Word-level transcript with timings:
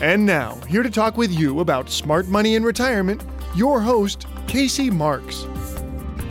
And 0.00 0.26
now, 0.26 0.56
here 0.68 0.82
to 0.82 0.90
talk 0.90 1.16
with 1.16 1.30
you 1.30 1.60
about 1.60 1.88
smart 1.88 2.26
money 2.26 2.56
in 2.56 2.64
retirement, 2.64 3.24
your 3.54 3.80
host, 3.80 4.26
Casey 4.48 4.90
Marks. 4.90 5.46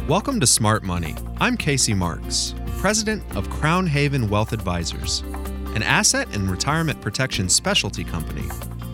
Welcome 0.06 0.42
to 0.42 0.46
Smart 0.46 0.84
Money. 0.84 1.16
I'm 1.40 1.56
Casey 1.56 1.94
Marks, 1.94 2.56
president 2.80 3.24
of 3.38 3.50
Crown 3.50 3.88
Haven 3.88 4.30
Wealth 4.30 4.52
Advisors, 4.52 5.22
an 5.76 5.82
asset 5.82 6.28
and 6.36 6.52
retirement 6.52 7.00
protection 7.00 7.48
specialty 7.48 8.04
company 8.04 8.44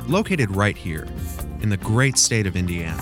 located 0.07 0.55
right 0.55 0.77
here 0.77 1.07
in 1.61 1.69
the 1.69 1.77
great 1.77 2.15
state 2.15 2.45
of 2.45 2.55
Indiana. 2.55 3.01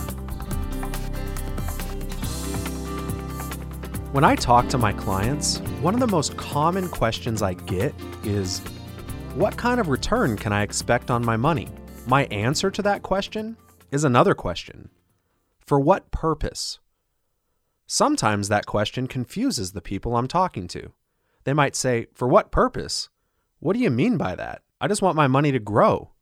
When 4.14 4.24
I 4.24 4.36
talk 4.36 4.70
to 4.70 4.78
my 4.78 4.94
clients, 4.94 5.60
one 5.82 5.94
of 5.94 6.00
the 6.00 6.08
most 6.08 6.38
common 6.38 6.88
questions 6.88 7.42
I 7.42 7.56
get 7.56 7.94
is 8.24 8.62
What 9.38 9.56
kind 9.56 9.80
of 9.80 9.90
return 9.90 10.36
can 10.36 10.52
I 10.52 10.64
expect 10.64 11.12
on 11.12 11.24
my 11.24 11.38
money? 11.38 11.68
My 12.08 12.26
answer 12.32 12.72
to 12.72 12.82
that 12.82 13.04
question 13.04 13.56
is 13.92 14.04
another 14.04 14.34
question 14.34 14.90
For 15.60 15.80
what 15.80 16.10
purpose? 16.10 16.80
Sometimes 17.86 18.50
that 18.50 18.66
question 18.66 19.06
confuses 19.06 19.74
the 19.74 19.80
people 19.80 20.18
I'm 20.18 20.28
talking 20.28 20.68
to. 20.70 20.92
They 21.44 21.54
might 21.54 21.76
say, 21.76 22.08
For 22.16 22.28
what 22.28 22.50
purpose? 22.50 23.10
What 23.60 23.74
do 23.74 23.80
you 23.80 23.92
mean 23.92 24.18
by 24.18 24.34
that? 24.34 24.64
I 24.82 24.88
just 24.88 25.04
want 25.04 25.16
my 25.16 25.28
money 25.28 25.52
to 25.52 25.60
grow. 25.60 26.14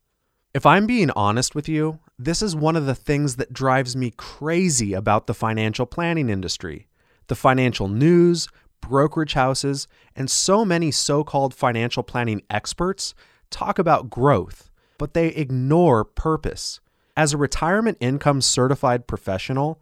If 0.52 0.66
I'm 0.66 0.86
being 0.86 1.10
honest 1.12 1.54
with 1.54 1.70
you, 1.70 2.00
this 2.18 2.42
is 2.42 2.54
one 2.54 2.76
of 2.76 2.84
the 2.84 2.94
things 2.94 3.36
that 3.36 3.50
drives 3.50 3.96
me 3.96 4.12
crazy 4.18 4.92
about 4.92 5.26
the 5.26 5.32
financial 5.32 5.86
planning 5.86 6.28
industry. 6.28 6.86
The 7.28 7.34
financial 7.34 7.88
news, 7.88 8.46
brokerage 8.88 9.34
houses, 9.34 9.88
and 10.14 10.30
so 10.30 10.64
many 10.64 10.90
so 10.90 11.24
called 11.24 11.52
financial 11.54 12.02
planning 12.02 12.42
experts 12.48 13.14
talk 13.50 13.78
about 13.78 14.10
growth, 14.10 14.70
but 14.98 15.14
they 15.14 15.28
ignore 15.28 16.04
purpose. 16.04 16.80
As 17.16 17.32
a 17.32 17.38
retirement 17.38 17.98
income 18.00 18.40
certified 18.40 19.06
professional 19.06 19.80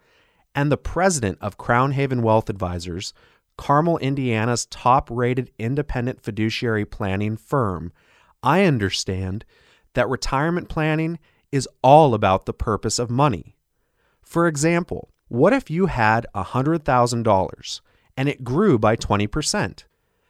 and 0.54 0.70
the 0.70 0.76
president 0.76 1.38
of 1.40 1.58
Crown 1.58 1.92
Haven 1.92 2.22
Wealth 2.22 2.48
Advisors, 2.48 3.12
Carmel, 3.56 3.98
Indiana's 3.98 4.66
top 4.66 5.10
rated 5.10 5.50
independent 5.58 6.22
fiduciary 6.22 6.84
planning 6.84 7.36
firm, 7.36 7.92
I 8.42 8.64
understand 8.64 9.44
that 9.94 10.08
retirement 10.08 10.68
planning 10.68 11.18
is 11.52 11.68
all 11.82 12.14
about 12.14 12.46
the 12.46 12.52
purpose 12.52 12.98
of 12.98 13.10
money. 13.10 13.56
For 14.22 14.46
example, 14.48 15.10
what 15.28 15.52
if 15.52 15.70
you 15.70 15.86
had 15.86 16.26
$100,000 16.34 17.80
and 18.16 18.28
it 18.28 18.44
grew 18.44 18.78
by 18.78 18.96
20%? 18.96 19.84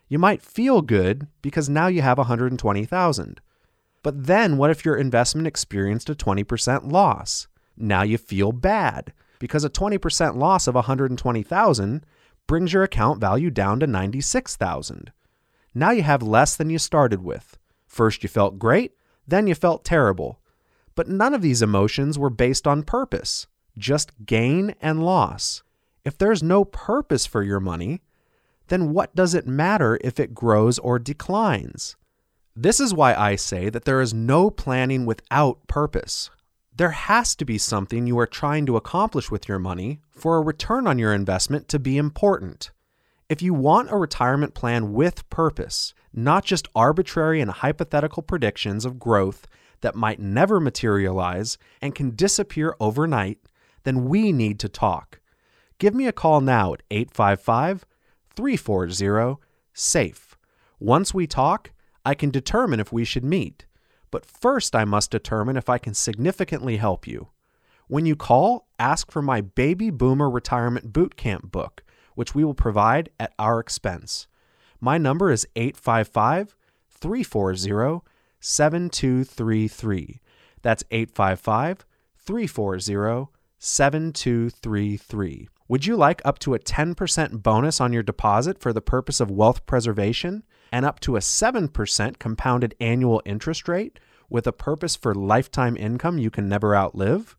You 0.09 0.19
might 0.19 0.43
feel 0.43 0.83
good 0.83 1.27
because 1.43 1.69
now 1.69 1.87
you 1.87 2.03
have 2.03 2.19
120,000. 2.19 3.41
But 4.03 4.27
then 4.27 4.57
what 4.57 4.71
if 4.71 4.85
your 4.85 4.97
investment 4.97 5.49
experienced 5.49 6.11
a 6.11 6.15
20% 6.15 6.93
loss? 6.93 7.49
Now 7.77 8.03
you 8.03 8.19
feel 8.19 8.53
bad 8.53 9.13
because 9.39 9.65
a 9.65 9.71
20% 9.71 10.37
loss 10.37 10.67
of 10.67 10.75
120,000 10.75 12.07
brings 12.47 12.73
your 12.73 12.83
account 12.83 13.21
value 13.21 13.51
down 13.51 13.81
to 13.81 13.87
96,000. 13.87 15.11
Now 15.75 15.91
you 15.91 16.03
have 16.03 16.23
less 16.23 16.55
than 16.55 16.71
you 16.71 16.79
started 16.79 17.25
with. 17.25 17.59
First 17.87 18.23
you 18.23 18.29
felt 18.29 18.59
great, 18.59 18.93
then 19.27 19.47
you 19.47 19.55
felt 19.55 19.85
terrible. 19.85 20.39
But 20.95 21.09
none 21.09 21.35
of 21.35 21.43
these 21.43 21.63
emotions 21.63 22.19
were 22.19 22.31
based 22.31 22.69
on 22.69 22.85
purpose, 22.85 23.49
just 23.77 24.13
gain 24.25 24.77
and 24.81 25.05
loss. 25.05 25.64
If 26.05 26.19
there's 26.19 26.43
no 26.43 26.65
purpose 26.65 27.25
for 27.25 27.43
your 27.43 27.61
money, 27.61 28.03
then 28.69 28.93
what 28.93 29.15
does 29.15 29.35
it 29.35 29.47
matter 29.47 29.99
if 30.03 30.21
it 30.21 30.35
grows 30.35 30.79
or 30.79 30.99
declines? 30.99 31.97
This 32.55 32.79
is 32.79 32.95
why 32.95 33.15
I 33.15 33.37
say 33.37 33.71
that 33.71 33.85
there 33.85 34.01
is 34.01 34.15
no 34.15 34.51
planning 34.51 35.07
without 35.07 35.67
purpose. 35.67 36.31
There 36.77 36.91
has 36.91 37.35
to 37.37 37.45
be 37.45 37.57
something 37.57 38.07
you 38.07 38.19
are 38.19 38.27
trying 38.27 38.67
to 38.67 38.77
accomplish 38.77 39.31
with 39.31 39.49
your 39.49 39.59
money 39.59 40.01
for 40.11 40.37
a 40.37 40.43
return 40.43 40.87
on 40.87 40.99
your 40.99 41.15
investment 41.15 41.69
to 41.69 41.79
be 41.79 41.97
important. 41.97 42.71
If 43.29 43.41
you 43.41 43.55
want 43.55 43.91
a 43.91 43.97
retirement 43.97 44.55
plan 44.55 44.93
with 44.93 45.29
purpose, 45.31 45.95
not 46.13 46.45
just 46.45 46.69
arbitrary 46.75 47.41
and 47.41 47.51
hypothetical 47.51 48.23
predictions 48.23 48.85
of 48.85 48.99
growth 48.99 49.47
that 49.81 49.95
might 49.95 50.21
never 50.21 50.61
materialize 50.61 51.57
and 51.81 51.95
can 51.95 52.15
disappear 52.15 52.77
overnight, 52.79 53.39
then 53.85 54.05
we 54.05 54.33
need 54.33 54.61
to 54.61 54.69
talk. 54.69 55.21
Give 55.79 55.95
me 55.95 56.07
a 56.07 56.13
call 56.13 56.41
now 56.41 56.75
at 56.75 56.83
855 56.91 57.85
340 58.35 59.41
SAFE. 59.73 60.37
Once 60.79 61.15
we 61.15 61.27
talk, 61.27 61.71
I 62.05 62.15
can 62.15 62.31
determine 62.31 62.81
if 62.81 62.93
we 62.93 63.05
should 63.05 63.25
meet. 63.25 63.67
But 64.11 64.27
first, 64.27 64.77
I 64.77 64.85
must 64.85 65.11
determine 65.11 65.57
if 65.57 65.69
I 65.69 65.79
can 65.79 65.95
significantly 65.95 66.77
help 66.77 67.07
you. 67.07 67.29
When 67.89 68.07
you 68.07 68.17
call, 68.17 68.69
ask 68.79 69.11
for 69.11 69.23
my 69.23 69.41
Baby 69.41 69.91
Boomer 69.91 70.31
Retirement 70.31 70.93
Boot 70.93 71.17
Camp 71.17 71.51
book 71.51 71.85
which 72.15 72.35
we 72.35 72.45
will 72.45 72.55
provide 72.55 73.11
at 73.19 73.33
our 73.39 73.61
expense. 73.61 74.27
My 74.81 74.99
number 74.99 75.31
is 75.31 75.47
855 75.57 76.55
340 76.91 78.03
7233. 78.41 80.21
That's 80.63 80.85
855 80.91 81.85
340 82.19 83.31
7233. 83.59 85.49
Would 85.67 85.87
you 85.87 85.97
like 85.97 86.21
up 86.27 86.39
to 86.41 86.53
a 86.53 86.59
10% 86.59 87.43
bonus 87.43 87.81
on 87.81 87.93
your 87.93 88.03
deposit 88.03 88.59
for 88.59 88.73
the 88.73 88.83
purpose 88.83 89.19
of 89.19 89.31
wealth 89.31 89.65
preservation 89.65 90.45
and 90.71 90.85
up 90.85 91.01
to 91.01 91.17
a 91.17 91.21
7% 91.21 92.19
compounded 92.19 92.75
annual 92.81 93.23
interest 93.25 93.67
rate 93.67 93.99
with 94.29 94.47
a 94.47 94.53
purpose 94.53 94.95
for 94.95 95.15
lifetime 95.15 95.77
income 95.77 96.19
you 96.19 96.31
can 96.31 96.51
never 96.51 96.77
outlive? 96.77 97.37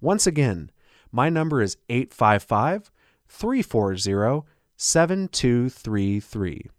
Once 0.00 0.28
again, 0.28 0.70
my 1.10 1.28
number 1.28 1.60
is 1.60 1.76
855 1.88 2.92
340 3.28 4.46
7233. 4.76 6.70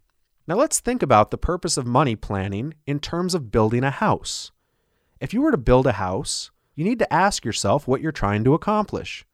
Now 0.46 0.54
let's 0.54 0.80
think 0.80 1.02
about 1.02 1.30
the 1.30 1.36
purpose 1.36 1.76
of 1.76 1.86
money 1.86 2.16
planning 2.16 2.72
in 2.86 3.00
terms 3.00 3.34
of 3.34 3.50
building 3.50 3.84
a 3.84 3.90
house. 3.90 4.52
If 5.20 5.34
you 5.34 5.42
were 5.42 5.50
to 5.50 5.58
build 5.58 5.86
a 5.86 5.92
house, 5.92 6.50
you 6.74 6.84
need 6.84 6.98
to 7.00 7.12
ask 7.12 7.44
yourself 7.44 7.86
what 7.86 8.00
you're 8.00 8.12
trying 8.12 8.44
to 8.44 8.54
accomplish. 8.54 9.26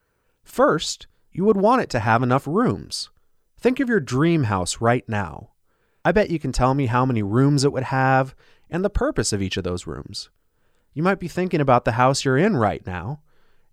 First, 0.42 1.06
you 1.34 1.44
would 1.44 1.56
want 1.56 1.82
it 1.82 1.90
to 1.90 1.98
have 1.98 2.22
enough 2.22 2.46
rooms. 2.46 3.10
Think 3.58 3.80
of 3.80 3.88
your 3.88 4.00
dream 4.00 4.44
house 4.44 4.80
right 4.80 5.06
now. 5.08 5.50
I 6.04 6.12
bet 6.12 6.30
you 6.30 6.38
can 6.38 6.52
tell 6.52 6.74
me 6.74 6.86
how 6.86 7.04
many 7.04 7.22
rooms 7.22 7.64
it 7.64 7.72
would 7.72 7.84
have 7.84 8.34
and 8.70 8.84
the 8.84 8.90
purpose 8.90 9.32
of 9.32 9.42
each 9.42 9.56
of 9.56 9.64
those 9.64 9.86
rooms. 9.86 10.30
You 10.92 11.02
might 11.02 11.18
be 11.18 11.28
thinking 11.28 11.60
about 11.60 11.84
the 11.84 11.92
house 11.92 12.24
you're 12.24 12.38
in 12.38 12.56
right 12.56 12.86
now 12.86 13.20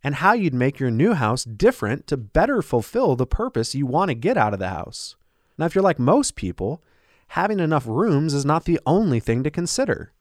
and 0.03 0.15
how 0.15 0.33
you'd 0.33 0.55
make 0.55 0.79
your 0.79 0.89
new 0.89 1.13
house 1.13 1.43
different 1.43 2.07
to 2.07 2.17
better 2.17 2.63
fulfill 2.63 3.15
the 3.15 3.27
purpose 3.27 3.75
you 3.75 3.85
want 3.85 4.09
to 4.09 4.15
get 4.15 4.37
out 4.37 4.53
of 4.53 4.59
the 4.59 4.69
house. 4.69 5.15
Now, 5.57 5.67
if 5.67 5.75
you're 5.75 5.83
like 5.83 5.99
most 5.99 6.35
people, 6.35 6.81
having 7.27 7.59
enough 7.59 7.85
rooms 7.85 8.33
is 8.33 8.43
not 8.43 8.65
the 8.65 8.79
only 8.87 9.19
thing 9.19 9.43
to 9.43 9.51
consider. 9.51 10.13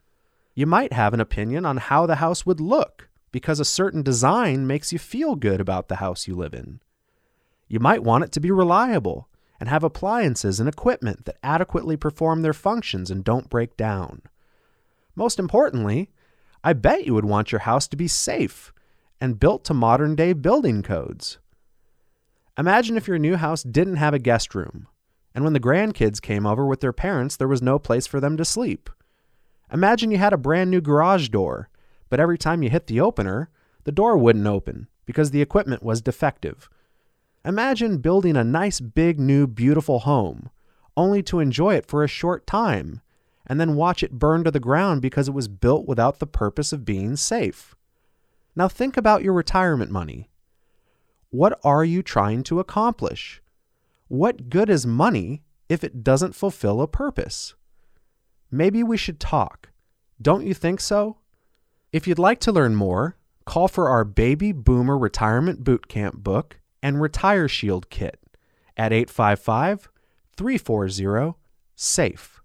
You 0.55 0.67
might 0.67 0.93
have 0.93 1.15
an 1.15 1.21
opinion 1.21 1.65
on 1.65 1.79
how 1.79 2.05
the 2.05 2.17
house 2.17 2.45
would 2.45 2.61
look 2.61 3.09
because 3.33 3.61
a 3.61 3.65
certain 3.65 4.03
design 4.03 4.67
makes 4.67 4.93
you 4.93 4.99
feel 4.99 5.37
good 5.37 5.61
about 5.61 5.89
the 5.89 5.97
house 5.97 6.29
you 6.29 6.35
live 6.35 6.53
in. 6.53 6.81
You 7.71 7.79
might 7.79 8.03
want 8.03 8.25
it 8.25 8.33
to 8.33 8.41
be 8.41 8.51
reliable 8.51 9.29
and 9.61 9.69
have 9.69 9.85
appliances 9.85 10.59
and 10.59 10.69
equipment 10.69 11.25
that 11.25 11.39
adequately 11.41 11.97
perform 11.97 12.43
their 12.43 12.53
functions 12.53 13.13
and 13.13 13.23
don't 13.23 13.49
break 13.49 13.77
down. 13.77 14.23
Most 15.15 15.39
importantly, 15.39 16.11
I 16.65 16.73
bet 16.73 17.07
you 17.07 17.15
would 17.15 17.25
want 17.25 17.53
your 17.53 17.61
house 17.61 17.87
to 17.89 17.97
be 17.97 18.09
safe 18.09 18.73
and 19.21 19.39
built 19.39 19.63
to 19.67 19.75
modern 19.75 20.17
day 20.17 20.33
building 20.33 20.83
codes. 20.83 21.39
Imagine 22.59 22.97
if 22.97 23.07
your 23.07 23.21
new 23.21 23.37
house 23.37 23.63
didn't 23.63 23.97
have 23.97 24.15
a 24.15 24.19
guest 24.19 24.53
room, 24.53 24.89
and 25.33 25.45
when 25.45 25.53
the 25.53 25.61
grandkids 25.61 26.21
came 26.21 26.47
over 26.47 26.67
with 26.67 26.81
their 26.81 26.93
parents, 26.93 27.37
there 27.37 27.47
was 27.47 27.63
no 27.63 27.79
place 27.79 28.07
for 28.09 28.19
them 28.19 28.37
to 28.37 28.45
sleep. 28.45 28.91
Imagine 29.73 30.11
you 30.11 30.19
had 30.19 30.33
a 30.33 30.37
brand 30.37 30.73
new 30.73 30.81
garage 30.81 31.29
door, 31.29 31.69
but 32.09 32.19
every 32.19 32.37
time 32.37 32.65
you 32.65 32.69
hit 32.69 32.89
the 32.89 33.01
opener, 33.01 33.49
the 33.85 33.93
door 33.93 34.19
wouldn't 34.19 34.49
open 34.49 34.89
because 35.07 35.31
the 35.31 35.41
equipment 35.41 35.85
was 35.85 36.03
defective. 36.03 36.69
Imagine 37.45 37.99
building 37.99 38.37
a 38.37 38.45
nice, 38.45 38.81
big, 38.81 39.19
new, 39.19 39.47
beautiful 39.47 40.01
home, 40.01 40.51
only 40.95 41.23
to 41.23 41.41
enjoy 41.41 41.75
it 41.75 41.87
for 41.87 42.05
a 42.05 42.09
short 42.09 42.47
time, 42.47 43.01
and 43.47 43.59
then 43.59 43.77
watch 43.77 44.03
it 44.03 44.19
burn 44.19 44.45
to 44.45 44.51
the 44.51 44.61
ground 44.61 45.01
because 45.01 45.27
it 45.27 45.35
was 45.35 45.49
built 45.49 45.87
without 45.89 46.19
the 46.19 46.27
purpose 46.27 46.71
of 46.73 46.85
being 46.85 47.17
safe. 47.17 47.75
Now 48.55 48.69
think 48.69 48.99
about 48.99 49.23
your 49.23 49.33
retirement 49.33 49.91
money. 49.91 50.29
What 51.31 51.59
are 51.65 51.85
you 51.85 52.03
trying 52.03 52.43
to 52.45 52.61
accomplish? 52.61 53.41
What 54.09 54.51
good 54.51 54.69
is 54.69 54.87
money 54.87 55.43
if 55.69 55.83
it 55.83 56.05
doesn't 56.05 56.35
fulfill 56.35 56.83
a 56.83 56.89
purpose? 56.89 57.55
Maybe 58.51 58.83
we 58.83 58.99
should 58.99 59.19
talk. 59.19 59.71
Don't 60.21 60.47
you 60.47 60.53
think 60.53 60.81
so? 60.81 61.17
If 61.91 62.07
you'd 62.07 62.19
like 62.19 62.41
to 62.41 62.53
learn 62.53 62.75
more, 62.75 63.17
call 63.47 63.67
for 63.67 63.89
our 63.89 64.05
Baby 64.05 64.53
Boomer 64.53 64.99
Retirement 64.99 65.65
Bootcamp 65.65 66.17
book 66.17 66.60
and 66.83 67.01
Retire 67.01 67.49
Shield 67.49 67.91
kit 67.91 68.19
at 68.77 68.93
855 68.93 69.89
340 70.37 71.35
SAFE. 71.75 72.41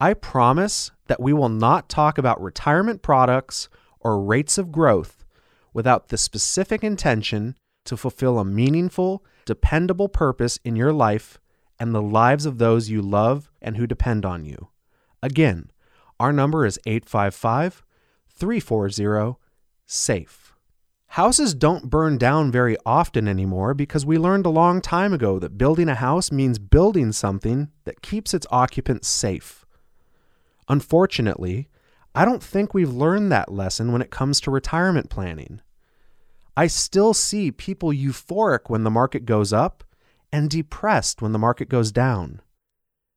I 0.00 0.14
promise 0.14 0.90
that 1.06 1.20
we 1.20 1.32
will 1.32 1.48
not 1.48 1.88
talk 1.88 2.18
about 2.18 2.42
retirement 2.42 3.02
products 3.02 3.68
or 4.00 4.20
rates 4.20 4.58
of 4.58 4.72
growth 4.72 5.24
without 5.72 6.08
the 6.08 6.18
specific 6.18 6.82
intention 6.82 7.56
to 7.84 7.96
fulfill 7.96 8.38
a 8.38 8.44
meaningful, 8.44 9.24
dependable 9.44 10.08
purpose 10.08 10.58
in 10.64 10.76
your 10.76 10.92
life 10.92 11.38
and 11.78 11.94
the 11.94 12.02
lives 12.02 12.46
of 12.46 12.58
those 12.58 12.90
you 12.90 13.00
love 13.00 13.50
and 13.60 13.76
who 13.76 13.86
depend 13.86 14.24
on 14.24 14.44
you. 14.44 14.68
Again, 15.22 15.70
our 16.18 16.32
number 16.32 16.66
is 16.66 16.80
855 16.86 17.82
340 18.28 19.36
SAFE. 19.86 20.41
Houses 21.12 21.52
don't 21.52 21.90
burn 21.90 22.16
down 22.16 22.50
very 22.50 22.74
often 22.86 23.28
anymore 23.28 23.74
because 23.74 24.06
we 24.06 24.16
learned 24.16 24.46
a 24.46 24.48
long 24.48 24.80
time 24.80 25.12
ago 25.12 25.38
that 25.40 25.58
building 25.58 25.90
a 25.90 25.94
house 25.94 26.32
means 26.32 26.58
building 26.58 27.12
something 27.12 27.68
that 27.84 28.00
keeps 28.00 28.32
its 28.32 28.46
occupants 28.50 29.08
safe. 29.08 29.66
Unfortunately, 30.70 31.68
I 32.14 32.24
don't 32.24 32.42
think 32.42 32.72
we've 32.72 32.94
learned 32.94 33.30
that 33.30 33.52
lesson 33.52 33.92
when 33.92 34.00
it 34.00 34.10
comes 34.10 34.40
to 34.40 34.50
retirement 34.50 35.10
planning. 35.10 35.60
I 36.56 36.66
still 36.66 37.12
see 37.12 37.50
people 37.50 37.90
euphoric 37.90 38.70
when 38.70 38.84
the 38.84 38.90
market 38.90 39.26
goes 39.26 39.52
up 39.52 39.84
and 40.32 40.48
depressed 40.48 41.20
when 41.20 41.32
the 41.32 41.38
market 41.38 41.68
goes 41.68 41.92
down. 41.92 42.40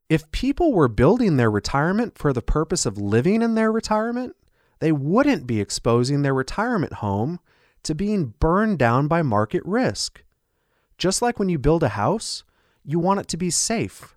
If 0.09 0.29
people 0.31 0.73
were 0.73 0.89
building 0.89 1.37
their 1.37 1.49
retirement 1.49 2.17
for 2.17 2.33
the 2.33 2.41
purpose 2.41 2.85
of 2.85 2.97
living 2.97 3.41
in 3.41 3.55
their 3.55 3.71
retirement, 3.71 4.35
they 4.81 4.91
wouldn't 4.91 5.47
be 5.47 5.61
exposing 5.61 6.23
their 6.23 6.33
retirement 6.33 6.95
home 6.95 7.39
to 7.85 7.95
being 7.95 8.33
burned 8.39 8.79
down 8.79 9.07
by 9.07 9.21
market 9.21 9.63
risk. 9.65 10.23
Just 10.97 11.21
like 11.21 11.39
when 11.39 11.49
you 11.49 11.57
build 11.57 11.83
a 11.83 11.89
house, 11.89 12.43
you 12.83 12.99
want 12.99 13.19
it 13.19 13.27
to 13.29 13.37
be 13.37 13.49
safe. 13.49 14.15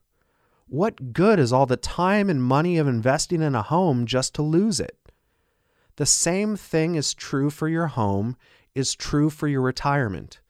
What 0.67 1.12
good 1.12 1.38
is 1.38 1.53
all 1.53 1.67
the 1.67 1.76
time 1.76 2.29
and 2.29 2.43
money 2.43 2.76
of 2.79 2.87
investing 2.87 3.41
in 3.41 3.55
a 3.55 3.62
home 3.62 4.06
just 4.06 4.35
to 4.35 4.43
lose 4.43 4.81
it? 4.81 4.97
The 5.97 6.06
same 6.06 6.56
thing 6.56 6.94
is 6.94 7.15
true 7.15 7.50
for 7.50 7.69
your 7.69 7.88
home, 7.88 8.37
is 8.75 8.94
true 8.94 9.31
for 9.31 9.49
your 9.49 9.62
retirement. 9.62 10.41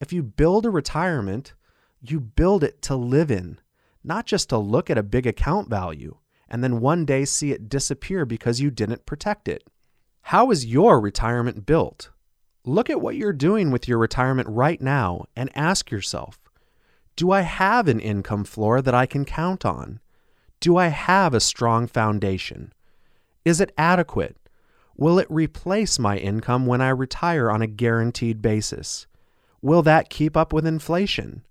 If 0.00 0.12
you 0.12 0.22
build 0.22 0.64
a 0.64 0.70
retirement, 0.70 1.54
you 2.00 2.20
build 2.20 2.64
it 2.64 2.80
to 2.82 2.96
live 2.96 3.30
in, 3.30 3.60
not 4.02 4.26
just 4.26 4.48
to 4.48 4.58
look 4.58 4.88
at 4.88 4.98
a 4.98 5.02
big 5.02 5.26
account 5.26 5.68
value 5.68 6.16
and 6.50 6.64
then 6.64 6.80
one 6.80 7.04
day 7.04 7.24
see 7.24 7.52
it 7.52 7.68
disappear 7.68 8.26
because 8.26 8.60
you 8.60 8.70
didn't 8.70 9.06
protect 9.06 9.46
it. 9.46 9.64
How 10.22 10.50
is 10.50 10.66
your 10.66 11.00
retirement 11.00 11.64
built? 11.64 12.10
Look 12.66 12.90
at 12.90 13.00
what 13.00 13.16
you're 13.16 13.32
doing 13.32 13.70
with 13.70 13.88
your 13.88 13.96
retirement 13.96 14.48
right 14.50 14.80
now 14.80 15.24
and 15.34 15.50
ask 15.54 15.90
yourself 15.90 16.38
Do 17.16 17.30
I 17.30 17.40
have 17.40 17.88
an 17.88 18.00
income 18.00 18.44
floor 18.44 18.82
that 18.82 18.94
I 18.94 19.06
can 19.06 19.24
count 19.24 19.64
on? 19.64 20.00
Do 20.60 20.76
I 20.76 20.88
have 20.88 21.32
a 21.32 21.40
strong 21.40 21.86
foundation? 21.86 22.74
Is 23.46 23.62
it 23.62 23.72
adequate? 23.78 24.36
Will 24.94 25.18
it 25.18 25.26
replace 25.30 25.98
my 25.98 26.18
income 26.18 26.66
when 26.66 26.82
I 26.82 26.90
retire 26.90 27.50
on 27.50 27.62
a 27.62 27.66
guaranteed 27.66 28.42
basis? 28.42 29.06
Will 29.62 29.80
that 29.82 30.10
keep 30.10 30.36
up 30.36 30.52
with 30.52 30.66
inflation? 30.66 31.46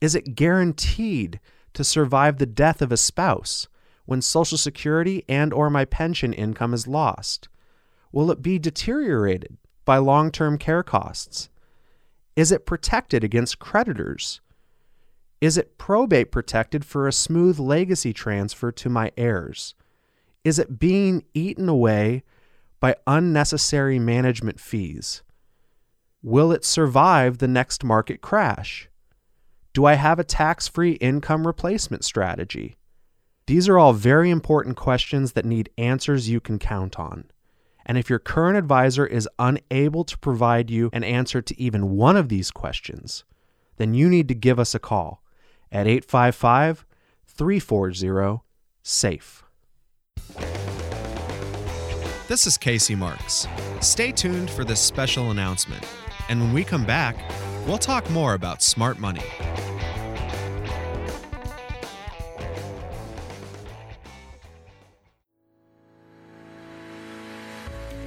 Is 0.00 0.14
it 0.14 0.36
guaranteed 0.36 1.40
to 1.74 1.82
survive 1.82 2.38
the 2.38 2.46
death 2.46 2.80
of 2.80 2.92
a 2.92 2.96
spouse 2.96 3.66
when 4.04 4.22
social 4.22 4.58
security 4.58 5.24
and 5.28 5.52
or 5.52 5.70
my 5.70 5.84
pension 5.84 6.32
income 6.32 6.72
is 6.72 6.86
lost? 6.86 7.48
Will 8.12 8.30
it 8.30 8.42
be 8.42 8.60
deteriorated 8.60 9.58
by 9.86 9.96
long-term 9.96 10.58
care 10.58 10.82
costs? 10.82 11.48
Is 12.36 12.52
it 12.52 12.66
protected 12.66 13.24
against 13.24 13.58
creditors? 13.58 14.42
Is 15.40 15.56
it 15.56 15.78
probate 15.78 16.30
protected 16.30 16.84
for 16.84 17.08
a 17.08 17.12
smooth 17.12 17.58
legacy 17.58 18.12
transfer 18.12 18.70
to 18.72 18.90
my 18.90 19.12
heirs? 19.16 19.74
Is 20.44 20.58
it 20.58 20.78
being 20.78 21.24
eaten 21.32 21.68
away 21.68 22.22
by 22.80 22.96
unnecessary 23.06 23.98
management 23.98 24.60
fees? 24.60 25.22
Will 26.22 26.52
it 26.52 26.64
survive 26.64 27.38
the 27.38 27.48
next 27.48 27.84
market 27.84 28.20
crash? 28.20 28.88
Do 29.72 29.84
I 29.84 29.94
have 29.94 30.18
a 30.18 30.24
tax 30.24 30.68
free 30.68 30.92
income 30.92 31.46
replacement 31.46 32.04
strategy? 32.04 32.76
These 33.46 33.68
are 33.68 33.78
all 33.78 33.92
very 33.92 34.30
important 34.30 34.76
questions 34.76 35.32
that 35.32 35.44
need 35.44 35.70
answers 35.78 36.28
you 36.28 36.40
can 36.40 36.58
count 36.58 36.98
on. 36.98 37.30
And 37.86 37.96
if 37.96 38.10
your 38.10 38.18
current 38.18 38.58
advisor 38.58 39.06
is 39.06 39.28
unable 39.38 40.02
to 40.04 40.18
provide 40.18 40.70
you 40.70 40.90
an 40.92 41.04
answer 41.04 41.40
to 41.40 41.60
even 41.60 41.96
one 41.96 42.16
of 42.16 42.28
these 42.28 42.50
questions, 42.50 43.24
then 43.76 43.94
you 43.94 44.08
need 44.08 44.26
to 44.28 44.34
give 44.34 44.58
us 44.58 44.74
a 44.74 44.80
call 44.80 45.22
at 45.70 45.86
855 45.86 46.84
340 47.26 48.40
SAFE. 48.82 49.44
This 52.28 52.46
is 52.46 52.58
Casey 52.58 52.96
Marks. 52.96 53.46
Stay 53.80 54.10
tuned 54.10 54.50
for 54.50 54.64
this 54.64 54.80
special 54.80 55.30
announcement. 55.30 55.84
And 56.28 56.40
when 56.40 56.52
we 56.52 56.64
come 56.64 56.84
back, 56.84 57.16
we'll 57.68 57.78
talk 57.78 58.10
more 58.10 58.34
about 58.34 58.62
smart 58.62 58.98
money. 58.98 59.22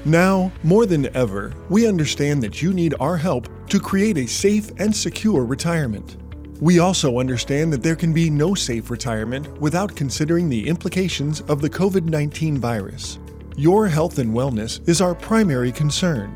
Now, 0.05 0.51
more 0.63 0.85
than 0.85 1.13
ever, 1.15 1.53
we 1.69 1.85
understand 1.85 2.41
that 2.43 2.61
you 2.61 2.73
need 2.73 2.95
our 3.01 3.17
help 3.17 3.49
to 3.67 3.79
create 3.79 4.17
a 4.17 4.25
safe 4.25 4.71
and 4.77 4.95
secure 4.95 5.43
retirement. 5.43 6.15
We 6.61 6.79
also 6.79 7.19
understand 7.19 7.71
that 7.73 7.83
there 7.83 7.95
can 7.95 8.13
be 8.13 8.29
no 8.29 8.55
safe 8.55 8.89
retirement 8.89 9.47
without 9.59 9.95
considering 9.95 10.47
the 10.49 10.67
implications 10.67 11.41
of 11.41 11.61
the 11.61 11.69
COVID 11.69 12.05
19 12.05 12.57
virus. 12.57 13.19
Your 13.57 13.87
health 13.87 14.19
and 14.19 14.33
wellness 14.33 14.87
is 14.87 15.01
our 15.01 15.13
primary 15.13 15.71
concern. 15.71 16.35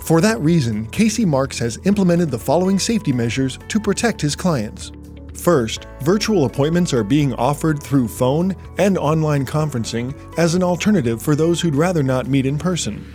For 0.00 0.20
that 0.22 0.40
reason, 0.40 0.86
Casey 0.86 1.24
Marks 1.24 1.58
has 1.58 1.78
implemented 1.84 2.30
the 2.30 2.38
following 2.38 2.78
safety 2.78 3.12
measures 3.12 3.58
to 3.68 3.78
protect 3.78 4.20
his 4.20 4.34
clients. 4.34 4.90
First, 5.42 5.88
virtual 6.02 6.44
appointments 6.44 6.94
are 6.94 7.02
being 7.02 7.34
offered 7.34 7.82
through 7.82 8.06
phone 8.06 8.54
and 8.78 8.96
online 8.96 9.44
conferencing 9.44 10.14
as 10.38 10.54
an 10.54 10.62
alternative 10.62 11.20
for 11.20 11.34
those 11.34 11.60
who'd 11.60 11.74
rather 11.74 12.04
not 12.04 12.28
meet 12.28 12.46
in 12.46 12.58
person. 12.58 13.12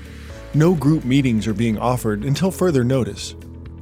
No 0.53 0.75
group 0.75 1.05
meetings 1.05 1.47
are 1.47 1.53
being 1.53 1.77
offered 1.77 2.25
until 2.25 2.51
further 2.51 2.83
notice. 2.83 3.33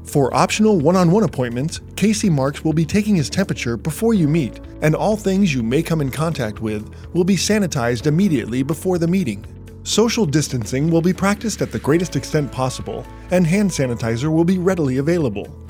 For 0.03 0.31
optional 0.35 0.79
one 0.79 0.95
on 0.95 1.09
one 1.09 1.23
appointments, 1.23 1.81
Casey 1.95 2.29
Marks 2.29 2.63
will 2.63 2.71
be 2.71 2.85
taking 2.85 3.15
his 3.15 3.31
temperature 3.31 3.77
before 3.77 4.13
you 4.13 4.27
meet, 4.27 4.59
and 4.83 4.93
all 4.93 5.17
things 5.17 5.51
you 5.51 5.63
may 5.63 5.81
come 5.81 5.99
in 5.99 6.11
contact 6.11 6.61
with 6.61 6.87
will 7.15 7.23
be 7.23 7.37
sanitized 7.37 8.05
immediately 8.05 8.61
before 8.61 8.99
the 8.99 9.07
meeting. 9.07 9.43
Social 9.81 10.27
distancing 10.27 10.91
will 10.91 11.01
be 11.01 11.13
practiced 11.13 11.63
at 11.63 11.71
the 11.71 11.79
greatest 11.79 12.15
extent 12.15 12.51
possible, 12.51 13.07
and 13.31 13.47
hand 13.47 13.71
sanitizer 13.71 14.31
will 14.31 14.45
be 14.45 14.59
readily 14.59 14.97
available. 14.97 15.64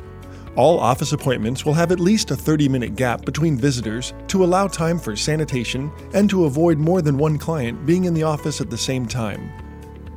All 0.55 0.79
office 0.79 1.11
appointments 1.11 1.65
will 1.65 1.73
have 1.73 1.91
at 1.91 1.99
least 1.99 2.31
a 2.31 2.35
30 2.35 2.69
minute 2.69 2.95
gap 2.95 3.25
between 3.25 3.57
visitors 3.57 4.13
to 4.27 4.45
allow 4.45 4.67
time 4.67 4.97
for 4.97 5.15
sanitation 5.15 5.91
and 6.13 6.29
to 6.29 6.45
avoid 6.45 6.77
more 6.77 7.01
than 7.01 7.17
one 7.17 7.37
client 7.37 7.85
being 7.85 8.05
in 8.05 8.13
the 8.13 8.23
office 8.23 8.61
at 8.61 8.69
the 8.69 8.77
same 8.77 9.05
time. 9.05 9.51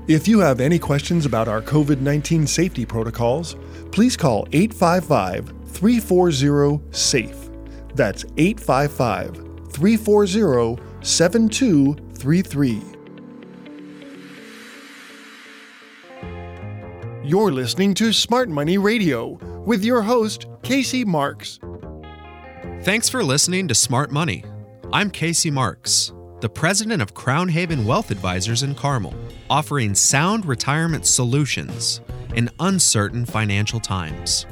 If 0.07 0.29
you 0.29 0.39
have 0.39 0.61
any 0.61 0.79
questions 0.79 1.27
about 1.27 1.49
our 1.49 1.61
COVID 1.61 2.01
19 2.01 2.47
safety 2.47 2.87
protocols, 2.87 3.57
please 3.91 4.17
call 4.17 4.47
855 4.53 5.53
340 5.67 6.81
SAFE. 6.93 7.51
That's 7.95 8.25
855 8.37 9.73
340 9.73 10.81
7233. 11.03 12.83
You're 17.25 17.53
listening 17.53 17.93
to 17.95 18.13
Smart 18.13 18.49
Money 18.49 18.79
Radio 18.79 19.39
with 19.69 19.85
your 19.85 20.01
host, 20.01 20.47
Casey 20.63 21.05
Marks. 21.05 21.61
Thanks 22.85 23.07
for 23.11 23.23
listening 23.23 23.69
to 23.69 23.75
Smart 23.75 24.11
Money. 24.11 24.43
I'm 24.95 25.11
Casey 25.11 25.51
Marks, 25.51 26.11
the 26.41 26.49
president 26.49 27.03
of 27.03 27.13
Crown 27.13 27.51
Haven 27.51 27.85
Wealth 27.85 28.11
Advisors 28.11 28.63
in 28.63 28.75
Carmel, 28.75 29.13
offering 29.51 29.95
sound 29.95 30.47
retirement 30.47 31.05
solutions 31.05 32.01
in 32.35 32.49
uncertain 32.61 33.27
financial 33.27 33.79
times. 33.79 34.47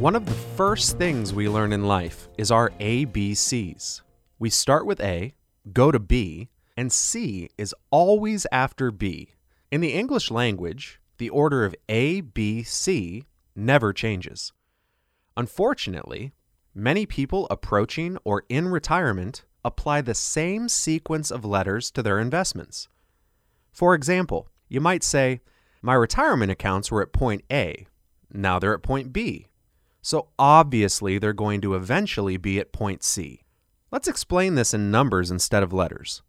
One 0.00 0.16
of 0.16 0.26
the 0.26 0.34
first 0.56 0.98
things 0.98 1.32
we 1.32 1.48
learn 1.48 1.72
in 1.72 1.86
life 1.86 2.28
is 2.36 2.50
our 2.50 2.70
ABCs. 2.80 4.00
We 4.40 4.50
start 4.50 4.86
with 4.86 5.00
A, 5.00 5.36
go 5.72 5.92
to 5.92 6.00
B, 6.00 6.48
and 6.76 6.90
C 6.90 7.48
is 7.56 7.76
always 7.92 8.44
after 8.50 8.90
B. 8.90 9.34
In 9.70 9.80
the 9.80 9.92
English 9.92 10.32
language, 10.32 10.98
the 11.18 11.30
order 11.30 11.64
of 11.64 11.74
A, 11.88 12.20
B, 12.20 12.62
C 12.62 13.24
never 13.54 13.92
changes. 13.92 14.52
Unfortunately, 15.36 16.32
many 16.74 17.06
people 17.06 17.46
approaching 17.50 18.18
or 18.24 18.44
in 18.48 18.68
retirement 18.68 19.44
apply 19.64 20.00
the 20.00 20.14
same 20.14 20.68
sequence 20.68 21.30
of 21.30 21.44
letters 21.44 21.90
to 21.90 22.02
their 22.02 22.18
investments. 22.18 22.88
For 23.72 23.94
example, 23.94 24.48
you 24.68 24.80
might 24.80 25.02
say, 25.02 25.40
My 25.82 25.94
retirement 25.94 26.50
accounts 26.52 26.90
were 26.90 27.02
at 27.02 27.12
point 27.12 27.44
A, 27.50 27.86
now 28.32 28.58
they're 28.58 28.74
at 28.74 28.82
point 28.82 29.12
B. 29.12 29.48
So 30.02 30.28
obviously, 30.38 31.18
they're 31.18 31.32
going 31.32 31.60
to 31.62 31.74
eventually 31.74 32.36
be 32.36 32.60
at 32.60 32.72
point 32.72 33.02
C. 33.02 33.42
Let's 33.90 34.08
explain 34.08 34.54
this 34.54 34.72
in 34.72 34.90
numbers 34.90 35.30
instead 35.30 35.62
of 35.62 35.72
letters. 35.72 36.22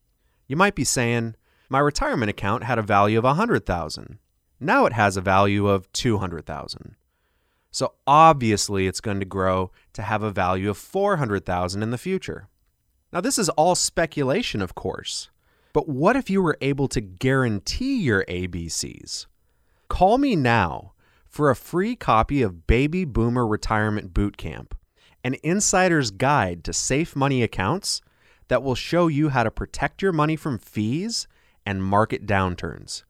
You 0.48 0.56
might 0.56 0.76
be 0.76 0.84
saying, 0.84 1.36
my 1.70 1.80
retirement 1.80 2.30
account 2.30 2.64
had 2.64 2.80
a 2.80 2.84
value 2.84 3.18
of 3.18 3.24
100,000. 3.26 4.20
Now 4.60 4.86
it 4.86 4.94
has 4.94 5.18
a 5.18 5.22
value 5.22 5.68
of 5.68 5.92
200,000. 5.94 6.96
So 7.72 7.94
obviously 8.08 8.88
it's 8.88 9.02
going 9.02 9.20
to 9.20 9.26
grow 9.26 9.72
to 9.94 10.02
have 10.02 10.24
a 10.24 10.32
value 10.32 10.70
of 10.70 10.78
400,000 10.78 11.84
in 11.84 11.92
the 11.92 11.98
future. 11.98 12.48
Now 13.14 13.22
this 13.22 13.38
is 13.38 13.50
all 13.50 13.76
speculation, 13.76 14.62
of 14.62 14.76
course. 14.76 15.30
But 15.74 15.88
what 15.88 16.16
if 16.16 16.30
you 16.30 16.42
were 16.42 16.58
able 16.60 16.88
to 16.88 17.02
guarantee 17.02 17.98
your 17.98 18.26
ABCs? 18.26 19.28
Call 19.90 20.18
me 20.18 20.36
now 20.36 20.94
for 21.28 21.50
a 21.50 21.56
free 21.56 21.96
copy 21.96 22.42
of 22.42 22.66
Baby 22.66 23.06
Boomer 23.06 23.46
Retirement 23.46 24.12
Bootcamp, 24.14 24.72
an 25.24 25.36
insider's 25.44 26.10
guide 26.10 26.64
to 26.64 26.74
safe 26.74 27.16
money 27.16 27.44
accounts 27.44 28.02
that 28.48 28.64
will 28.64 28.76
show 28.76 29.08
you 29.08 29.30
how 29.30 29.44
to 29.44 29.52
protect 29.52 30.02
your 30.02 30.14
money 30.14 30.36
from 30.36 30.58
fees 30.58 31.28
and 31.66 31.84
market 31.84 32.26
downturns. 32.26 33.04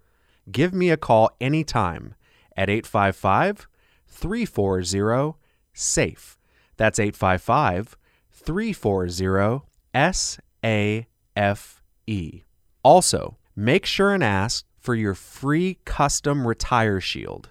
Give 0.51 0.73
me 0.73 0.89
a 0.89 0.97
call 0.97 1.29
anytime 1.41 2.15
at 2.55 2.69
855 2.69 3.67
340 4.07 5.37
SAFE. 5.73 6.37
That's 6.77 6.99
855 6.99 7.97
340 8.31 9.61
S 9.93 10.39
A 10.63 11.07
F 11.35 11.81
E. 12.05 12.43
Also, 12.83 13.37
make 13.55 13.85
sure 13.85 14.13
and 14.13 14.23
ask 14.23 14.65
for 14.79 14.95
your 14.95 15.13
free 15.13 15.79
custom 15.85 16.47
Retire 16.47 17.01
Shield. 17.01 17.49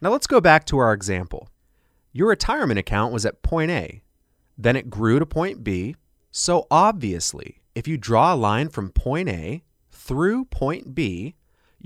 Now 0.00 0.10
let's 0.10 0.26
go 0.26 0.40
back 0.40 0.64
to 0.66 0.78
our 0.78 0.92
example. 0.92 1.48
Your 2.12 2.28
retirement 2.28 2.78
account 2.78 3.12
was 3.12 3.24
at 3.24 3.42
point 3.42 3.70
A, 3.70 4.02
then 4.58 4.74
it 4.74 4.90
grew 4.90 5.18
to 5.18 5.26
point 5.26 5.62
B. 5.62 5.96
So 6.30 6.66
obviously, 6.70 7.60
if 7.74 7.86
you 7.86 7.96
draw 7.96 8.34
a 8.34 8.36
line 8.36 8.68
from 8.68 8.90
point 8.90 9.28
A 9.28 9.62
through 9.90 10.46
point 10.46 10.94
B, 10.94 11.36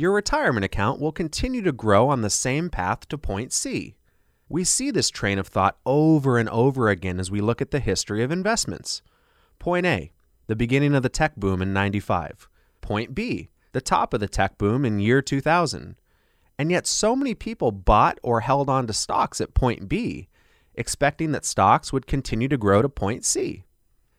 your 0.00 0.12
retirement 0.12 0.64
account 0.64 0.98
will 0.98 1.12
continue 1.12 1.60
to 1.60 1.72
grow 1.72 2.08
on 2.08 2.22
the 2.22 2.30
same 2.30 2.70
path 2.70 3.06
to 3.06 3.18
point 3.18 3.52
C. 3.52 3.96
We 4.48 4.64
see 4.64 4.90
this 4.90 5.10
train 5.10 5.38
of 5.38 5.46
thought 5.46 5.76
over 5.84 6.38
and 6.38 6.48
over 6.48 6.88
again 6.88 7.20
as 7.20 7.30
we 7.30 7.42
look 7.42 7.60
at 7.60 7.70
the 7.70 7.80
history 7.80 8.22
of 8.22 8.32
investments. 8.32 9.02
Point 9.58 9.84
A, 9.84 10.10
the 10.46 10.56
beginning 10.56 10.94
of 10.94 11.02
the 11.02 11.10
tech 11.10 11.36
boom 11.36 11.60
in 11.60 11.74
95. 11.74 12.48
Point 12.80 13.14
B, 13.14 13.50
the 13.72 13.82
top 13.82 14.14
of 14.14 14.20
the 14.20 14.26
tech 14.26 14.56
boom 14.56 14.86
in 14.86 15.00
year 15.00 15.20
2000. 15.20 15.96
And 16.58 16.70
yet, 16.70 16.86
so 16.86 17.14
many 17.14 17.34
people 17.34 17.70
bought 17.70 18.18
or 18.22 18.40
held 18.40 18.70
on 18.70 18.86
to 18.86 18.94
stocks 18.94 19.38
at 19.38 19.52
point 19.52 19.86
B, 19.86 20.28
expecting 20.74 21.32
that 21.32 21.44
stocks 21.44 21.92
would 21.92 22.06
continue 22.06 22.48
to 22.48 22.56
grow 22.56 22.80
to 22.80 22.88
point 22.88 23.26
C. 23.26 23.64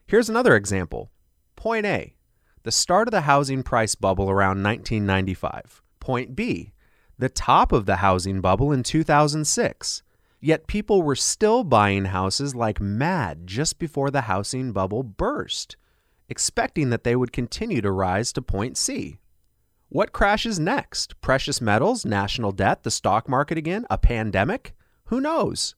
Here's 0.05 0.29
another 0.29 0.55
example. 0.55 1.09
Point 1.55 1.87
A, 1.87 2.13
the 2.63 2.71
start 2.71 3.07
of 3.07 3.11
the 3.11 3.21
housing 3.21 3.63
price 3.63 3.95
bubble 3.95 4.29
around 4.29 4.63
1995. 4.63 5.81
Point 5.99 6.35
B, 6.35 6.73
the 7.17 7.29
top 7.29 7.71
of 7.71 7.85
the 7.85 7.97
housing 7.97 8.41
bubble 8.41 8.71
in 8.71 8.83
2006. 8.83 10.03
Yet 10.39 10.67
people 10.67 11.03
were 11.03 11.15
still 11.15 11.63
buying 11.63 12.05
houses 12.05 12.55
like 12.55 12.81
mad 12.81 13.45
just 13.45 13.77
before 13.77 14.09
the 14.09 14.21
housing 14.21 14.71
bubble 14.71 15.03
burst, 15.03 15.75
expecting 16.29 16.89
that 16.89 17.03
they 17.03 17.15
would 17.15 17.31
continue 17.31 17.81
to 17.81 17.91
rise 17.91 18.33
to 18.33 18.41
point 18.41 18.75
C. 18.75 19.19
What 19.89 20.13
crashes 20.13 20.59
next? 20.59 21.19
Precious 21.21 21.61
metals, 21.61 22.05
national 22.05 22.53
debt, 22.53 22.83
the 22.83 22.89
stock 22.89 23.29
market 23.29 23.57
again, 23.57 23.85
a 23.89 23.97
pandemic? 23.97 24.73
Who 25.05 25.21
knows? 25.21 25.75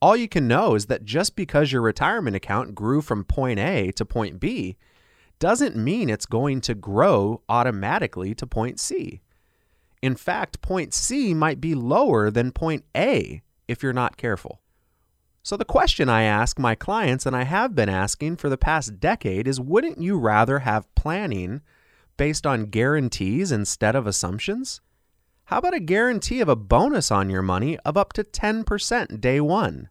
All 0.00 0.16
you 0.16 0.28
can 0.28 0.48
know 0.48 0.74
is 0.74 0.86
that 0.86 1.04
just 1.04 1.36
because 1.36 1.70
your 1.70 1.82
retirement 1.82 2.34
account 2.34 2.74
grew 2.74 3.00
from 3.00 3.22
point 3.22 3.60
A 3.60 3.92
to 3.92 4.04
point 4.04 4.40
B 4.40 4.76
doesn't 5.38 5.76
mean 5.76 6.08
it's 6.08 6.26
going 6.26 6.60
to 6.62 6.74
grow 6.74 7.42
automatically 7.48 8.34
to 8.34 8.46
point 8.46 8.80
C. 8.80 9.20
In 10.02 10.16
fact, 10.16 10.60
point 10.60 10.92
C 10.92 11.34
might 11.34 11.60
be 11.60 11.74
lower 11.74 12.30
than 12.30 12.52
point 12.52 12.84
A 12.96 13.42
if 13.68 13.82
you're 13.82 13.92
not 13.92 14.16
careful. 14.16 14.60
So, 15.42 15.56
the 15.58 15.64
question 15.64 16.08
I 16.08 16.22
ask 16.22 16.58
my 16.58 16.74
clients, 16.74 17.26
and 17.26 17.36
I 17.36 17.44
have 17.44 17.74
been 17.74 17.90
asking 17.90 18.36
for 18.36 18.48
the 18.48 18.56
past 18.56 18.98
decade, 18.98 19.46
is 19.46 19.60
wouldn't 19.60 20.00
you 20.00 20.18
rather 20.18 20.60
have 20.60 20.94
planning 20.94 21.60
based 22.16 22.46
on 22.46 22.66
guarantees 22.66 23.52
instead 23.52 23.94
of 23.94 24.06
assumptions? 24.06 24.80
How 25.44 25.58
about 25.58 25.74
a 25.74 25.80
guarantee 25.80 26.40
of 26.40 26.48
a 26.48 26.56
bonus 26.56 27.10
on 27.10 27.28
your 27.28 27.42
money 27.42 27.78
of 27.80 27.98
up 27.98 28.14
to 28.14 28.24
10% 28.24 29.20
day 29.20 29.40
one? 29.40 29.90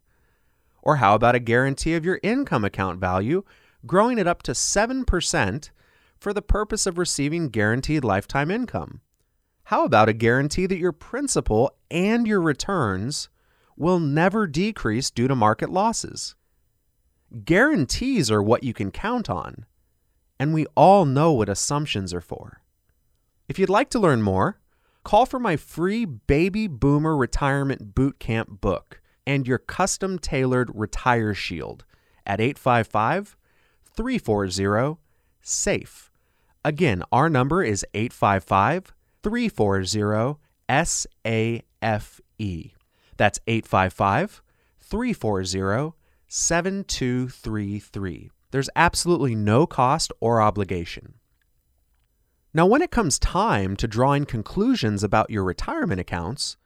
Or 0.82 0.96
how 0.96 1.14
about 1.14 1.36
a 1.36 1.40
guarantee 1.40 1.94
of 1.94 2.04
your 2.04 2.20
income 2.24 2.66
account 2.66 3.00
value 3.00 3.44
growing 3.86 4.18
it 4.18 4.28
up 4.28 4.44
to 4.44 4.52
7% 4.52 5.70
for 6.18 6.34
the 6.34 6.42
purpose 6.42 6.86
of 6.86 6.98
receiving 6.98 7.50
guaranteed 7.50 8.04
lifetime 8.04 8.50
income? 8.50 9.02
How 9.66 9.86
about 9.86 10.10
a 10.10 10.14
guarantee 10.14 10.66
that 10.66 10.78
your 10.78 10.92
principal 10.92 11.72
and 11.90 12.28
your 12.28 12.42
returns 12.42 13.30
will 13.76 14.00
never 14.00 14.48
decrease 14.48 15.10
due 15.10 15.28
to 15.28 15.36
market 15.36 15.70
losses? 15.70 16.36
Guarantees 17.46 18.30
are 18.30 18.44
what 18.44 18.64
you 18.64 18.74
can 18.74 18.92
count 18.92 19.30
on 19.30 19.66
and 20.40 20.54
we 20.54 20.66
all 20.76 21.06
know 21.06 21.32
what 21.32 21.48
assumptions 21.48 22.14
are 22.14 22.22
for. 22.22 22.62
If 23.48 23.58
you'd 23.58 23.70
like 23.70 23.90
to 23.92 24.00
learn 24.00 24.22
more, 24.22 24.60
call 25.04 25.26
for 25.26 25.40
my 25.40 25.56
free 25.56 26.06
Baby 26.06 26.68
Boomer 26.68 27.16
Retirement 27.16 27.96
Bootcamp 27.96 28.60
book 28.60 29.02
and 29.26 29.48
your 29.48 29.58
custom 29.58 30.20
tailored 30.20 30.70
Retire 30.74 31.34
Shield 31.34 31.86
at 32.26 32.42
855 32.42 33.38
340 33.96 34.98
SAFE. 35.42 36.12
Again, 36.66 37.04
our 37.12 37.30
number 37.30 37.64
is 37.64 37.86
855 37.94 38.94
340 39.22 40.40
SAFE. 40.70 41.62
That's 43.18 43.40
855 43.48 44.42
340 44.80 45.94
7233. 46.28 48.32
There's 48.52 48.70
absolutely 48.76 49.36
no 49.36 49.68
cost 49.68 50.12
or 50.20 50.42
obligation. 50.42 51.14
Now, 52.54 52.66
when 52.66 52.82
it 52.82 52.92
comes 52.92 53.20
time 53.20 53.76
to 53.78 53.88
drawing 53.88 54.26
conclusions 54.26 55.04
about 55.04 55.30
your 55.30 55.44
retirement 55.44 56.00
accounts, 56.00 56.58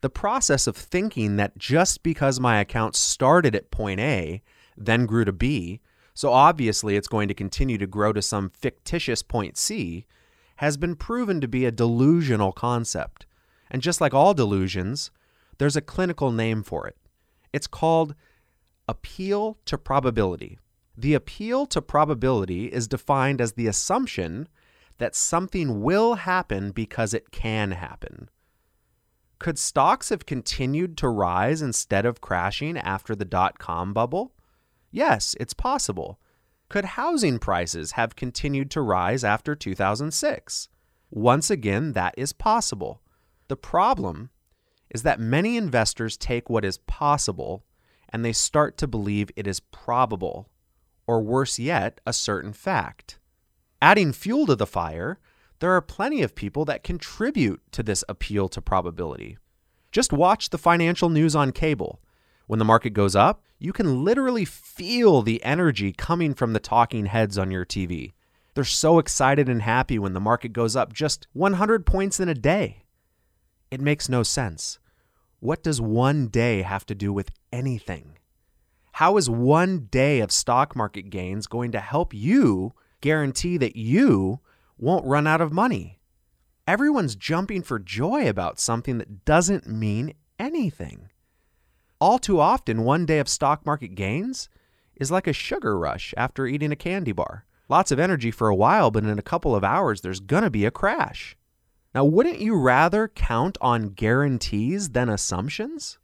the 0.00 0.10
process 0.10 0.66
of 0.66 0.76
thinking 0.76 1.36
that 1.36 1.56
just 1.58 2.02
because 2.02 2.40
my 2.40 2.58
account 2.60 2.96
started 2.96 3.54
at 3.54 3.70
point 3.70 4.00
A, 4.00 4.42
then 4.76 5.06
grew 5.06 5.24
to 5.24 5.32
B, 5.32 5.80
so 6.14 6.32
obviously 6.32 6.96
it's 6.96 7.08
going 7.08 7.28
to 7.28 7.34
continue 7.34 7.76
to 7.78 7.86
grow 7.86 8.12
to 8.12 8.22
some 8.22 8.50
fictitious 8.50 9.22
point 9.22 9.56
C, 9.58 10.06
has 10.56 10.76
been 10.76 10.94
proven 10.94 11.40
to 11.40 11.48
be 11.48 11.64
a 11.64 11.72
delusional 11.72 12.52
concept. 12.52 13.26
And 13.70 13.82
just 13.82 14.00
like 14.00 14.14
all 14.14 14.34
delusions, 14.34 15.10
there's 15.58 15.76
a 15.76 15.80
clinical 15.80 16.30
name 16.30 16.62
for 16.62 16.86
it. 16.86 16.96
It's 17.52 17.66
called 17.66 18.14
appeal 18.86 19.58
to 19.64 19.76
probability. 19.76 20.58
The 20.96 21.14
appeal 21.14 21.66
to 21.66 21.82
probability 21.82 22.66
is 22.66 22.86
defined 22.86 23.40
as 23.40 23.54
the 23.54 23.66
assumption 23.66 24.48
that 24.98 25.16
something 25.16 25.82
will 25.82 26.14
happen 26.14 26.70
because 26.70 27.12
it 27.12 27.32
can 27.32 27.72
happen. 27.72 28.28
Could 29.40 29.58
stocks 29.58 30.10
have 30.10 30.26
continued 30.26 30.96
to 30.98 31.08
rise 31.08 31.60
instead 31.60 32.06
of 32.06 32.20
crashing 32.20 32.78
after 32.78 33.16
the 33.16 33.24
dot 33.24 33.58
com 33.58 33.92
bubble? 33.92 34.33
Yes, 34.94 35.34
it's 35.40 35.54
possible. 35.54 36.20
Could 36.68 36.84
housing 36.84 37.40
prices 37.40 37.92
have 37.92 38.14
continued 38.14 38.70
to 38.70 38.80
rise 38.80 39.24
after 39.24 39.56
2006? 39.56 40.68
Once 41.10 41.50
again, 41.50 41.94
that 41.94 42.14
is 42.16 42.32
possible. 42.32 43.02
The 43.48 43.56
problem 43.56 44.30
is 44.90 45.02
that 45.02 45.18
many 45.18 45.56
investors 45.56 46.16
take 46.16 46.48
what 46.48 46.64
is 46.64 46.78
possible 46.78 47.64
and 48.10 48.24
they 48.24 48.32
start 48.32 48.78
to 48.78 48.86
believe 48.86 49.32
it 49.34 49.48
is 49.48 49.58
probable 49.58 50.48
or 51.08 51.20
worse 51.20 51.58
yet, 51.58 52.00
a 52.06 52.12
certain 52.12 52.52
fact. 52.52 53.18
Adding 53.82 54.12
fuel 54.12 54.46
to 54.46 54.54
the 54.54 54.64
fire, 54.64 55.18
there 55.58 55.72
are 55.72 55.82
plenty 55.82 56.22
of 56.22 56.36
people 56.36 56.64
that 56.66 56.84
contribute 56.84 57.60
to 57.72 57.82
this 57.82 58.04
appeal 58.08 58.48
to 58.50 58.62
probability. 58.62 59.38
Just 59.90 60.12
watch 60.12 60.50
the 60.50 60.56
financial 60.56 61.10
news 61.10 61.34
on 61.34 61.50
cable. 61.50 62.00
When 62.46 62.58
the 62.58 62.64
market 62.64 62.90
goes 62.90 63.16
up, 63.16 63.42
you 63.58 63.72
can 63.72 64.04
literally 64.04 64.44
feel 64.44 65.22
the 65.22 65.42
energy 65.42 65.92
coming 65.92 66.34
from 66.34 66.52
the 66.52 66.60
talking 66.60 67.06
heads 67.06 67.38
on 67.38 67.50
your 67.50 67.64
TV. 67.64 68.12
They're 68.54 68.64
so 68.64 68.98
excited 68.98 69.48
and 69.48 69.62
happy 69.62 69.98
when 69.98 70.12
the 70.12 70.20
market 70.20 70.52
goes 70.52 70.76
up 70.76 70.92
just 70.92 71.26
100 71.32 71.86
points 71.86 72.20
in 72.20 72.28
a 72.28 72.34
day. 72.34 72.84
It 73.70 73.80
makes 73.80 74.08
no 74.08 74.22
sense. 74.22 74.78
What 75.40 75.62
does 75.62 75.80
one 75.80 76.28
day 76.28 76.62
have 76.62 76.86
to 76.86 76.94
do 76.94 77.12
with 77.12 77.30
anything? 77.52 78.18
How 78.92 79.16
is 79.16 79.28
one 79.28 79.88
day 79.90 80.20
of 80.20 80.30
stock 80.30 80.76
market 80.76 81.10
gains 81.10 81.48
going 81.48 81.72
to 81.72 81.80
help 81.80 82.14
you 82.14 82.74
guarantee 83.00 83.56
that 83.56 83.76
you 83.76 84.40
won't 84.78 85.06
run 85.06 85.26
out 85.26 85.40
of 85.40 85.52
money? 85.52 86.00
Everyone's 86.66 87.16
jumping 87.16 87.62
for 87.62 87.78
joy 87.78 88.28
about 88.28 88.60
something 88.60 88.98
that 88.98 89.24
doesn't 89.24 89.66
mean 89.66 90.14
anything. 90.38 91.10
All 92.00 92.18
too 92.18 92.40
often, 92.40 92.82
one 92.82 93.06
day 93.06 93.18
of 93.18 93.28
stock 93.28 93.64
market 93.64 93.94
gains 93.94 94.48
is 94.96 95.10
like 95.10 95.26
a 95.26 95.32
sugar 95.32 95.78
rush 95.78 96.12
after 96.16 96.46
eating 96.46 96.72
a 96.72 96.76
candy 96.76 97.12
bar. 97.12 97.44
Lots 97.68 97.90
of 97.90 97.98
energy 97.98 98.30
for 98.30 98.48
a 98.48 98.54
while, 98.54 98.90
but 98.90 99.04
in 99.04 99.18
a 99.18 99.22
couple 99.22 99.56
of 99.56 99.64
hours, 99.64 100.00
there's 100.00 100.20
going 100.20 100.42
to 100.42 100.50
be 100.50 100.64
a 100.64 100.70
crash. 100.70 101.36
Now, 101.94 102.04
wouldn't 102.04 102.40
you 102.40 102.56
rather 102.56 103.08
count 103.08 103.56
on 103.60 103.90
guarantees 103.90 104.90
than 104.90 105.08
assumptions? 105.08 105.98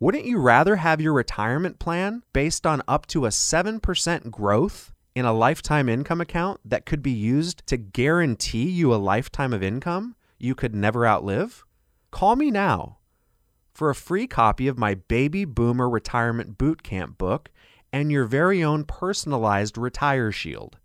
Wouldn't 0.00 0.26
you 0.26 0.38
rather 0.38 0.76
have 0.76 1.00
your 1.00 1.12
retirement 1.12 1.78
plan 1.78 2.22
based 2.32 2.66
on 2.66 2.82
up 2.86 3.06
to 3.06 3.24
a 3.24 3.30
7% 3.30 4.30
growth 4.30 4.92
in 5.14 5.24
a 5.24 5.32
lifetime 5.32 5.88
income 5.88 6.20
account 6.20 6.60
that 6.64 6.86
could 6.86 7.02
be 7.02 7.10
used 7.10 7.66
to 7.68 7.76
guarantee 7.76 8.68
you 8.68 8.92
a 8.92 8.96
lifetime 8.96 9.52
of 9.52 9.62
income 9.62 10.14
you 10.38 10.54
could 10.54 10.74
never 10.74 11.06
outlive? 11.06 11.64
Call 12.10 12.36
me 12.36 12.50
now 12.50 12.97
for 13.78 13.90
a 13.90 13.94
free 13.94 14.26
copy 14.26 14.66
of 14.66 14.76
my 14.76 14.94
Baby 14.94 15.44
Boomer 15.44 15.88
Retirement 15.88 16.58
Bootcamp 16.58 17.16
book 17.16 17.48
and 17.92 18.10
your 18.10 18.24
very 18.24 18.60
own 18.60 18.82
personalized 18.82 19.78
Retire 19.78 20.32
Shield 20.32 20.78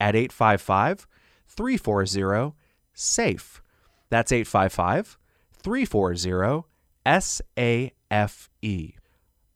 at 0.00 0.16
855 0.16 1.06
340 1.46 2.54
SAFE. 2.94 3.60
That's 4.08 4.32
855 4.32 5.18
340 5.52 6.64
SAFE. 7.04 8.92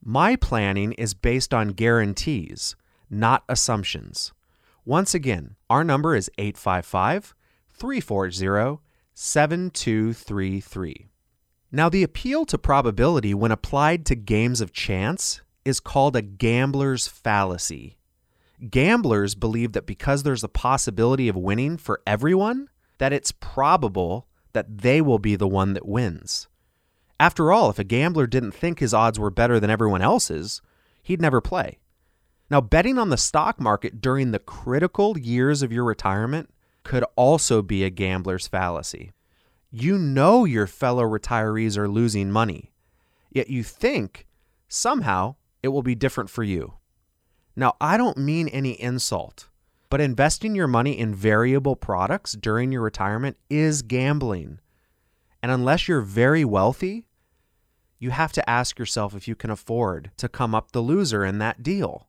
My 0.05 0.37
planning 0.37 0.93
is 0.93 1.15
based 1.15 1.55
on 1.55 1.69
guarantees, 1.69 2.77
not 3.09 3.43
assumptions. 3.49 4.35
Once 4.85 5.15
again, 5.15 5.57
our 5.71 5.83
number 5.83 6.15
is 6.15 6.31
855 6.37 7.35
340 7.71 8.83
7233. 9.15 11.12
Now, 11.75 11.88
the 11.88 12.02
appeal 12.02 12.45
to 12.47 12.59
probability 12.59 13.33
when 13.33 13.50
applied 13.50 14.05
to 14.07 14.14
games 14.14 14.61
of 14.61 14.75
chance 14.75 15.41
is 15.64 15.81
called 15.81 16.14
a 16.14 16.21
gambler's 16.21 17.09
fallacy. 17.09 17.97
Gamblers 18.71 19.35
believe 19.35 19.73
that 19.73 19.87
because 19.87 20.23
there's 20.23 20.45
a 20.45 20.49
possibility 20.49 21.29
of 21.29 21.37
winning 21.37 21.79
for 21.79 22.02
everyone, 22.07 22.69
that 22.99 23.14
it's 23.14 23.33
probable 23.33 24.26
that 24.52 24.83
they 24.83 25.00
will 25.00 25.19
be 25.19 25.35
the 25.35 25.49
one 25.49 25.73
that 25.73 25.88
wins. 25.88 26.47
After 27.19 27.50
all, 27.50 27.71
if 27.71 27.79
a 27.79 27.85
gambler 27.85 28.26
didn't 28.26 28.52
think 28.52 28.79
his 28.79 28.93
odds 28.93 29.19
were 29.19 29.31
better 29.31 29.59
than 29.59 29.71
everyone 29.71 30.02
else's, 30.02 30.61
he'd 31.02 31.23
never 31.23 31.41
play. 31.41 31.79
Now, 32.50 32.61
betting 32.61 32.99
on 32.99 33.09
the 33.09 33.17
stock 33.17 33.59
market 33.59 34.02
during 34.02 34.31
the 34.31 34.38
critical 34.38 35.19
years 35.19 35.62
of 35.62 35.73
your 35.73 35.85
retirement 35.85 36.50
could 36.85 37.05
also 37.17 37.62
be 37.62 37.83
a 37.83 37.88
gambler's 37.91 38.47
fallacy. 38.47 39.12
You 39.75 39.97
know 39.97 40.45
your 40.45 40.67
fellow 40.67 41.02
retirees 41.02 41.79
are 41.79 41.88
losing 41.88 42.31
money, 42.31 42.73
yet 43.31 43.49
you 43.49 43.62
think 43.62 44.26
somehow 44.69 45.37
it 45.62 45.69
will 45.69 45.83
be 45.83 45.95
different 45.95 46.29
for 46.29 46.43
you. 46.43 46.75
Now, 47.57 47.76
I 47.81 47.97
don't 47.97 48.19
mean 48.19 48.49
any 48.49 48.79
insult, 48.79 49.49
but 49.88 50.02
investing 50.02 50.55
your 50.55 50.67
money 50.67 50.99
in 50.99 51.14
variable 51.14 51.75
products 51.75 52.35
during 52.35 52.71
your 52.71 52.83
retirement 52.83 53.38
is 53.49 53.81
gambling. 53.81 54.59
And 55.43 55.50
unless 55.50 55.88
you're 55.88 56.02
very 56.02 56.45
wealthy, 56.45 57.07
you 57.99 58.11
have 58.11 58.33
to 58.33 58.51
ask 58.51 58.79
yourself 58.79 59.14
if 59.14 59.27
you 59.27 59.35
can 59.35 59.49
afford 59.49 60.11
to 60.18 60.29
come 60.29 60.55
up 60.55 60.73
the 60.73 60.83
loser 60.83 61.25
in 61.25 61.38
that 61.38 61.62
deal. 61.62 62.09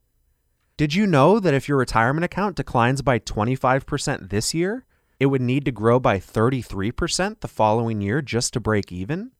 Did 0.76 0.92
you 0.92 1.06
know 1.06 1.40
that 1.40 1.54
if 1.54 1.66
your 1.66 1.78
retirement 1.78 2.26
account 2.26 2.56
declines 2.56 3.00
by 3.00 3.20
25% 3.20 4.28
this 4.28 4.52
year, 4.52 4.84
it 5.24 5.28
would 5.28 5.40
need 5.40 5.64
to 5.64 5.72
grow 5.72 5.98
by 5.98 6.18
33% 6.18 7.40
the 7.40 7.48
following 7.48 8.02
year 8.02 8.20
just 8.20 8.52
to 8.52 8.60
break 8.60 8.92
even? 8.92 9.30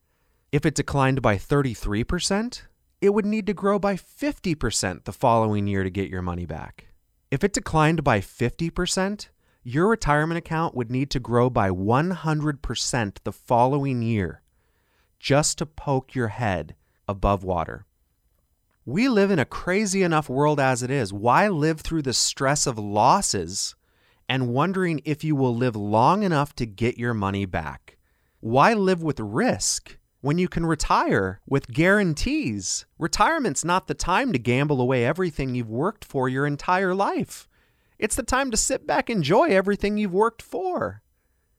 If 0.51 0.64
it 0.64 0.75
declined 0.75 1.20
by 1.20 1.37
33%, 1.37 2.62
it 3.03 3.11
would 3.11 3.27
need 3.27 3.47
to 3.49 3.53
grow 3.53 3.79
by 3.79 3.97
50% 3.97 5.05
the 5.05 5.12
following 5.12 5.66
year 5.66 5.85
to 5.85 5.90
get 5.90 6.09
your 6.09 6.23
money 6.23 6.47
back. 6.47 6.87
If 7.31 7.44
it 7.44 7.53
declined 7.53 8.03
by 8.03 8.20
50%, 8.20 9.29
your 9.62 9.88
retirement 9.88 10.38
account 10.38 10.75
would 10.75 10.90
need 10.90 11.11
to 11.11 11.20
grow 11.20 11.51
by 11.51 11.68
100% 11.68 13.16
the 13.23 13.33
following 13.33 14.01
year 14.01 14.40
just 15.20 15.59
to 15.59 15.66
poke 15.66 16.14
your 16.14 16.29
head 16.29 16.77
above 17.07 17.44
water. 17.44 17.85
We 18.87 19.07
live 19.11 19.31
in 19.31 19.38
a 19.38 19.44
crazy 19.44 20.03
enough 20.03 20.31
world 20.31 20.59
as 20.59 20.83
it 20.83 20.90
is. 20.90 21.12
Why 21.12 21.49
live 21.49 21.83
through 21.83 22.03
the 22.03 22.14
stress 22.14 22.66
of 22.66 22.79
losses 22.79 23.75
and 24.29 24.49
wondering 24.49 25.01
if 25.05 25.25
you 25.25 25.37
will 25.37 25.55
live 25.55 25.77
long 25.77 26.23
enough 26.23 26.55
to 26.57 26.67
get 26.67 26.99
your 26.99 27.15
money 27.15 27.45
back? 27.45 27.97
Why 28.41 28.75
live 28.75 29.03
with 29.03 29.21
risk 29.21 29.99
when 30.21 30.39
you 30.39 30.49
can 30.49 30.67
retire 30.67 31.41
with 31.47 31.69
guarantees? 31.69 32.87
Retirement's 32.99 33.65
not 33.65 33.87
the 33.87 33.95
time 33.95 34.33
to 34.33 34.39
gamble 34.39 34.81
away 34.81 35.05
everything 35.05 35.55
you've 35.55 35.71
worked 35.71 36.05
for 36.05 36.29
your 36.29 36.47
entire 36.47 36.95
life. 36.95 37.49
It's 37.99 38.17
the 38.17 38.23
time 38.23 38.51
to 38.51 38.57
sit 38.57 38.87
back 38.87 39.09
and 39.09 39.19
enjoy 39.19 39.51
everything 39.51 39.97
you've 39.97 40.13
worked 40.13 40.43
for. 40.43 41.03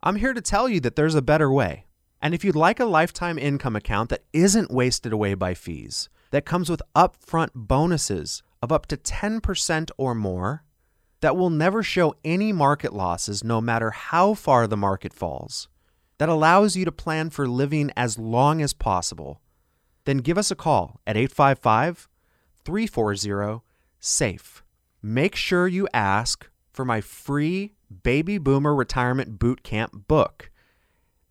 I'm 0.04 0.18
here 0.18 0.34
to 0.34 0.42
tell 0.42 0.68
you 0.68 0.80
that 0.82 0.96
there's 0.96 1.16
a 1.16 1.22
better 1.22 1.52
way. 1.52 1.86
And 2.22 2.34
if 2.34 2.44
you'd 2.44 2.56
like 2.56 2.80
a 2.80 2.86
lifetime 2.86 3.38
income 3.38 3.76
account 3.76 4.10
that 4.10 4.26
isn't 4.34 4.72
wasted 4.72 5.14
away 5.14 5.34
by 5.36 5.54
fees, 5.54 6.10
that 6.32 6.46
comes 6.46 6.70
with 6.70 6.82
upfront 6.96 7.52
bonuses 7.56 8.44
of 8.62 8.72
up 8.72 8.88
to 8.88 8.98
10% 8.98 9.92
or 9.98 10.14
more 10.14 10.65
that 11.22 11.36
will 11.36 11.50
never 11.50 11.82
show 11.82 12.16
any 12.24 12.52
market 12.52 12.94
losses 12.94 13.44
no 13.44 13.62
matter 13.62 13.92
how 13.92 14.34
far 14.34 14.68
the 14.68 14.78
market 14.78 15.14
falls, 15.14 15.68
that 16.18 16.30
allows 16.30 16.76
you 16.76 16.86
to 16.86 16.92
plan 16.92 17.30
for 17.30 17.48
living 17.48 17.92
as 17.96 18.18
long 18.18 18.62
as 18.62 18.74
possible, 18.74 19.42
then 20.06 20.18
give 20.18 20.38
us 20.38 20.52
a 20.52 20.56
call 20.56 21.00
at 21.06 21.18
855 21.18 22.08
340 22.64 23.62
SAFE. 24.00 24.64
Make 25.02 25.36
sure 25.36 25.68
you 25.68 25.88
ask 25.94 26.50
for 26.72 26.86
my 26.86 27.02
free 27.02 27.74
Baby 28.04 28.38
Boomer 28.38 28.74
Retirement 28.74 29.38
Bootcamp 29.40 30.08
book. 30.08 30.52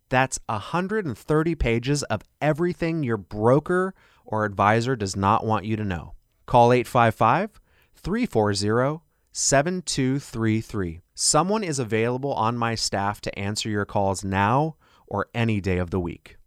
That's 0.09 0.39
130 0.47 1.55
pages 1.55 2.03
of 2.03 2.21
everything 2.41 3.03
your 3.03 3.17
broker 3.17 3.93
or 4.23 4.45
advisor 4.45 4.95
does 4.95 5.15
not 5.15 5.45
want 5.45 5.65
you 5.65 5.75
to 5.75 5.83
know. 5.83 6.13
Call 6.45 6.71
855 6.71 7.59
340 7.95 9.01
7233. 9.37 11.01
Someone 11.13 11.61
is 11.61 11.77
available 11.77 12.31
on 12.35 12.57
my 12.57 12.73
staff 12.73 13.19
to 13.19 13.37
answer 13.37 13.67
your 13.67 13.83
calls 13.83 14.23
now 14.23 14.77
or 15.07 15.27
any 15.33 15.59
day 15.59 15.77
of 15.77 15.89
the 15.89 15.99
week. 15.99 16.37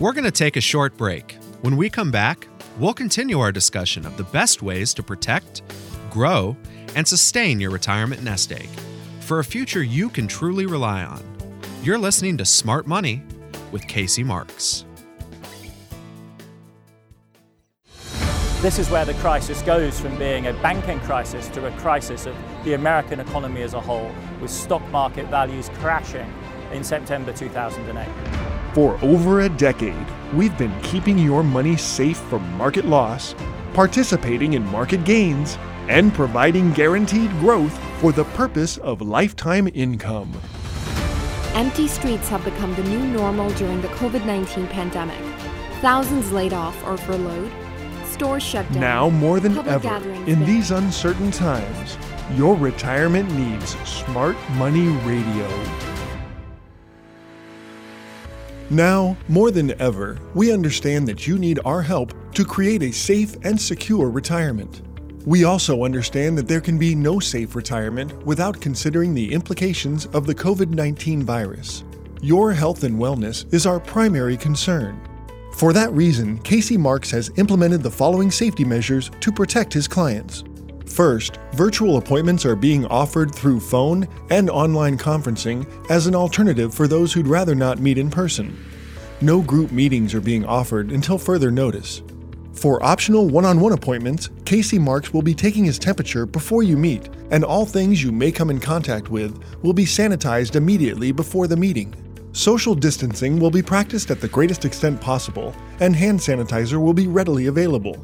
We're 0.00 0.12
going 0.12 0.24
to 0.24 0.32
take 0.32 0.56
a 0.56 0.60
short 0.60 0.96
break. 0.96 1.38
When 1.60 1.76
we 1.76 1.88
come 1.88 2.10
back, 2.10 2.48
we'll 2.80 2.94
continue 2.94 3.38
our 3.38 3.52
discussion 3.52 4.04
of 4.04 4.16
the 4.16 4.24
best 4.24 4.60
ways 4.60 4.92
to 4.94 5.04
protect, 5.04 5.62
grow, 6.10 6.56
and 6.96 7.06
sustain 7.06 7.60
your 7.60 7.70
retirement 7.70 8.24
nest 8.24 8.50
egg 8.50 8.68
for 9.20 9.38
a 9.38 9.44
future 9.44 9.84
you 9.84 10.08
can 10.08 10.26
truly 10.26 10.66
rely 10.66 11.04
on. 11.04 11.22
You're 11.84 11.96
listening 11.96 12.36
to 12.38 12.44
Smart 12.44 12.88
Money 12.88 13.22
with 13.70 13.86
Casey 13.86 14.24
Marks. 14.24 14.84
This 18.60 18.80
is 18.80 18.90
where 18.90 19.04
the 19.04 19.14
crisis 19.14 19.62
goes 19.62 20.00
from 20.00 20.18
being 20.18 20.48
a 20.48 20.52
banking 20.52 20.98
crisis 21.02 21.46
to 21.50 21.66
a 21.66 21.70
crisis 21.78 22.26
of 22.26 22.34
the 22.64 22.74
American 22.74 23.20
economy 23.20 23.62
as 23.62 23.72
a 23.72 23.80
whole, 23.80 24.10
with 24.40 24.50
stock 24.50 24.82
market 24.90 25.26
values 25.26 25.70
crashing 25.74 26.28
in 26.72 26.82
September 26.82 27.32
2008. 27.32 28.08
For 28.74 28.98
over 29.00 29.42
a 29.42 29.48
decade, 29.48 29.94
we've 30.34 30.58
been 30.58 30.74
keeping 30.80 31.16
your 31.18 31.44
money 31.44 31.76
safe 31.76 32.18
from 32.18 32.52
market 32.54 32.84
loss, 32.84 33.36
participating 33.74 34.54
in 34.54 34.66
market 34.72 35.04
gains, 35.04 35.56
and 35.86 36.12
providing 36.12 36.72
guaranteed 36.72 37.30
growth 37.38 37.78
for 38.00 38.10
the 38.10 38.24
purpose 38.24 38.76
of 38.78 39.00
lifetime 39.00 39.68
income. 39.72 40.32
Empty 41.54 41.86
streets 41.86 42.28
have 42.28 42.44
become 42.44 42.74
the 42.74 42.82
new 42.82 43.06
normal 43.06 43.50
during 43.50 43.80
the 43.82 43.88
COVID 43.88 44.26
19 44.26 44.66
pandemic. 44.66 45.20
Thousands 45.80 46.32
laid 46.32 46.52
off 46.52 46.76
or 46.84 46.96
furloughed 46.96 47.52
stores 48.18 48.42
shut 48.42 48.70
down. 48.72 48.80
Now 48.80 49.10
more 49.10 49.38
than 49.38 49.54
Public 49.54 49.84
ever, 49.84 49.98
in 50.10 50.24
banned. 50.24 50.46
these 50.46 50.70
uncertain 50.72 51.30
times, 51.30 51.96
your 52.34 52.56
retirement 52.56 53.32
needs 53.32 53.76
Smart 53.88 54.36
Money 54.56 54.88
Radio. 55.06 55.48
Now, 58.70 59.16
more 59.28 59.50
than 59.50 59.80
ever, 59.80 60.18
we 60.34 60.52
understand 60.52 61.06
that 61.08 61.26
you 61.26 61.38
need 61.38 61.58
our 61.64 61.80
help 61.80 62.12
to 62.34 62.44
create 62.44 62.82
a 62.82 62.92
safe 62.92 63.34
and 63.44 63.58
secure 63.58 64.10
retirement. 64.10 64.82
We 65.24 65.44
also 65.44 65.84
understand 65.84 66.36
that 66.38 66.48
there 66.48 66.60
can 66.60 66.76
be 66.76 66.94
no 66.94 67.20
safe 67.20 67.54
retirement 67.54 68.12
without 68.26 68.60
considering 68.60 69.14
the 69.14 69.32
implications 69.32 70.06
of 70.06 70.26
the 70.26 70.34
COVID 70.34 70.70
19 70.70 71.22
virus. 71.22 71.84
Your 72.20 72.52
health 72.52 72.82
and 72.82 72.98
wellness 72.98 73.50
is 73.54 73.64
our 73.64 73.78
primary 73.80 74.36
concern. 74.36 75.07
For 75.58 75.72
that 75.72 75.92
reason, 75.92 76.38
Casey 76.38 76.76
Marks 76.76 77.10
has 77.10 77.32
implemented 77.36 77.82
the 77.82 77.90
following 77.90 78.30
safety 78.30 78.64
measures 78.64 79.10
to 79.18 79.32
protect 79.32 79.72
his 79.72 79.88
clients. 79.88 80.44
First, 80.86 81.40
virtual 81.54 81.96
appointments 81.96 82.46
are 82.46 82.54
being 82.54 82.86
offered 82.86 83.34
through 83.34 83.58
phone 83.58 84.06
and 84.30 84.48
online 84.50 84.96
conferencing 84.96 85.66
as 85.90 86.06
an 86.06 86.14
alternative 86.14 86.72
for 86.72 86.86
those 86.86 87.12
who'd 87.12 87.26
rather 87.26 87.56
not 87.56 87.80
meet 87.80 87.98
in 87.98 88.08
person. 88.08 88.56
No 89.20 89.42
group 89.42 89.72
meetings 89.72 90.14
are 90.14 90.20
being 90.20 90.46
offered 90.46 90.92
until 90.92 91.18
further 91.18 91.50
notice. 91.50 92.04
For 92.52 92.80
optional 92.80 93.28
one 93.28 93.44
on 93.44 93.58
one 93.58 93.72
appointments, 93.72 94.30
Casey 94.44 94.78
Marks 94.78 95.12
will 95.12 95.22
be 95.22 95.34
taking 95.34 95.64
his 95.64 95.80
temperature 95.80 96.24
before 96.24 96.62
you 96.62 96.76
meet, 96.76 97.08
and 97.32 97.44
all 97.44 97.66
things 97.66 98.00
you 98.00 98.12
may 98.12 98.30
come 98.30 98.50
in 98.50 98.60
contact 98.60 99.10
with 99.10 99.42
will 99.64 99.72
be 99.72 99.86
sanitized 99.86 100.54
immediately 100.54 101.10
before 101.10 101.48
the 101.48 101.56
meeting. 101.56 101.92
Social 102.32 102.74
distancing 102.74 103.40
will 103.40 103.50
be 103.50 103.62
practiced 103.62 104.10
at 104.10 104.20
the 104.20 104.28
greatest 104.28 104.64
extent 104.64 105.00
possible, 105.00 105.54
and 105.80 105.96
hand 105.96 106.20
sanitizer 106.20 106.80
will 106.80 106.92
be 106.92 107.06
readily 107.06 107.46
available. 107.46 107.96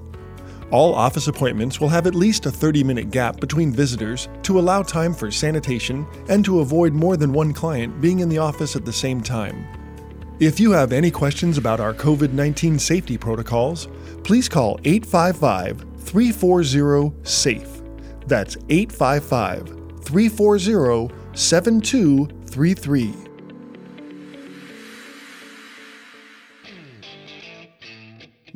All 0.70 0.94
office 0.94 1.28
appointments 1.28 1.78
will 1.80 1.88
have 1.88 2.06
at 2.06 2.14
least 2.14 2.46
a 2.46 2.50
30 2.50 2.82
minute 2.82 3.10
gap 3.10 3.38
between 3.38 3.70
visitors 3.70 4.28
to 4.42 4.58
allow 4.58 4.82
time 4.82 5.14
for 5.14 5.30
sanitation 5.30 6.06
and 6.28 6.44
to 6.44 6.60
avoid 6.60 6.94
more 6.94 7.16
than 7.16 7.32
one 7.32 7.52
client 7.52 8.00
being 8.00 8.20
in 8.20 8.28
the 8.28 8.38
office 8.38 8.74
at 8.74 8.84
the 8.84 8.92
same 8.92 9.20
time. 9.20 9.66
If 10.40 10.58
you 10.58 10.72
have 10.72 10.92
any 10.92 11.12
questions 11.12 11.58
about 11.58 11.78
our 11.78 11.94
COVID 11.94 12.32
19 12.32 12.78
safety 12.78 13.16
protocols, 13.16 13.86
please 14.24 14.48
call 14.48 14.80
855 14.84 15.84
340 16.00 17.12
SAFE. 17.22 17.82
That's 18.26 18.56
855 18.68 19.68
340 20.02 21.14
7233. 21.34 23.23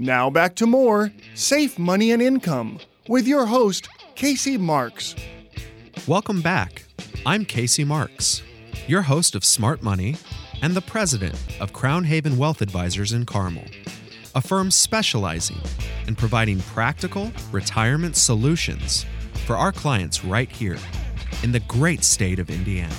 Now 0.00 0.30
back 0.30 0.54
to 0.56 0.66
more 0.66 1.12
Safe 1.34 1.76
Money 1.76 2.12
and 2.12 2.22
Income 2.22 2.78
with 3.08 3.26
your 3.26 3.46
host, 3.46 3.88
Casey 4.14 4.56
Marks. 4.56 5.16
Welcome 6.06 6.40
back. 6.40 6.84
I'm 7.26 7.44
Casey 7.44 7.82
Marks, 7.82 8.44
your 8.86 9.02
host 9.02 9.34
of 9.34 9.44
Smart 9.44 9.82
Money 9.82 10.14
and 10.62 10.74
the 10.74 10.80
president 10.80 11.34
of 11.60 11.72
Crown 11.72 12.04
Haven 12.04 12.38
Wealth 12.38 12.62
Advisors 12.62 13.12
in 13.12 13.26
Carmel, 13.26 13.64
a 14.36 14.40
firm 14.40 14.70
specializing 14.70 15.58
in 16.06 16.14
providing 16.14 16.60
practical 16.60 17.32
retirement 17.50 18.14
solutions 18.14 19.04
for 19.46 19.56
our 19.56 19.72
clients 19.72 20.24
right 20.24 20.48
here 20.52 20.78
in 21.42 21.50
the 21.50 21.60
great 21.66 22.04
state 22.04 22.38
of 22.38 22.50
Indiana. 22.50 22.94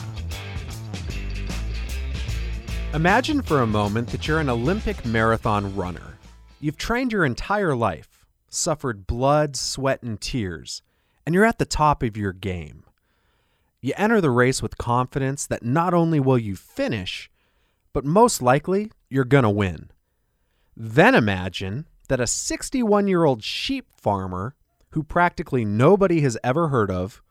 Imagine 2.93 3.41
for 3.41 3.61
a 3.61 3.67
moment 3.67 4.09
that 4.09 4.27
you're 4.27 4.41
an 4.41 4.49
Olympic 4.49 5.05
marathon 5.05 5.73
runner. 5.77 6.18
You've 6.61 6.77
trained 6.77 7.13
your 7.13 7.23
entire 7.23 7.75
life, 7.75 8.25
suffered 8.49 9.07
blood, 9.07 9.55
sweat, 9.55 10.03
and 10.03 10.19
tears, 10.19 10.81
and 11.25 11.33
you're 11.33 11.45
at 11.45 11.57
the 11.57 11.65
top 11.65 12.03
of 12.03 12.17
your 12.17 12.33
game. 12.33 12.83
You 13.81 13.93
enter 13.95 14.19
the 14.19 14.29
race 14.29 14.61
with 14.61 14.77
confidence 14.77 15.47
that 15.47 15.63
not 15.63 15.93
only 15.93 16.19
will 16.19 16.37
you 16.37 16.57
finish, 16.57 17.31
but 17.93 18.03
most 18.03 18.41
likely 18.41 18.91
you're 19.09 19.23
going 19.23 19.45
to 19.45 19.49
win. 19.49 19.89
Then 20.75 21.15
imagine 21.15 21.87
that 22.09 22.19
a 22.19 22.27
61 22.27 23.07
year 23.07 23.23
old 23.23 23.41
sheep 23.41 23.85
farmer 23.95 24.55
who 24.91 25.03
practically 25.03 25.63
nobody 25.63 26.21
has 26.21 26.37
ever 26.43 26.67
heard 26.67 26.91
of 26.91 27.21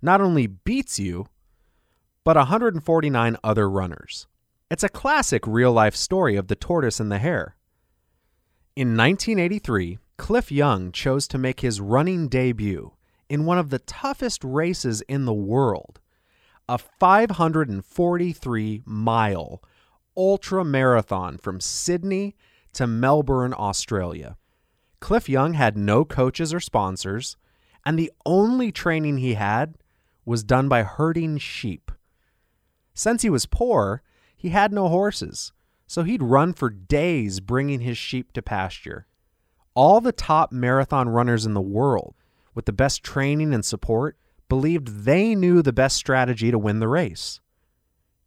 not 0.00 0.22
only 0.22 0.46
beats 0.46 0.98
you, 0.98 1.26
but 2.24 2.36
149 2.36 3.36
other 3.44 3.68
runners. 3.68 4.26
It's 4.70 4.84
a 4.84 4.88
classic 4.88 5.46
real 5.46 5.72
life 5.72 5.96
story 5.96 6.36
of 6.36 6.46
the 6.48 6.54
tortoise 6.54 7.00
and 7.00 7.12
the 7.12 7.18
hare. 7.18 7.56
In 8.76 8.96
1983, 8.96 9.98
Cliff 10.16 10.52
Young 10.52 10.92
chose 10.92 11.26
to 11.28 11.38
make 11.38 11.60
his 11.60 11.80
running 11.80 12.28
debut 12.28 12.92
in 13.28 13.44
one 13.44 13.58
of 13.58 13.70
the 13.70 13.80
toughest 13.80 14.44
races 14.44 15.00
in 15.02 15.24
the 15.24 15.34
world 15.34 15.98
a 16.68 16.78
543 16.78 18.82
mile 18.84 19.60
ultra 20.16 20.64
marathon 20.64 21.36
from 21.36 21.58
Sydney 21.58 22.36
to 22.72 22.86
Melbourne, 22.86 23.54
Australia. 23.58 24.36
Cliff 25.00 25.28
Young 25.28 25.54
had 25.54 25.76
no 25.76 26.04
coaches 26.04 26.54
or 26.54 26.60
sponsors, 26.60 27.36
and 27.84 27.98
the 27.98 28.12
only 28.24 28.70
training 28.70 29.18
he 29.18 29.34
had 29.34 29.78
was 30.24 30.44
done 30.44 30.68
by 30.68 30.84
herding 30.84 31.38
sheep. 31.38 31.90
Since 32.94 33.22
he 33.22 33.30
was 33.30 33.46
poor, 33.46 34.04
he 34.36 34.50
had 34.50 34.72
no 34.72 34.86
horses, 34.86 35.52
so 35.90 36.04
he'd 36.04 36.22
run 36.22 36.52
for 36.52 36.70
days 36.70 37.40
bringing 37.40 37.80
his 37.80 37.98
sheep 37.98 38.32
to 38.32 38.40
pasture. 38.40 39.08
All 39.74 40.00
the 40.00 40.12
top 40.12 40.52
marathon 40.52 41.08
runners 41.08 41.44
in 41.44 41.52
the 41.52 41.60
world, 41.60 42.14
with 42.54 42.66
the 42.66 42.72
best 42.72 43.02
training 43.02 43.52
and 43.52 43.64
support, 43.64 44.16
believed 44.48 45.04
they 45.04 45.34
knew 45.34 45.62
the 45.62 45.72
best 45.72 45.96
strategy 45.96 46.52
to 46.52 46.58
win 46.60 46.78
the 46.78 46.86
race. 46.86 47.40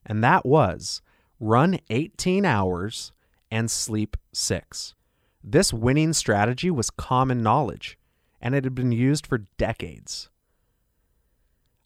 And 0.06 0.22
that 0.22 0.46
was 0.46 1.02
run 1.40 1.80
18 1.90 2.44
hours 2.44 3.14
and 3.50 3.72
sleep 3.72 4.18
6. 4.34 4.94
This 5.42 5.72
winning 5.72 6.12
strategy 6.12 6.70
was 6.70 6.90
common 6.90 7.42
knowledge, 7.42 7.98
and 8.42 8.56
it 8.56 8.66
had 8.66 8.76
been 8.76 8.92
used 8.92 9.26
for 9.26 9.38
decades. 9.58 10.30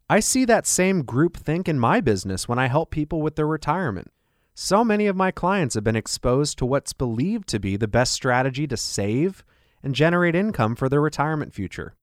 I 0.10 0.22
see 0.22 0.44
that 0.46 0.66
same 0.66 1.04
group 1.04 1.38
think 1.38 1.70
in 1.70 1.78
my 1.78 2.02
business 2.02 2.48
when 2.50 2.58
I 2.58 2.66
help 2.68 2.90
people 2.90 3.22
with 3.22 3.36
their 3.36 3.46
retirement. 3.46 4.12
So 4.60 4.84
many 4.84 5.06
of 5.06 5.15
my 5.15 5.30
clients 5.30 5.76
have 5.76 5.84
been 5.84 5.96
exposed 5.96 6.58
to 6.58 6.65
what's 6.65 6.91
believed 6.91 7.48
to 7.50 7.60
be 7.60 7.78
the 7.78 7.88
best 7.88 8.12
strategy 8.12 8.65
to 8.65 8.76
save 8.76 9.43
and 9.84 9.93
generate 9.93 10.34
income 10.34 10.76
for 10.76 10.89
their 10.89 11.00
retirement 11.00 11.54
future. 11.54 11.93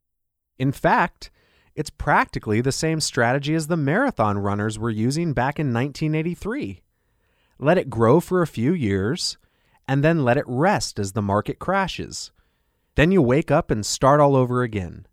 In 0.57 0.71
fact, 0.71 1.33
it's 1.75 1.91
practically 1.91 2.61
the 2.61 2.71
same 2.71 3.01
strategy 3.01 3.57
as 3.57 3.67
the 3.67 3.77
marathon 3.77 4.39
runners 4.39 4.79
were 4.79 4.91
using 4.91 5.33
back 5.33 5.59
in 5.59 5.75
1983 5.75 6.81
let 7.59 7.79
it 7.79 7.91
grow 7.91 8.21
for 8.21 8.43
a 8.43 8.47
few 8.47 8.73
years, 8.73 9.39
and 9.87 10.03
then 10.03 10.25
let 10.25 10.37
it 10.37 10.45
rest 10.47 10.99
as 10.99 11.13
the 11.13 11.23
market 11.23 11.59
crashes. 11.59 12.33
Then 12.95 13.13
you 13.13 13.23
wake 13.23 13.51
up 13.51 13.71
and 13.71 13.85
start 13.85 14.21
all 14.21 14.37
over 14.37 14.63
again. 14.63 15.07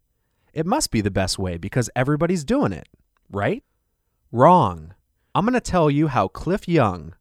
It 0.54 0.65
must 0.65 0.91
be 0.91 1.01
the 1.01 1.12
best 1.12 1.39
way 1.39 1.58
because 1.58 1.89
everybody's 1.95 2.43
doing 2.43 2.73
it, 2.73 2.88
right? 3.30 3.63
Wrong. 4.32 4.93
I'm 5.34 5.45
going 5.45 5.54
to 5.54 5.62
tell 5.62 5.89
you 5.89 6.08
how 6.08 6.27
Cliff 6.27 6.67
Young, 6.67 7.13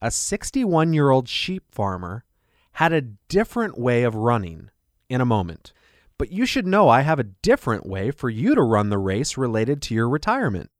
a 0.00 0.10
61 0.10 0.92
year 0.92 1.10
old 1.10 1.28
sheep 1.28 1.64
farmer, 1.70 2.24
had 2.72 2.92
a 2.92 3.00
different 3.00 3.78
way 3.78 4.02
of 4.02 4.14
running 4.14 4.70
in 5.08 5.20
a 5.20 5.26
moment. 5.26 5.72
But 6.18 6.32
you 6.32 6.46
should 6.46 6.66
know 6.66 6.88
I 6.88 7.02
have 7.02 7.18
a 7.18 7.24
different 7.24 7.86
way 7.86 8.10
for 8.10 8.30
you 8.30 8.54
to 8.54 8.62
run 8.62 8.90
the 8.90 8.98
race 8.98 9.36
related 9.36 9.82
to 9.82 9.94
your 9.94 10.08
retirement. 10.08 10.70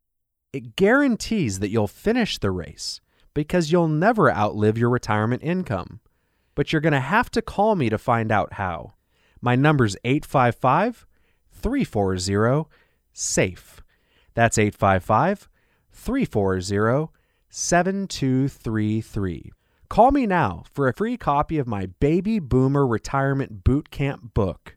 It 0.53 0.77
guarantees 0.77 1.59
that 1.59 1.71
you'll 1.71 1.89
finish 1.89 2.39
the 2.39 2.51
race 2.51 3.01
because 3.35 3.71
you'll 3.71 3.89
never 3.89 4.33
outlive 4.33 4.79
your 4.79 4.89
retirement 4.89 5.43
income. 5.43 6.01
But 6.55 6.73
you're 6.73 6.81
going 6.81 6.95
to 6.95 7.01
have 7.01 7.31
to 7.33 7.43
call 7.43 7.77
me 7.77 7.91
to 7.91 7.99
find 7.99 8.33
out 8.33 8.55
how. 8.55 8.95
My 9.43 9.57
number's 9.57 9.97
855 10.05 11.07
340 11.53 12.69
SAFE. 13.13 13.83
That's 14.35 14.57
855 14.57 15.49
340 15.93 17.13
7233. 17.59 19.51
Call 19.89 20.11
me 20.11 20.27
now 20.27 20.65
for 20.75 20.89
a 20.89 20.93
free 20.93 21.17
copy 21.17 21.57
of 21.57 21.67
my 21.67 21.87
Baby 21.87 22.39
Boomer 22.39 22.87
Retirement 22.87 23.65
Boot 23.65 23.91
Camp 23.91 24.35
book, 24.35 24.77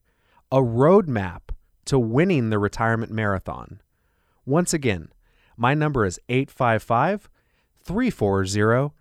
a 0.50 0.60
roadmap 0.60 1.50
to 1.84 2.00
winning 2.00 2.52
the 2.52 2.58
retirement 2.58 3.12
marathon. 3.12 3.82
Once 4.46 4.74
again, 4.74 5.10
my 5.58 5.74
number 5.74 6.06
is 6.06 6.22
855 6.30 7.28
340 7.84 8.94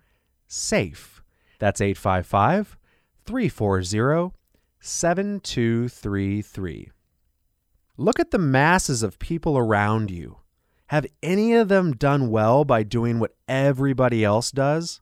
SAFE. 0.45 1.23
That's 1.57 1.79
855 1.79 2.77
340 3.25 4.35
7233. 4.81 6.91
Look 7.95 8.19
at 8.19 8.31
the 8.31 8.39
masses 8.39 9.03
of 9.03 9.19
people 9.19 9.57
around 9.57 10.11
you. 10.11 10.38
Have 10.89 11.05
any 11.21 11.53
of 11.53 11.67
them 11.67 11.91
done 11.91 12.31
well 12.31 12.65
by 12.65 12.81
doing 12.81 13.19
what 13.19 13.35
everybody 13.47 14.23
else 14.23 14.49
does? 14.49 15.01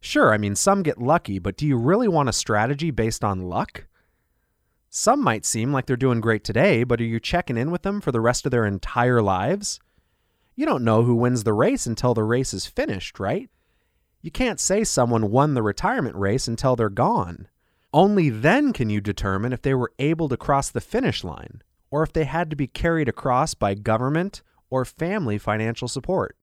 Sure, 0.00 0.32
I 0.32 0.38
mean, 0.38 0.56
some 0.56 0.82
get 0.82 1.00
lucky, 1.00 1.38
but 1.38 1.56
do 1.56 1.68
you 1.68 1.76
really 1.76 2.08
want 2.08 2.28
a 2.28 2.32
strategy 2.32 2.90
based 2.90 3.22
on 3.22 3.48
luck? 3.48 3.86
Some 4.90 5.22
might 5.22 5.44
seem 5.46 5.72
like 5.72 5.86
they're 5.86 5.96
doing 5.96 6.20
great 6.20 6.42
today, 6.42 6.82
but 6.82 7.00
are 7.00 7.04
you 7.04 7.20
checking 7.20 7.56
in 7.56 7.70
with 7.70 7.82
them 7.82 8.00
for 8.00 8.10
the 8.10 8.20
rest 8.20 8.44
of 8.44 8.50
their 8.50 8.66
entire 8.66 9.22
lives? 9.22 9.78
You 10.56 10.66
don't 10.66 10.82
know 10.82 11.04
who 11.04 11.14
wins 11.14 11.44
the 11.44 11.52
race 11.52 11.86
until 11.86 12.12
the 12.12 12.24
race 12.24 12.52
is 12.52 12.66
finished, 12.66 13.20
right? 13.20 13.48
You 14.20 14.32
can't 14.32 14.58
say 14.58 14.82
someone 14.82 15.30
won 15.30 15.54
the 15.54 15.62
retirement 15.62 16.16
race 16.16 16.48
until 16.48 16.74
they're 16.74 16.88
gone. 16.88 17.46
Only 17.94 18.30
then 18.30 18.72
can 18.72 18.90
you 18.90 19.00
determine 19.00 19.52
if 19.52 19.62
they 19.62 19.74
were 19.74 19.92
able 20.00 20.28
to 20.28 20.36
cross 20.36 20.70
the 20.70 20.80
finish 20.80 21.22
line 21.22 21.62
or 21.88 22.02
if 22.02 22.12
they 22.12 22.24
had 22.24 22.50
to 22.50 22.56
be 22.56 22.66
carried 22.66 23.08
across 23.08 23.54
by 23.54 23.74
government 23.74 24.42
or 24.70 24.84
family 24.84 25.38
financial 25.38 25.88
support. 25.88 26.36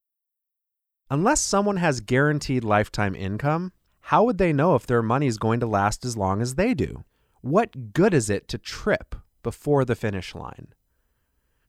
Unless 1.10 1.42
someone 1.42 1.78
has 1.78 2.02
guaranteed 2.02 2.64
lifetime 2.64 3.16
income, 3.16 3.72
how 4.02 4.24
would 4.24 4.38
they 4.38 4.54
know 4.54 4.76
if 4.76 4.88
their 4.88 5.02
money 5.02 5.28
is 5.28 5.38
going 5.38 5.60
to 5.60 5.68
last 5.68 6.06
as 6.06 6.18
long 6.18 6.42
as 6.42 6.56
they 6.56 6.74
do? 6.74 7.04
What 7.42 7.94
good 7.94 8.14
is 8.14 8.30
it 8.30 8.48
to 8.50 8.58
trip 8.58 9.16
before 9.44 9.86
the 9.86 9.96
finish 9.96 10.34
line? 10.34 10.70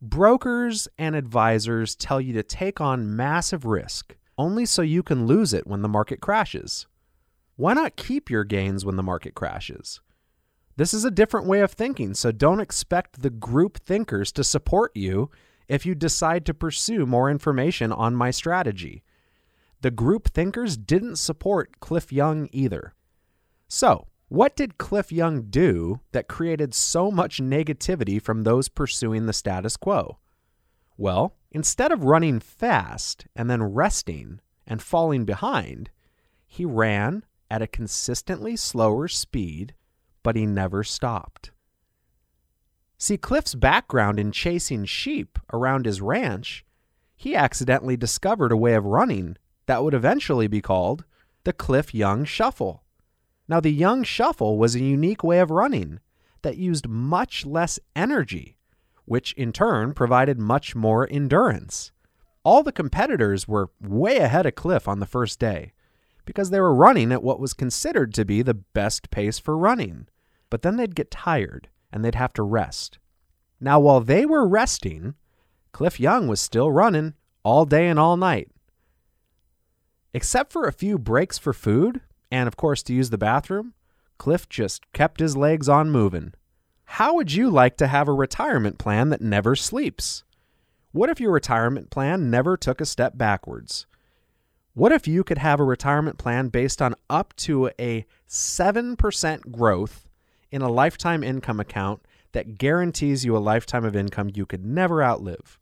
Brokers 0.01 0.89
and 0.99 1.15
advisors 1.15 1.95
tell 1.95 2.21
you 2.21 2.33
to 2.35 2.43
take 2.43 2.81
on 2.81 3.17
massive 3.17 3.65
risk 3.65 4.17
only 4.39 4.67
so 4.67 4.83
you 4.83 5.03
can 5.03 5.27
lose 5.27 5.55
it 5.55 5.67
when 5.67 5.83
the 5.83 5.89
market 5.89 6.21
crashes. 6.21 6.87
Why 7.57 7.73
not 7.73 7.97
keep 7.97 8.31
your 8.31 8.45
gains 8.45 8.85
when 8.85 8.97
the 8.97 9.03
market 9.03 9.35
crashes? 9.35 10.01
This 10.77 10.93
is 10.93 11.07
a 11.07 11.11
different 11.11 11.47
way 11.47 11.61
of 11.61 11.73
thinking, 11.73 12.13
so 12.13 12.33
don't 12.33 12.61
expect 12.61 13.23
the 13.23 13.31
group 13.31 13.79
thinkers 13.79 14.31
to 14.33 14.45
support 14.45 14.93
you 14.95 15.31
if 15.69 15.85
you 15.85 15.95
decide 15.95 16.47
to 16.47 16.55
pursue 16.55 17.07
more 17.07 17.31
information 17.31 17.93
on 17.93 18.15
my 18.15 18.31
strategy. 18.31 19.03
The 19.81 19.91
group 19.91 20.29
thinkers 20.29 20.77
didn't 20.77 21.17
support 21.17 21.81
Cliff 21.81 22.13
Young 22.13 22.49
either. 22.53 22.95
So, 23.69 24.07
what 24.29 24.57
did 24.57 24.79
Cliff 24.79 25.13
Young 25.13 25.43
do 25.43 26.01
that 26.13 26.29
created 26.29 26.75
so 26.75 27.11
much 27.11 27.39
negativity 27.39 28.21
from 28.21 28.43
those 28.43 28.69
pursuing 28.69 29.27
the 29.27 29.33
status 29.33 29.77
quo? 29.77 30.19
Well, 30.97 31.37
instead 31.51 31.93
of 31.93 32.05
running 32.05 32.41
fast 32.41 33.27
and 33.37 33.51
then 33.51 33.63
resting 33.63 34.41
and 34.67 34.83
falling 34.83 35.25
behind, 35.25 35.91
he 36.47 36.65
ran 36.65 37.25
at 37.51 37.63
a 37.63 37.67
consistently 37.67 38.57
slower 38.57 39.07
speed 39.09 39.75
but 40.27 40.35
he 40.35 40.45
never 40.45 40.83
stopped. 40.83 41.53
See, 42.99 43.19
Cliff's 43.19 43.55
background 43.55 44.19
in 44.19 44.33
chasing 44.33 44.85
sheep 44.85 45.39
around 45.53 45.85
his 45.85 46.01
ranch, 46.01 46.65
he 47.15 47.35
accidentally 47.35 47.97
discovered 47.97 48.53
a 48.53 48.57
way 48.57 48.75
of 48.75 48.85
running 48.85 49.37
that 49.67 49.83
would 49.83 49.95
eventually 49.95 50.47
be 50.47 50.61
called 50.61 51.05
the 51.45 51.53
Cliff 51.53 51.95
Young 51.95 52.25
Shuffle. 52.25 52.83
Now, 53.49 53.61
the 53.61 53.73
Young 53.73 54.03
Shuffle 54.03 54.59
was 54.59 54.75
a 54.75 54.81
unique 54.81 55.23
way 55.23 55.41
of 55.41 55.51
running 55.51 56.01
that 56.43 56.57
used 56.57 56.89
much 56.89 57.45
less 57.45 57.79
energy, 57.95 58.57
which 59.05 59.33
in 59.35 59.53
turn 59.53 59.93
provided 59.93 60.39
much 60.39 60.75
more 60.75 61.07
endurance. 61.11 61.93
All 62.45 62.63
the 62.63 62.73
competitors 62.73 63.47
were 63.47 63.71
way 63.81 64.19
ahead 64.19 64.47
of 64.47 64.55
Cliff 64.55 64.89
on 64.89 65.01
the 65.01 65.07
first 65.07 65.39
day 65.39 65.73
because 66.25 66.51
they 66.51 66.61
were 66.61 66.75
running 66.75 67.13
at 67.13 67.23
what 67.23 67.41
was 67.41 67.53
considered 67.53 68.15
to 68.15 68.25
be 68.25 68.43
the 68.43 68.55
best 68.55 69.11
pace 69.11 69.39
for 69.39 69.57
running 69.57 70.09
but 70.51 70.63
then 70.63 70.77
they'd 70.77 70.95
get 70.95 71.11
tired 71.11 71.69
and 71.93 72.05
they'd 72.05 72.15
have 72.15 72.33
to 72.35 72.43
rest. 72.43 72.99
Now, 73.61 73.81
while 73.81 74.01
they 74.01 74.27
were 74.27 74.47
resting, 74.47 75.15
Cliff 75.73 75.99
Young 75.99 76.29
was 76.29 76.41
still 76.41 76.71
running 76.71 77.15
all 77.43 77.65
day 77.65 77.89
and 77.89 77.99
all 77.99 78.17
night. 78.17 78.51
Except 80.13 80.53
for 80.53 80.67
a 80.67 80.73
few 80.73 80.99
breaks 80.99 81.39
for 81.39 81.53
food 81.53 82.01
and, 82.31 82.49
of 82.49 82.57
course, 82.57 82.83
to 82.85 82.95
use 82.95 83.11
the 83.11 83.19
bathroom, 83.19 83.75
Cliff 84.19 84.49
just 84.49 84.91
kept 84.93 85.21
his 85.21 85.37
legs 85.37 85.69
on 85.69 85.91
moving. 85.91 86.33
How 86.85 87.15
would 87.15 87.33
you 87.33 87.51
like 87.51 87.77
to 87.79 87.87
have 87.87 88.09
a 88.09 88.13
retirement 88.13 88.79
plan 88.79 89.11
that 89.11 89.21
never 89.21 89.55
sleeps? 89.57 90.25
What 90.93 91.11
if 91.11 91.21
your 91.21 91.33
retirement 91.33 91.91
plan 91.91 92.31
never 92.31 92.57
took 92.57 92.81
a 92.81 92.87
step 92.87 93.19
backwards? 93.19 93.87
What 94.73 94.93
if 94.93 95.07
you 95.07 95.25
could 95.25 95.39
have 95.39 95.61
a 95.61 95.65
retirement 95.65 96.17
plan 96.17 96.49
based 96.49 96.81
on 96.81 96.95
up 97.11 97.35
to 97.37 97.71
a 97.79 98.07
7% 98.29 99.51
growth 99.51 100.06
in 100.51 100.63
a 100.63 100.71
lifetime 100.71 101.23
income 101.23 101.61
account 101.61 102.03
that 102.33 102.59
guarantees 102.59 103.25
you 103.25 103.37
a 103.37 103.39
lifetime 103.39 103.85
of 103.85 103.97
income 103.97 104.31
you 104.35 104.47
could 104.47 104.65
never 104.65 105.03
outlive. 105.03 105.59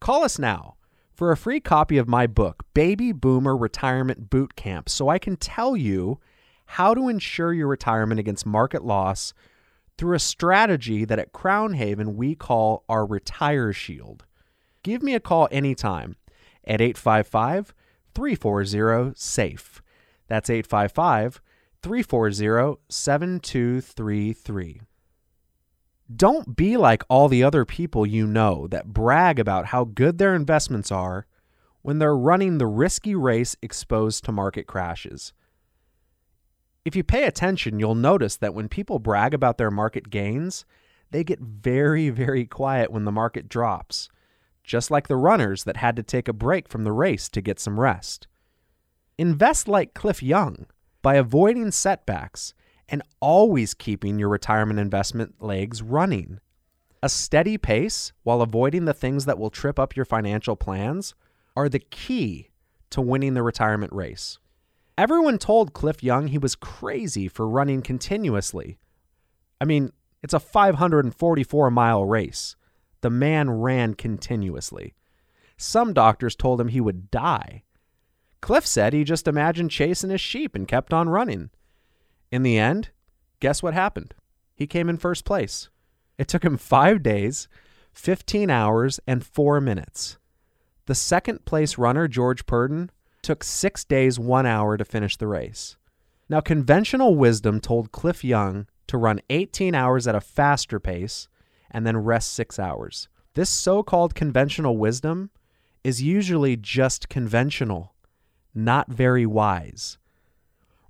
Call 0.00 0.24
us 0.24 0.38
now 0.38 0.76
for 1.12 1.30
a 1.30 1.36
free 1.36 1.60
copy 1.60 1.96
of 1.96 2.08
my 2.08 2.26
book, 2.26 2.64
Baby 2.74 3.12
Boomer 3.12 3.56
Retirement 3.56 4.30
Boot 4.30 4.56
Camp, 4.56 4.88
so 4.88 5.08
I 5.08 5.18
can 5.18 5.36
tell 5.36 5.76
you 5.76 6.18
how 6.66 6.94
to 6.94 7.08
ensure 7.08 7.52
your 7.52 7.68
retirement 7.68 8.18
against 8.18 8.46
market 8.46 8.84
loss 8.84 9.32
through 9.96 10.16
a 10.16 10.20
strategy 10.20 11.04
that 11.04 11.18
at 11.18 11.32
Crown 11.32 11.74
Haven 11.74 12.16
we 12.16 12.34
call 12.34 12.84
our 12.88 13.06
Retire 13.06 13.72
Shield. 13.72 14.24
Give 14.82 15.02
me 15.02 15.14
a 15.14 15.20
call 15.20 15.48
anytime 15.50 16.16
at 16.64 16.80
855 16.80 17.74
340 18.14 19.12
SAFE. 19.16 19.82
That's 20.26 20.50
855 20.50 21.40
340 21.84 22.80
7233. 22.88 24.80
Don't 26.16 26.56
be 26.56 26.78
like 26.78 27.02
all 27.10 27.28
the 27.28 27.44
other 27.44 27.66
people 27.66 28.06
you 28.06 28.26
know 28.26 28.66
that 28.68 28.94
brag 28.94 29.38
about 29.38 29.66
how 29.66 29.84
good 29.84 30.16
their 30.16 30.34
investments 30.34 30.90
are 30.90 31.26
when 31.82 31.98
they're 31.98 32.16
running 32.16 32.56
the 32.56 32.66
risky 32.66 33.14
race 33.14 33.54
exposed 33.60 34.24
to 34.24 34.32
market 34.32 34.66
crashes. 34.66 35.34
If 36.86 36.96
you 36.96 37.04
pay 37.04 37.24
attention, 37.24 37.78
you'll 37.78 37.94
notice 37.94 38.38
that 38.38 38.54
when 38.54 38.70
people 38.70 38.98
brag 38.98 39.34
about 39.34 39.58
their 39.58 39.70
market 39.70 40.08
gains, 40.08 40.64
they 41.10 41.22
get 41.22 41.40
very, 41.40 42.08
very 42.08 42.46
quiet 42.46 42.92
when 42.92 43.04
the 43.04 43.12
market 43.12 43.46
drops, 43.46 44.08
just 44.62 44.90
like 44.90 45.08
the 45.08 45.16
runners 45.16 45.64
that 45.64 45.76
had 45.76 45.96
to 45.96 46.02
take 46.02 46.28
a 46.28 46.32
break 46.32 46.66
from 46.66 46.84
the 46.84 46.92
race 46.92 47.28
to 47.28 47.42
get 47.42 47.60
some 47.60 47.78
rest. 47.78 48.26
Invest 49.18 49.68
like 49.68 49.92
Cliff 49.92 50.22
Young 50.22 50.64
by 51.04 51.16
avoiding 51.16 51.70
setbacks 51.70 52.54
and 52.88 53.02
always 53.20 53.74
keeping 53.74 54.18
your 54.18 54.30
retirement 54.30 54.80
investment 54.80 55.34
legs 55.38 55.82
running. 55.82 56.40
A 57.02 57.10
steady 57.10 57.58
pace 57.58 58.14
while 58.22 58.40
avoiding 58.40 58.86
the 58.86 58.94
things 58.94 59.26
that 59.26 59.38
will 59.38 59.50
trip 59.50 59.78
up 59.78 59.94
your 59.94 60.06
financial 60.06 60.56
plans 60.56 61.14
are 61.54 61.68
the 61.68 61.78
key 61.78 62.48
to 62.88 63.02
winning 63.02 63.34
the 63.34 63.42
retirement 63.42 63.92
race. 63.92 64.38
Everyone 64.96 65.36
told 65.36 65.74
Cliff 65.74 66.02
Young 66.02 66.28
he 66.28 66.38
was 66.38 66.54
crazy 66.54 67.28
for 67.28 67.46
running 67.46 67.82
continuously. 67.82 68.78
I 69.60 69.66
mean, 69.66 69.90
it's 70.22 70.32
a 70.32 70.40
544 70.40 71.70
mile 71.70 72.06
race. 72.06 72.56
The 73.02 73.10
man 73.10 73.50
ran 73.50 73.92
continuously. 73.92 74.94
Some 75.58 75.92
doctors 75.92 76.34
told 76.34 76.62
him 76.62 76.68
he 76.68 76.80
would 76.80 77.10
die. 77.10 77.63
Cliff 78.44 78.66
said 78.66 78.92
he 78.92 79.04
just 79.04 79.26
imagined 79.26 79.70
chasing 79.70 80.10
his 80.10 80.20
sheep 80.20 80.54
and 80.54 80.68
kept 80.68 80.92
on 80.92 81.08
running. 81.08 81.48
In 82.30 82.42
the 82.42 82.58
end, 82.58 82.90
guess 83.40 83.62
what 83.62 83.72
happened? 83.72 84.12
He 84.54 84.66
came 84.66 84.90
in 84.90 84.98
first 84.98 85.24
place. 85.24 85.70
It 86.18 86.28
took 86.28 86.44
him 86.44 86.58
five 86.58 87.02
days, 87.02 87.48
15 87.94 88.50
hours, 88.50 89.00
and 89.06 89.24
four 89.24 89.62
minutes. 89.62 90.18
The 90.84 90.94
second 90.94 91.46
place 91.46 91.78
runner, 91.78 92.06
George 92.06 92.44
Perdon, 92.44 92.90
took 93.22 93.42
six 93.42 93.82
days, 93.82 94.18
one 94.18 94.44
hour 94.44 94.76
to 94.76 94.84
finish 94.84 95.16
the 95.16 95.26
race. 95.26 95.78
Now, 96.28 96.42
conventional 96.42 97.14
wisdom 97.14 97.60
told 97.60 97.92
Cliff 97.92 98.22
Young 98.22 98.66
to 98.88 98.98
run 98.98 99.22
18 99.30 99.74
hours 99.74 100.06
at 100.06 100.14
a 100.14 100.20
faster 100.20 100.78
pace 100.78 101.28
and 101.70 101.86
then 101.86 101.96
rest 101.96 102.34
six 102.34 102.58
hours. 102.58 103.08
This 103.32 103.48
so 103.48 103.82
called 103.82 104.14
conventional 104.14 104.76
wisdom 104.76 105.30
is 105.82 106.02
usually 106.02 106.58
just 106.58 107.08
conventional 107.08 107.93
not 108.54 108.88
very 108.88 109.26
wise. 109.26 109.98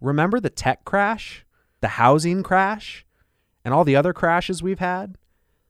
Remember 0.00 0.40
the 0.40 0.50
tech 0.50 0.84
crash, 0.84 1.44
the 1.80 1.88
housing 1.88 2.42
crash, 2.42 3.06
and 3.64 3.72
all 3.72 3.84
the 3.84 3.96
other 3.96 4.12
crashes 4.12 4.62
we've 4.62 4.78
had? 4.78 5.16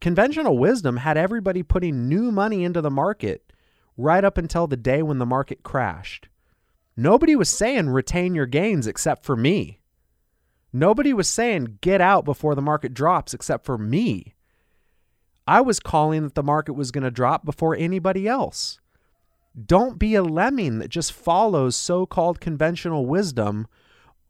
Conventional 0.01 0.59
wisdom 0.59 0.99
had 0.99 1.17
everybody 1.17 1.63
putting 1.63 2.09
new 2.09 2.31
money 2.33 2.65
into 2.65 2.81
the 2.81 2.91
market 2.91 3.53
right 3.97 4.25
up 4.25 4.37
until 4.37 4.67
the 4.67 4.77
day 4.77 5.03
when 5.03 5.19
the 5.19 5.27
market 5.27 5.63
crashed. 5.63 6.29
Nobody 6.97 7.35
was 7.35 7.49
saying 7.49 7.89
retain 7.89 8.35
your 8.35 8.47
gains 8.47 8.87
except 8.87 9.25
for 9.25 9.37
me. 9.37 9.81
Nobody 10.73 11.13
was 11.13 11.29
saying 11.29 11.79
get 11.81 12.01
out 12.01 12.25
before 12.25 12.55
the 12.55 12.63
market 12.63 12.95
drops 12.95 13.33
except 13.33 13.65
for 13.65 13.79
me. 13.79 14.35
I 15.47 15.61
was 15.61 15.81
calling 15.81 16.23
that 16.25 16.35
the 16.35 16.43
market 16.43 16.73
was 16.73 16.91
going 16.91 17.05
to 17.05 17.11
drop 17.11 17.45
before 17.45 17.77
anybody 17.77 18.27
else. 18.27 18.81
Don't 19.63 19.99
be 19.99 20.15
a 20.15 20.23
lemming 20.23 20.79
that 20.81 20.89
just 20.89 21.13
follows 21.13 21.77
so 21.77 22.07
called 22.07 22.41
conventional 22.41 23.07
wisdom 23.07 23.69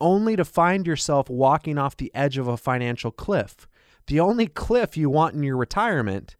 only 0.00 0.36
to 0.36 0.44
find 0.44 0.86
yourself 0.86 1.30
walking 1.30 1.78
off 1.78 1.96
the 1.96 2.14
edge 2.14 2.36
of 2.36 2.46
a 2.46 2.56
financial 2.58 3.10
cliff. 3.10 3.66
The 4.06 4.20
only 4.20 4.46
cliff 4.46 4.96
you 4.96 5.08
want 5.08 5.34
in 5.34 5.42
your 5.42 5.56
retirement 5.56 6.36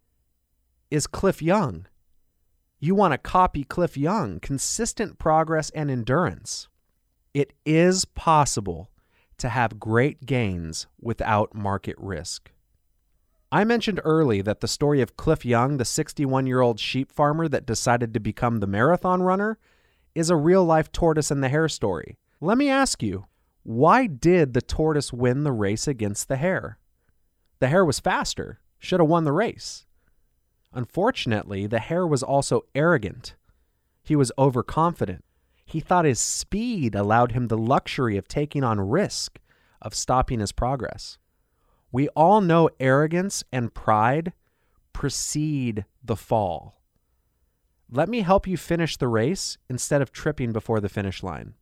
is 0.90 1.06
Cliff 1.06 1.40
Young. 1.40 1.86
You 2.78 2.94
want 2.94 3.12
to 3.12 3.18
copy 3.18 3.64
Cliff 3.64 3.96
Young, 3.96 4.38
consistent 4.40 5.18
progress 5.18 5.70
and 5.70 5.90
endurance. 5.90 6.68
It 7.32 7.54
is 7.64 8.04
possible 8.04 8.90
to 9.38 9.48
have 9.48 9.80
great 9.80 10.26
gains 10.26 10.86
without 11.00 11.54
market 11.54 11.96
risk. 11.98 12.50
I 13.54 13.62
mentioned 13.62 14.00
early 14.02 14.42
that 14.42 14.62
the 14.62 14.66
story 14.66 15.00
of 15.00 15.16
Cliff 15.16 15.44
Young, 15.44 15.76
the 15.76 15.84
61 15.84 16.48
year 16.48 16.60
old 16.60 16.80
sheep 16.80 17.12
farmer 17.12 17.46
that 17.46 17.64
decided 17.64 18.12
to 18.12 18.18
become 18.18 18.58
the 18.58 18.66
marathon 18.66 19.22
runner, 19.22 19.58
is 20.12 20.28
a 20.28 20.34
real 20.34 20.64
life 20.64 20.90
tortoise 20.90 21.30
and 21.30 21.40
the 21.40 21.48
hare 21.48 21.68
story. 21.68 22.18
Let 22.40 22.58
me 22.58 22.68
ask 22.68 23.00
you, 23.00 23.26
why 23.62 24.08
did 24.08 24.54
the 24.54 24.60
tortoise 24.60 25.12
win 25.12 25.44
the 25.44 25.52
race 25.52 25.86
against 25.86 26.26
the 26.26 26.34
hare? 26.34 26.78
The 27.60 27.68
hare 27.68 27.84
was 27.84 28.00
faster, 28.00 28.58
should 28.80 28.98
have 28.98 29.08
won 29.08 29.22
the 29.22 29.30
race. 29.30 29.86
Unfortunately, 30.72 31.68
the 31.68 31.78
hare 31.78 32.08
was 32.08 32.24
also 32.24 32.62
arrogant. 32.74 33.36
He 34.02 34.16
was 34.16 34.32
overconfident. 34.36 35.24
He 35.64 35.78
thought 35.78 36.06
his 36.06 36.18
speed 36.18 36.96
allowed 36.96 37.30
him 37.30 37.46
the 37.46 37.56
luxury 37.56 38.16
of 38.16 38.26
taking 38.26 38.64
on 38.64 38.80
risk, 38.80 39.38
of 39.80 39.94
stopping 39.94 40.40
his 40.40 40.50
progress. 40.50 41.18
We 41.94 42.08
all 42.08 42.40
know 42.40 42.70
arrogance 42.80 43.44
and 43.52 43.72
pride 43.72 44.32
precede 44.92 45.84
the 46.02 46.16
fall. 46.16 46.82
Let 47.88 48.08
me 48.08 48.22
help 48.22 48.48
you 48.48 48.56
finish 48.56 48.96
the 48.96 49.06
race 49.06 49.58
instead 49.70 50.02
of 50.02 50.10
tripping 50.10 50.52
before 50.52 50.80
the 50.80 50.88
finish 50.88 51.22
line. 51.22 51.54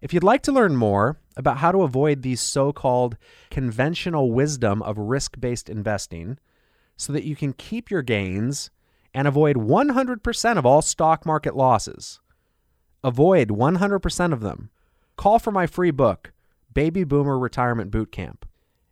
If 0.00 0.14
you'd 0.14 0.22
like 0.22 0.44
to 0.44 0.52
learn 0.52 0.76
more 0.76 1.18
about 1.36 1.56
how 1.56 1.72
to 1.72 1.82
avoid 1.82 2.22
these 2.22 2.40
so 2.40 2.72
called 2.72 3.16
conventional 3.50 4.30
wisdom 4.30 4.82
of 4.82 4.98
risk 4.98 5.40
based 5.40 5.68
investing 5.68 6.38
so 6.96 7.12
that 7.12 7.24
you 7.24 7.34
can 7.34 7.52
keep 7.52 7.90
your 7.90 8.02
gains 8.02 8.70
and 9.12 9.26
avoid 9.26 9.56
100% 9.56 10.58
of 10.58 10.64
all 10.64 10.80
stock 10.80 11.26
market 11.26 11.56
losses, 11.56 12.20
avoid 13.02 13.48
100% 13.48 14.32
of 14.32 14.42
them, 14.42 14.70
call 15.16 15.40
for 15.40 15.50
my 15.50 15.66
free 15.66 15.90
book, 15.90 16.32
Baby 16.72 17.02
Boomer 17.02 17.36
Retirement 17.36 17.90
Boot 17.90 18.12
Camp. 18.12 18.46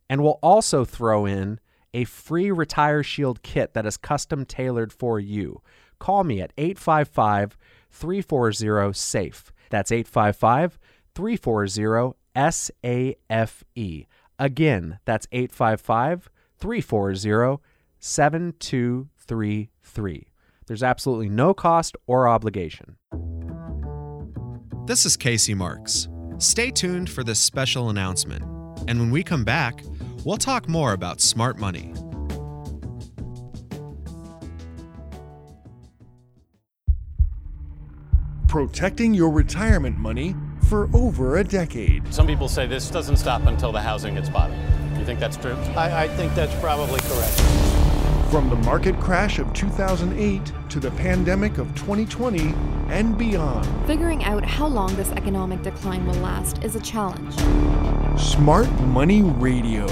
And 0.09 0.23
we'll 0.23 0.39
also 0.43 0.85
throw 0.85 1.27
in 1.27 1.61
a 1.93 2.05
free 2.05 2.51
Retire 2.51 3.03
Shield 3.03 3.43
kit 3.43 3.75
that 3.75 3.87
is 3.87 3.97
custom 3.97 4.45
tailored 4.45 4.93
for 4.93 5.21
you. 5.21 5.63
Call 5.99 6.25
me 6.25 6.41
at 6.41 6.53
855 6.59 7.57
340 7.91 8.93
SAFE. 8.93 9.53
That's 9.71 9.93
855 9.93 10.79
340 11.15 12.17
SAFE. 12.37 14.07
Again, 14.39 14.99
that's 15.05 15.27
855 15.33 16.31
340 16.59 17.63
7233. 18.01 20.29
There's 20.67 20.83
absolutely 20.83 21.29
no 21.29 21.53
cost 21.55 21.97
or 22.07 22.27
obligation. 22.29 22.97
This 24.87 25.07
is 25.07 25.17
Casey 25.17 25.55
Marks. 25.55 26.09
Stay 26.39 26.71
tuned 26.71 27.09
for 27.09 27.25
this 27.25 27.39
special 27.39 27.89
announcement. 27.91 28.45
And 28.89 28.99
when 29.01 29.11
we 29.11 29.23
come 29.23 29.45
back, 29.45 29.83
we'll 30.25 30.37
talk 30.37 30.69
more 30.69 30.93
about 30.93 31.21
smart 31.21 31.59
money. 31.59 31.93
Protecting 38.49 39.15
your 39.15 39.31
retirement 39.31 39.99
money 39.99 40.35
for 40.69 40.89
over 40.95 41.39
a 41.39 41.45
decade. 41.45 42.13
Some 42.15 42.27
people 42.27 42.49
say 42.49 42.67
this 42.67 42.89
doesn't 42.89 43.17
stop 43.17 43.47
until 43.47 43.73
the 43.73 43.81
housing 43.81 44.15
hits 44.15 44.29
bottom. 44.29 44.57
You 44.99 45.05
think 45.05 45.19
that's 45.21 45.37
true? 45.37 45.55
I, 45.77 46.05
I 46.05 46.09
think 46.09 46.35
that's 46.35 46.55
probably 46.61 47.01
correct. 47.01 47.41
From 48.31 48.49
the 48.49 48.57
market 48.57 48.99
crash 48.99 49.39
of 49.39 49.53
2008 49.53 50.53
to 50.71 50.81
the 50.81 50.91
pandemic 50.93 51.59
of 51.59 51.73
2020 51.75 52.55
and 52.89 53.17
beyond, 53.19 53.67
Figuring 53.87 54.25
out 54.25 54.45
how 54.45 54.67
long 54.67 54.95
this 54.97 55.11
economic 55.13 55.63
decline 55.63 56.07
will 56.07 56.15
last 56.15 56.63
is 56.65 56.75
a 56.75 56.81
challenge. 56.81 57.35
Smart 58.21 58.71
Money 58.81 59.23
Radio. 59.23 59.87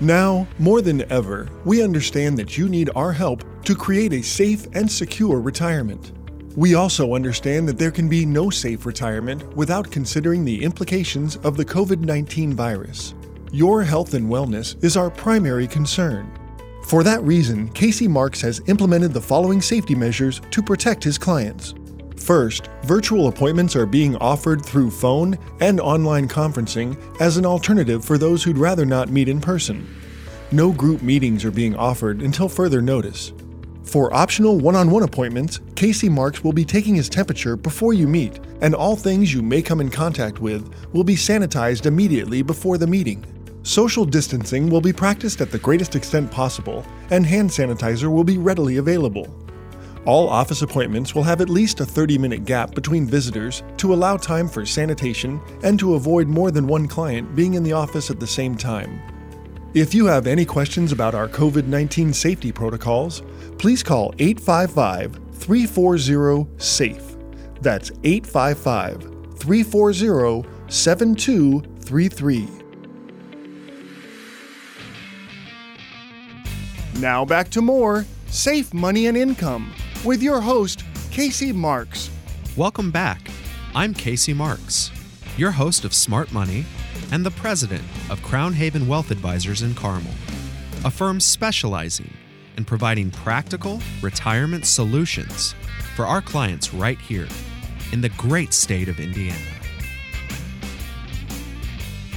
Now, 0.00 0.48
more 0.58 0.82
than 0.82 1.10
ever, 1.10 1.48
we 1.64 1.82
understand 1.82 2.36
that 2.38 2.58
you 2.58 2.68
need 2.68 2.90
our 2.96 3.12
help 3.12 3.44
to 3.64 3.74
create 3.74 4.12
a 4.12 4.22
safe 4.22 4.66
and 4.74 4.90
secure 4.90 5.40
retirement. 5.40 6.12
We 6.56 6.74
also 6.74 7.14
understand 7.14 7.68
that 7.68 7.78
there 7.78 7.90
can 7.90 8.08
be 8.08 8.26
no 8.26 8.50
safe 8.50 8.86
retirement 8.86 9.56
without 9.56 9.90
considering 9.90 10.44
the 10.44 10.62
implications 10.62 11.36
of 11.36 11.56
the 11.56 11.64
COVID 11.64 12.00
19 12.00 12.54
virus. 12.54 13.14
Your 13.52 13.82
health 13.82 14.14
and 14.14 14.28
wellness 14.28 14.82
is 14.82 14.96
our 14.96 15.10
primary 15.10 15.66
concern. 15.68 16.30
For 16.84 17.02
that 17.04 17.22
reason, 17.22 17.68
Casey 17.68 18.08
Marks 18.08 18.40
has 18.40 18.60
implemented 18.66 19.12
the 19.12 19.20
following 19.20 19.62
safety 19.62 19.94
measures 19.94 20.40
to 20.50 20.62
protect 20.62 21.02
his 21.02 21.18
clients. 21.18 21.74
First, 22.16 22.68
virtual 22.84 23.28
appointments 23.28 23.76
are 23.76 23.86
being 23.86 24.16
offered 24.16 24.64
through 24.64 24.90
phone 24.90 25.38
and 25.60 25.80
online 25.80 26.28
conferencing 26.28 26.96
as 27.20 27.36
an 27.36 27.44
alternative 27.44 28.04
for 28.04 28.16
those 28.16 28.42
who'd 28.42 28.58
rather 28.58 28.86
not 28.86 29.10
meet 29.10 29.28
in 29.28 29.40
person. 29.40 29.86
No 30.52 30.72
group 30.72 31.02
meetings 31.02 31.44
are 31.44 31.50
being 31.50 31.74
offered 31.74 32.22
until 32.22 32.48
further 32.48 32.80
notice. 32.80 33.32
For 33.82 34.14
optional 34.14 34.58
one 34.58 34.76
on 34.76 34.90
one 34.90 35.02
appointments, 35.02 35.60
Casey 35.74 36.08
Marks 36.08 36.42
will 36.42 36.52
be 36.52 36.64
taking 36.64 36.94
his 36.94 37.08
temperature 37.08 37.56
before 37.56 37.92
you 37.92 38.08
meet, 38.08 38.40
and 38.60 38.74
all 38.74 38.96
things 38.96 39.34
you 39.34 39.42
may 39.42 39.60
come 39.60 39.80
in 39.80 39.90
contact 39.90 40.40
with 40.40 40.72
will 40.92 41.04
be 41.04 41.16
sanitized 41.16 41.86
immediately 41.86 42.42
before 42.42 42.78
the 42.78 42.86
meeting. 42.86 43.24
Social 43.62 44.04
distancing 44.04 44.70
will 44.70 44.80
be 44.80 44.92
practiced 44.92 45.40
at 45.40 45.50
the 45.50 45.58
greatest 45.58 45.96
extent 45.96 46.30
possible, 46.30 46.84
and 47.10 47.26
hand 47.26 47.50
sanitizer 47.50 48.10
will 48.12 48.24
be 48.24 48.38
readily 48.38 48.78
available. 48.78 49.43
All 50.06 50.28
office 50.28 50.60
appointments 50.60 51.14
will 51.14 51.22
have 51.22 51.40
at 51.40 51.48
least 51.48 51.80
a 51.80 51.86
30 51.86 52.18
minute 52.18 52.44
gap 52.44 52.74
between 52.74 53.06
visitors 53.06 53.62
to 53.78 53.94
allow 53.94 54.18
time 54.18 54.48
for 54.48 54.66
sanitation 54.66 55.40
and 55.62 55.78
to 55.78 55.94
avoid 55.94 56.28
more 56.28 56.50
than 56.50 56.66
one 56.66 56.86
client 56.86 57.34
being 57.34 57.54
in 57.54 57.62
the 57.62 57.72
office 57.72 58.10
at 58.10 58.20
the 58.20 58.26
same 58.26 58.54
time. 58.54 59.00
If 59.72 59.94
you 59.94 60.04
have 60.06 60.26
any 60.26 60.44
questions 60.44 60.92
about 60.92 61.14
our 61.14 61.26
COVID 61.26 61.66
19 61.66 62.12
safety 62.12 62.52
protocols, 62.52 63.22
please 63.58 63.82
call 63.82 64.14
855 64.18 65.18
340 65.32 66.50
SAFE. 66.58 67.16
That's 67.62 67.90
855 68.04 69.38
340 69.38 70.48
7233. 70.68 72.48
Now 77.00 77.24
back 77.24 77.48
to 77.50 77.62
more 77.62 78.04
Safe 78.26 78.74
Money 78.74 79.06
and 79.06 79.16
Income 79.16 79.72
with 80.04 80.22
your 80.22 80.40
host, 80.42 80.84
Casey 81.10 81.50
Marks. 81.50 82.10
Welcome 82.58 82.90
back. 82.90 83.30
I'm 83.74 83.94
Casey 83.94 84.34
Marks, 84.34 84.90
your 85.38 85.50
host 85.50 85.86
of 85.86 85.94
Smart 85.94 86.30
Money 86.30 86.66
and 87.10 87.24
the 87.24 87.30
president 87.30 87.82
of 88.10 88.22
Crown 88.22 88.52
Haven 88.52 88.86
Wealth 88.86 89.10
Advisors 89.10 89.62
in 89.62 89.74
Carmel, 89.74 90.12
a 90.84 90.90
firm 90.90 91.20
specializing 91.20 92.12
in 92.58 92.66
providing 92.66 93.10
practical 93.10 93.80
retirement 94.02 94.66
solutions 94.66 95.54
for 95.96 96.04
our 96.04 96.20
clients 96.20 96.74
right 96.74 96.98
here 96.98 97.28
in 97.92 98.02
the 98.02 98.10
great 98.10 98.52
state 98.52 98.88
of 98.88 99.00
Indiana. 99.00 99.38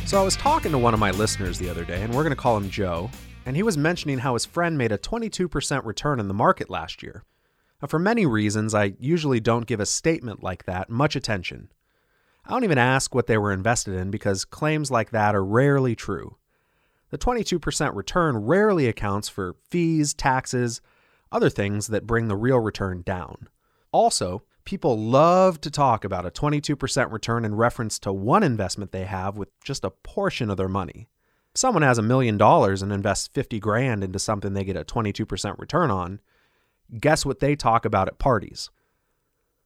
So 0.05 0.19
I 0.19 0.25
was 0.25 0.35
talking 0.35 0.73
to 0.73 0.77
one 0.77 0.93
of 0.93 0.99
my 0.99 1.11
listeners 1.11 1.57
the 1.57 1.69
other 1.69 1.85
day, 1.85 2.01
and 2.01 2.13
we're 2.13 2.23
going 2.23 2.31
to 2.31 2.35
call 2.35 2.57
him 2.57 2.69
Joe, 2.69 3.09
and 3.45 3.55
he 3.55 3.63
was 3.63 3.77
mentioning 3.77 4.17
how 4.17 4.33
his 4.33 4.45
friend 4.45 4.77
made 4.77 4.91
a 4.91 4.97
22% 4.97 5.85
return 5.85 6.19
in 6.19 6.27
the 6.27 6.33
market 6.33 6.69
last 6.69 7.01
year. 7.01 7.23
Now, 7.81 7.87
for 7.87 7.99
many 7.99 8.25
reasons, 8.25 8.73
I 8.73 8.95
usually 8.99 9.39
don't 9.39 9.67
give 9.67 9.79
a 9.79 9.85
statement 9.85 10.41
like 10.41 10.65
that 10.65 10.89
much 10.89 11.15
attention. 11.15 11.69
I 12.45 12.51
don't 12.51 12.63
even 12.63 12.77
ask 12.77 13.13
what 13.13 13.27
they 13.27 13.37
were 13.37 13.51
invested 13.51 13.93
in 13.93 14.09
because 14.09 14.45
claims 14.45 14.89
like 14.89 15.11
that 15.11 15.35
are 15.35 15.43
rarely 15.43 15.95
true. 15.95 16.37
The 17.09 17.17
22% 17.17 17.95
return 17.95 18.37
rarely 18.37 18.87
accounts 18.87 19.29
for 19.29 19.55
fees, 19.69 20.13
taxes, 20.13 20.81
other 21.31 21.49
things 21.49 21.87
that 21.87 22.07
bring 22.07 22.27
the 22.27 22.35
real 22.35 22.59
return 22.59 23.01
down. 23.01 23.47
Also, 23.91 24.43
people 24.65 24.97
love 24.97 25.61
to 25.61 25.71
talk 25.71 26.03
about 26.03 26.25
a 26.25 26.31
22% 26.31 27.11
return 27.11 27.45
in 27.45 27.55
reference 27.55 27.99
to 27.99 28.11
one 28.11 28.43
investment 28.43 28.91
they 28.91 29.05
have 29.05 29.37
with 29.37 29.49
just 29.61 29.85
a 29.85 29.89
portion 29.89 30.49
of 30.49 30.57
their 30.57 30.67
money. 30.67 31.07
Someone 31.53 31.83
has 31.83 31.97
a 31.97 32.03
million 32.03 32.37
dollars 32.37 32.81
and 32.81 32.91
invests 32.91 33.27
50 33.27 33.59
grand 33.59 34.03
into 34.03 34.19
something 34.19 34.53
they 34.53 34.63
get 34.63 34.77
a 34.77 34.83
22% 34.83 35.57
return 35.57 35.89
on, 35.89 36.19
guess 36.99 37.25
what 37.25 37.39
they 37.39 37.55
talk 37.55 37.85
about 37.85 38.07
at 38.07 38.19
parties? 38.19 38.69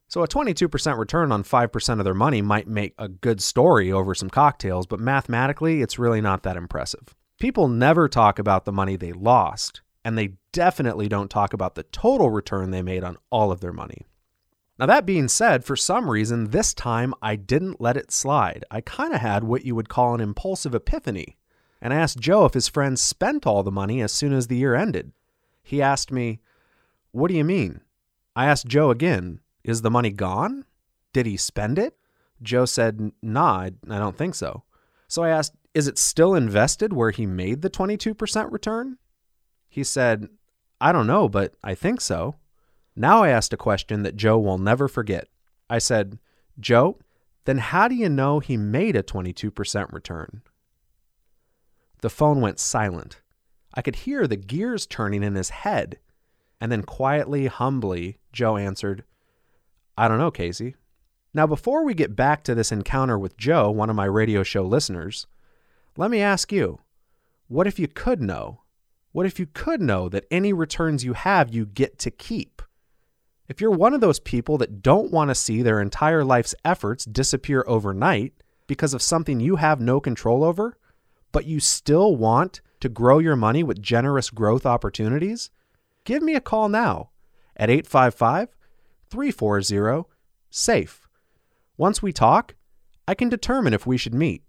So 0.08 0.24
a 0.24 0.28
22% 0.28 0.98
return 0.98 1.32
on 1.32 1.44
5% 1.44 2.00
of 2.00 2.04
their 2.04 2.14
money 2.14 2.42
might 2.42 2.68
make 2.68 2.94
a 2.98 3.08
good 3.08 3.42
story 3.42 3.92
over 3.92 4.14
some 4.14 4.30
cocktails, 4.30 4.86
but 4.86 5.00
mathematically, 5.00 5.82
it's 5.82 5.98
really 5.98 6.20
not 6.20 6.44
that 6.44 6.58
impressive. 6.58 7.16
People 7.40 7.70
never 7.70 8.10
talk 8.10 8.38
about 8.38 8.66
the 8.66 8.74
money 8.74 8.98
they 8.98 9.14
lost, 9.14 9.82
and 10.04 10.18
they 10.18 10.34
definitely 10.52 11.08
don't 11.08 11.32
talk 11.32 11.54
about 11.54 11.76
the 11.76 11.84
total 11.84 12.30
return 12.30 12.72
they 12.72 12.82
made 12.82 13.06
on 13.06 13.18
all 13.30 13.52
of 13.52 13.62
their 13.62 13.72
money. 13.72 14.06
Now, 14.78 14.86
that 14.88 15.06
being 15.06 15.28
said, 15.28 15.64
for 15.64 15.76
some 15.76 16.10
reason, 16.10 16.50
this 16.50 16.74
time 16.74 17.14
I 17.22 17.36
didn't 17.36 17.80
let 17.80 17.98
it 17.98 18.12
slide. 18.12 18.66
I 18.70 18.82
kind 18.82 19.14
of 19.14 19.22
had 19.22 19.44
what 19.44 19.64
you 19.64 19.76
would 19.76 19.90
call 19.90 20.14
an 20.14 20.22
impulsive 20.22 20.76
epiphany, 20.76 21.38
and 21.82 21.94
I 21.94 21.98
asked 21.98 22.20
Joe 22.20 22.46
if 22.46 22.54
his 22.54 22.68
friends 22.68 23.02
spent 23.02 23.48
all 23.48 23.64
the 23.64 23.72
money 23.72 24.02
as 24.02 24.12
soon 24.12 24.34
as 24.34 24.48
the 24.48 24.58
year 24.58 24.76
ended. 24.76 25.14
He 25.64 25.82
asked 25.82 26.12
me, 26.12 26.42
What 27.12 27.30
do 27.30 27.36
you 27.36 27.44
mean? 27.44 27.82
I 28.36 28.46
asked 28.46 28.68
Joe 28.68 28.92
again, 28.92 29.40
Is 29.64 29.82
the 29.82 29.92
money 29.92 30.12
gone? 30.12 30.66
Did 31.14 31.26
he 31.26 31.38
spend 31.38 31.78
it? 31.78 31.96
Joe 32.42 32.66
said, 32.66 33.12
Nah, 33.22 33.58
I, 33.58 33.72
don't 33.88 34.18
think 34.18 34.36
so. 34.36 34.64
So 35.08 35.24
I 35.24 35.30
asked, 35.30 35.54
Is 35.74 35.88
it 35.88 35.98
still 35.98 36.36
invested 36.36 36.94
where 36.94 37.12
he 37.12 37.26
made 37.26 37.62
the 37.62 37.70
22% 37.70 38.52
return? 38.52 38.98
He 39.70 39.84
said, 39.84 40.28
I 40.80 40.92
don't 40.92 41.08
know, 41.08 41.30
but 41.30 41.56
I 41.64 41.76
think 41.76 42.02
so. 42.02 42.36
Now 42.96 43.24
I 43.24 43.30
asked 43.30 43.54
a 43.54 43.58
question 43.58 44.04
that 44.04 44.16
Joe 44.16 44.40
will 44.40 44.58
never 44.58 44.88
forget. 44.88 45.28
I 45.70 45.78
said, 45.80 46.20
Joe, 46.60 46.98
then 47.46 47.60
how 47.60 47.88
do 47.88 47.96
you 47.96 48.10
know 48.10 48.40
he 48.40 48.58
made 48.58 48.96
a 48.96 49.04
22% 49.04 49.92
return? 49.94 50.42
The 52.02 52.10
phone 52.10 52.42
went 52.42 52.60
silent. 52.60 53.22
I 53.74 53.82
could 53.82 53.98
hear 53.98 54.28
the 54.28 54.36
gears 54.36 54.86
turning 54.86 55.24
in 55.24 55.36
his 55.36 55.50
head. 55.50 56.00
And 56.62 56.72
then 56.72 56.84
quietly, 56.84 57.48
humbly, 57.48 58.20
Joe 58.32 58.56
answered, 58.56 59.04
I 59.98 60.08
don't 60.08 60.20
know, 60.20 60.32
Casey. 60.32 60.76
Now, 61.34 61.48
before 61.48 61.84
we 61.84 61.94
get 61.94 62.16
back 62.16 62.44
to 62.44 62.56
this 62.56 62.72
encounter 62.72 63.18
with 63.18 63.36
Joe, 63.36 63.72
one 63.72 63.90
of 63.90 63.96
my 63.96 64.06
radio 64.06 64.44
show 64.44 64.64
listeners, 64.64 65.26
let 65.98 66.12
me 66.12 66.22
ask 66.22 66.52
you 66.52 66.80
what 67.48 67.68
if 67.68 67.80
you 67.80 67.88
could 67.88 68.22
know? 68.22 68.62
What 69.12 69.26
if 69.26 69.40
you 69.40 69.46
could 69.46 69.82
know 69.82 70.08
that 70.08 70.26
any 70.32 70.54
returns 70.54 71.04
you 71.04 71.14
have, 71.14 71.54
you 71.54 71.66
get 71.66 72.00
to 72.00 72.12
keep? 72.12 72.62
If 73.50 73.60
you're 73.60 73.72
one 73.72 73.94
of 73.94 74.00
those 74.00 74.20
people 74.20 74.58
that 74.60 74.82
don't 74.82 75.12
want 75.12 75.30
to 75.30 75.36
see 75.36 75.62
their 75.62 75.82
entire 75.82 76.24
life's 76.24 76.56
efforts 76.64 77.04
disappear 77.04 77.66
overnight 77.68 78.34
because 78.68 78.94
of 78.94 79.02
something 79.02 79.42
you 79.42 79.58
have 79.58 79.82
no 79.82 80.00
control 80.00 80.46
over, 80.46 80.78
but 81.34 81.46
you 81.46 81.60
still 81.60 82.16
want 82.16 82.62
to 82.80 82.88
grow 82.88 83.20
your 83.20 83.36
money 83.36 83.64
with 83.64 83.82
generous 83.82 84.30
growth 84.30 84.66
opportunities, 84.66 85.50
give 86.04 86.24
me 86.24 86.36
a 86.36 86.42
call 86.42 86.70
now 86.70 87.10
at 87.56 87.70
855 87.70 88.56
340 89.10 90.10
SAFE. 90.50 91.08
Once 91.78 92.02
we 92.02 92.14
talk, 92.14 92.56
I 93.08 93.14
can 93.14 93.30
determine 93.30 93.74
if 93.74 93.86
we 93.88 93.98
should 93.98 94.14
meet. 94.14 94.44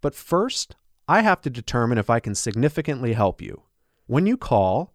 But 0.00 0.14
first, 0.14 0.76
I 1.08 1.22
have 1.22 1.40
to 1.42 1.50
determine 1.50 1.98
if 1.98 2.10
I 2.10 2.20
can 2.20 2.34
significantly 2.34 3.12
help 3.12 3.40
you. 3.40 3.62
When 4.06 4.26
you 4.26 4.36
call, 4.36 4.94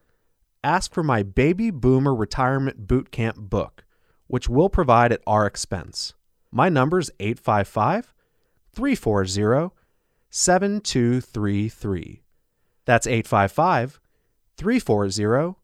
ask 0.63 0.93
for 0.93 1.03
my 1.03 1.23
Baby 1.23 1.69
Boomer 1.69 2.15
Retirement 2.15 2.87
Boot 2.87 3.11
Camp 3.11 3.37
book, 3.37 3.85
which 4.27 4.47
we'll 4.49 4.69
provide 4.69 5.11
at 5.11 5.21
our 5.27 5.45
expense. 5.45 6.13
My 6.51 6.69
number 6.69 6.99
is 6.99 7.11
855 7.19 8.13
340 8.73 9.73
7233. 10.29 12.23
That's 12.85 13.07
855 13.07 13.99
340 14.57 15.60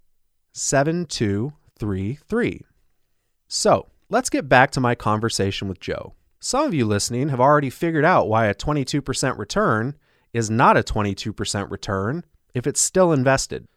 7233. 0.58 2.62
So, 3.48 3.88
let's 4.10 4.32
get 4.32 4.50
back 4.50 4.72
to 4.72 4.80
my 4.80 4.96
conversation 4.96 5.68
with 5.68 5.80
Joe. 5.80 6.16
Some 6.40 6.66
of 6.66 6.74
you 6.74 6.84
listening 6.86 7.30
have 7.30 7.40
already 7.40 7.70
figured 7.70 8.04
out 8.04 8.28
why 8.28 8.48
a 8.48 8.56
22% 8.56 9.38
return 9.38 9.96
is 10.34 10.50
not 10.50 10.76
a 10.76 10.82
22% 10.82 11.70
return 11.70 12.26
if 12.56 12.66
it's 12.66 12.82
still 12.82 13.14
invested. 13.14 13.68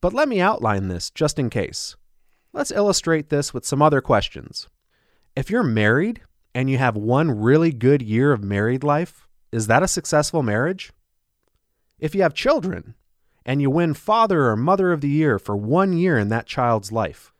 But 0.00 0.12
let 0.12 0.28
me 0.28 0.40
outline 0.40 0.86
this 0.86 1.10
just 1.10 1.40
in 1.40 1.50
case. 1.50 1.96
Let's 2.52 2.70
illustrate 2.70 3.30
this 3.30 3.52
with 3.52 3.66
some 3.66 3.82
other 3.82 4.00
questions. 4.00 4.68
If 5.34 5.50
you're 5.50 5.64
married 5.64 6.20
and 6.54 6.70
you 6.70 6.78
have 6.78 6.96
one 6.96 7.32
really 7.32 7.72
good 7.72 8.00
year 8.00 8.32
of 8.32 8.44
married 8.44 8.84
life, 8.84 9.26
is 9.50 9.66
that 9.66 9.82
a 9.82 9.88
successful 9.88 10.44
marriage? 10.44 10.92
If 11.98 12.14
you 12.14 12.22
have 12.22 12.34
children 12.34 12.94
and 13.48 13.62
you 13.62 13.70
win 13.70 13.94
Father 13.94 14.46
or 14.46 14.56
Mother 14.56 14.92
of 14.92 15.00
the 15.00 15.08
Year 15.08 15.38
for 15.38 15.56
one 15.56 15.94
year 15.94 16.18
in 16.18 16.28
that 16.28 16.44
child's 16.44 16.92
life, 16.92 17.32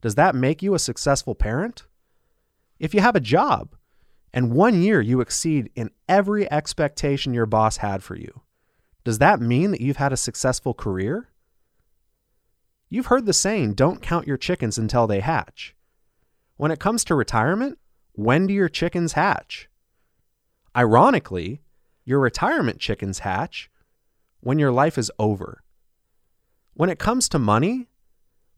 does 0.00 0.16
that 0.16 0.34
make 0.34 0.60
you 0.60 0.74
a 0.74 0.78
successful 0.80 1.36
parent? 1.36 1.84
If 2.80 2.94
you 2.94 3.00
have 3.00 3.14
a 3.14 3.20
job 3.20 3.76
and 4.34 4.50
one 4.50 4.82
year 4.82 5.00
you 5.00 5.20
exceed 5.20 5.70
in 5.76 5.90
every 6.08 6.50
expectation 6.50 7.32
your 7.32 7.46
boss 7.46 7.76
had 7.76 8.02
for 8.02 8.16
you, 8.16 8.40
does 9.04 9.18
that 9.18 9.40
mean 9.40 9.70
that 9.70 9.80
you've 9.80 9.98
had 9.98 10.12
a 10.12 10.16
successful 10.16 10.74
career? 10.74 11.28
You've 12.88 13.06
heard 13.06 13.26
the 13.26 13.32
saying, 13.32 13.74
don't 13.74 14.02
count 14.02 14.26
your 14.26 14.36
chickens 14.36 14.78
until 14.78 15.06
they 15.06 15.20
hatch. 15.20 15.76
When 16.56 16.72
it 16.72 16.80
comes 16.80 17.04
to 17.04 17.14
retirement, 17.14 17.78
when 18.14 18.48
do 18.48 18.52
your 18.52 18.68
chickens 18.68 19.12
hatch? 19.12 19.68
Ironically, 20.76 21.62
your 22.04 22.18
retirement 22.18 22.80
chickens 22.80 23.20
hatch 23.20 23.70
when 24.42 24.58
your 24.58 24.72
life 24.72 24.98
is 24.98 25.10
over. 25.18 25.62
When 26.74 26.90
it 26.90 26.98
comes 26.98 27.28
to 27.30 27.38
money, 27.38 27.88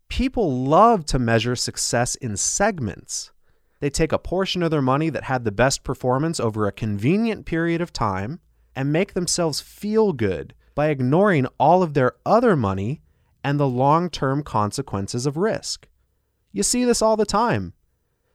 people 0.08 0.64
love 0.64 1.04
to 1.06 1.18
measure 1.18 1.54
success 1.54 2.14
in 2.14 2.36
segments. 2.36 3.32
They 3.80 3.90
take 3.90 4.12
a 4.12 4.18
portion 4.18 4.62
of 4.62 4.70
their 4.70 4.82
money 4.82 5.10
that 5.10 5.24
had 5.24 5.44
the 5.44 5.52
best 5.52 5.84
performance 5.84 6.40
over 6.40 6.66
a 6.66 6.72
convenient 6.72 7.44
period 7.44 7.80
of 7.80 7.92
time 7.92 8.40
and 8.74 8.92
make 8.92 9.12
themselves 9.12 9.60
feel 9.60 10.12
good 10.12 10.54
by 10.74 10.88
ignoring 10.88 11.46
all 11.58 11.82
of 11.82 11.94
their 11.94 12.12
other 12.24 12.56
money 12.56 13.02
and 13.42 13.60
the 13.60 13.68
long 13.68 14.08
term 14.08 14.42
consequences 14.42 15.26
of 15.26 15.36
risk. 15.36 15.88
You 16.50 16.62
see 16.62 16.84
this 16.84 17.02
all 17.02 17.16
the 17.16 17.26
time, 17.26 17.74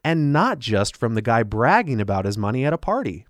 and 0.03 0.31
not 0.31 0.59
just 0.59 0.95
from 0.95 1.15
the 1.15 1.21
guy 1.21 1.43
bragging 1.43 1.99
about 1.99 2.25
his 2.25 2.37
money 2.37 2.63
at 2.65 2.73
a 2.73 2.77
party. 2.77 3.25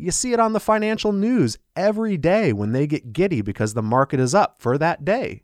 You 0.00 0.10
see 0.10 0.32
it 0.32 0.40
on 0.40 0.54
the 0.54 0.60
financial 0.60 1.12
news 1.12 1.58
every 1.76 2.16
day 2.16 2.54
when 2.54 2.72
they 2.72 2.86
get 2.86 3.12
giddy 3.12 3.42
because 3.42 3.74
the 3.74 3.82
market 3.82 4.18
is 4.18 4.34
up 4.34 4.56
for 4.58 4.78
that 4.78 5.04
day. 5.04 5.42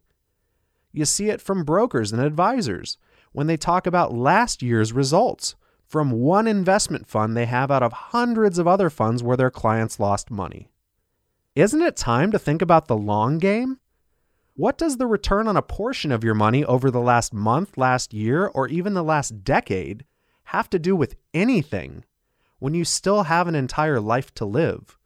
You 0.92 1.04
see 1.04 1.28
it 1.28 1.42
from 1.42 1.62
brokers 1.62 2.10
and 2.10 2.22
advisors 2.22 2.96
when 3.32 3.48
they 3.48 3.58
talk 3.58 3.86
about 3.86 4.14
last 4.14 4.62
year's 4.62 4.94
results 4.94 5.56
from 5.84 6.10
one 6.10 6.46
investment 6.46 7.06
fund 7.06 7.36
they 7.36 7.44
have 7.44 7.70
out 7.70 7.82
of 7.82 7.92
hundreds 7.92 8.58
of 8.58 8.66
other 8.66 8.88
funds 8.88 9.22
where 9.22 9.36
their 9.36 9.50
clients 9.50 10.00
lost 10.00 10.30
money. 10.30 10.70
Isn't 11.54 11.82
it 11.82 11.94
time 11.94 12.32
to 12.32 12.38
think 12.38 12.62
about 12.62 12.88
the 12.88 12.96
long 12.96 13.36
game? 13.36 13.78
What 14.54 14.78
does 14.78 14.96
the 14.96 15.06
return 15.06 15.48
on 15.48 15.58
a 15.58 15.62
portion 15.62 16.10
of 16.10 16.24
your 16.24 16.34
money 16.34 16.64
over 16.64 16.90
the 16.90 16.98
last 16.98 17.34
month, 17.34 17.76
last 17.76 18.14
year, 18.14 18.46
or 18.46 18.68
even 18.68 18.94
the 18.94 19.04
last 19.04 19.44
decade 19.44 20.06
have 20.44 20.70
to 20.70 20.78
do 20.78 20.96
with 20.96 21.14
anything 21.34 22.04
when 22.58 22.74
you 22.74 22.84
still 22.84 23.24
have 23.24 23.48
an 23.48 23.54
entire 23.54 24.00
life 24.00 24.34
to 24.34 24.44
live? 24.44 24.98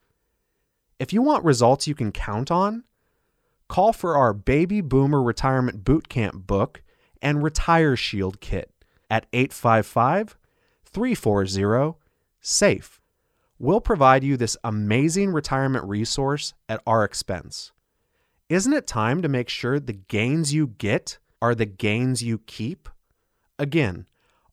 If 0.98 1.12
you 1.12 1.22
want 1.22 1.44
results 1.44 1.86
you 1.86 1.94
can 1.94 2.12
count 2.12 2.50
on, 2.50 2.84
call 3.68 3.92
for 3.92 4.16
our 4.16 4.32
Baby 4.32 4.80
Boomer 4.80 5.22
Retirement 5.22 5.84
Bootcamp 5.84 6.46
book 6.46 6.82
and 7.22 7.42
Retire 7.42 7.96
Shield 7.96 8.40
kit 8.40 8.72
at 9.10 9.26
855 9.32 10.36
340 10.84 11.96
SAFE. 12.40 13.00
We'll 13.58 13.80
provide 13.80 14.24
you 14.24 14.36
this 14.36 14.56
amazing 14.64 15.32
retirement 15.32 15.84
resource 15.84 16.54
at 16.68 16.80
our 16.86 17.04
expense. 17.04 17.72
Isn't 18.48 18.72
it 18.72 18.86
time 18.86 19.22
to 19.22 19.28
make 19.28 19.48
sure 19.48 19.78
the 19.78 19.92
gains 19.92 20.52
you 20.52 20.66
get 20.66 21.18
are 21.42 21.54
the 21.54 21.66
gains 21.66 22.22
you 22.22 22.38
keep? 22.46 22.88
Again, 23.58 24.06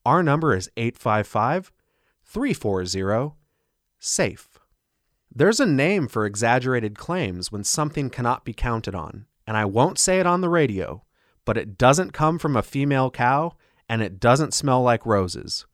our 0.04 0.22
number 0.22 0.54
is 0.54 0.70
855 0.76 1.72
340 2.30 3.32
SAFE. 3.98 4.58
There's 5.34 5.60
a 5.60 5.66
name 5.66 6.08
for 6.08 6.26
exaggerated 6.26 6.98
claims 6.98 7.50
when 7.50 7.64
something 7.64 8.10
cannot 8.10 8.44
be 8.44 8.52
counted 8.52 8.94
on, 8.94 9.24
and 9.46 9.56
I 9.56 9.64
won't 9.64 9.98
say 9.98 10.20
it 10.20 10.26
on 10.26 10.42
the 10.42 10.50
radio, 10.50 11.04
but 11.46 11.56
it 11.56 11.78
doesn't 11.78 12.12
come 12.12 12.38
from 12.38 12.54
a 12.54 12.62
female 12.62 13.10
cow 13.10 13.54
and 13.88 14.02
it 14.02 14.20
doesn't 14.20 14.52
smell 14.52 14.82
like 14.82 15.06
roses. 15.06 15.64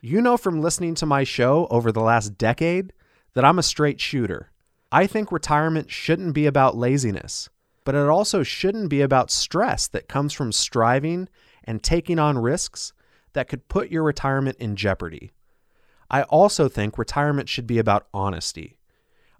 You 0.00 0.20
know 0.20 0.36
from 0.36 0.62
listening 0.62 0.94
to 0.94 1.06
my 1.06 1.24
show 1.24 1.66
over 1.68 1.90
the 1.90 2.00
last 2.00 2.38
decade 2.38 2.92
that 3.34 3.44
I'm 3.44 3.58
a 3.58 3.64
straight 3.64 4.00
shooter. 4.00 4.52
I 4.92 5.08
think 5.08 5.32
retirement 5.32 5.90
shouldn't 5.90 6.32
be 6.32 6.46
about 6.46 6.76
laziness, 6.76 7.50
but 7.82 7.96
it 7.96 8.08
also 8.08 8.44
shouldn't 8.44 8.88
be 8.88 9.00
about 9.00 9.32
stress 9.32 9.88
that 9.88 10.06
comes 10.06 10.32
from 10.32 10.52
striving 10.52 11.28
and 11.64 11.82
taking 11.82 12.20
on 12.20 12.38
risks 12.38 12.92
that 13.32 13.48
could 13.48 13.66
put 13.66 13.90
your 13.90 14.04
retirement 14.04 14.58
in 14.60 14.76
jeopardy. 14.76 15.32
I 16.10 16.22
also 16.22 16.68
think 16.68 16.98
retirement 16.98 17.48
should 17.48 17.66
be 17.66 17.78
about 17.78 18.08
honesty. 18.14 18.78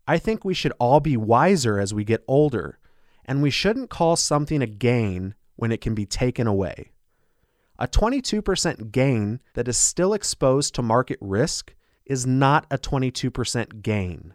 I 0.07 0.19
think 0.19 0.45
we 0.45 0.55
should 0.55 0.73
all 0.79 1.01
be 1.01 1.17
wiser 1.17 1.79
as 1.79 1.95
we 1.95 2.05
get 2.05 2.25
older, 2.29 2.79
and 3.25 3.43
we 3.43 3.51
shouldn't 3.51 3.91
call 3.91 4.17
something 4.17 4.63
a 4.63 4.67
gain 4.67 5.35
when 5.57 5.73
it 5.73 5.81
can 5.81 5.95
be 5.95 6.07
taken 6.07 6.47
away. 6.47 6.93
A 7.79 7.87
22% 7.87 8.91
gain 8.91 9.41
that 9.55 9.69
is 9.69 9.77
still 9.77 10.13
exposed 10.13 10.75
to 10.75 10.83
market 10.83 11.19
risk 11.21 11.75
is 12.05 12.27
not 12.27 12.67
a 12.71 12.79
22% 12.79 13.83
gain 13.83 14.35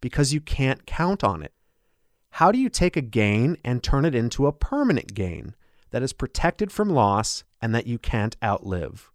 because 0.00 0.32
you 0.32 0.40
can't 0.40 0.86
count 0.86 1.24
on 1.24 1.42
it. 1.42 1.52
How 2.30 2.52
do 2.52 2.58
you 2.58 2.68
take 2.68 2.96
a 2.96 3.00
gain 3.00 3.56
and 3.64 3.82
turn 3.82 4.04
it 4.04 4.14
into 4.14 4.46
a 4.46 4.52
permanent 4.52 5.14
gain 5.14 5.54
that 5.90 6.02
is 6.02 6.12
protected 6.12 6.70
from 6.70 6.90
loss 6.90 7.44
and 7.62 7.74
that 7.74 7.86
you 7.86 7.98
can't 7.98 8.36
outlive? 8.42 9.10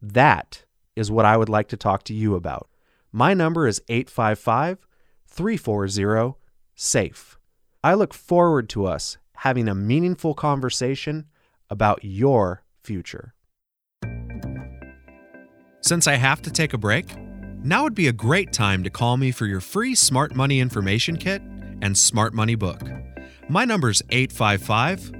That 0.00 0.64
is 0.96 1.10
what 1.10 1.24
I 1.24 1.36
would 1.36 1.48
like 1.48 1.68
to 1.68 1.76
talk 1.76 2.04
to 2.04 2.14
you 2.14 2.34
about. 2.34 2.68
My 3.12 3.34
number 3.34 3.66
is 3.66 3.82
855 3.88 4.86
340 5.26 6.34
SAFE. 6.74 7.38
I 7.82 7.94
look 7.94 8.12
forward 8.12 8.68
to 8.70 8.86
us 8.86 9.18
having 9.36 9.68
a 9.68 9.74
meaningful 9.74 10.34
conversation 10.34 11.26
about 11.68 12.00
your 12.02 12.64
future. 12.82 13.34
Since 15.82 16.06
I 16.06 16.16
have 16.16 16.42
to 16.42 16.50
take 16.50 16.74
a 16.74 16.78
break, 16.78 17.16
now 17.62 17.84
would 17.84 17.94
be 17.94 18.08
a 18.08 18.12
great 18.12 18.52
time 18.52 18.84
to 18.84 18.90
call 18.90 19.16
me 19.16 19.30
for 19.30 19.46
your 19.46 19.60
free 19.60 19.94
Smart 19.94 20.34
Money 20.34 20.60
Information 20.60 21.16
Kit 21.16 21.42
and 21.82 21.96
Smart 21.96 22.34
Money 22.34 22.54
book. 22.54 22.82
My 23.48 23.64
number 23.64 23.90
is 23.90 24.02
855 24.10 25.12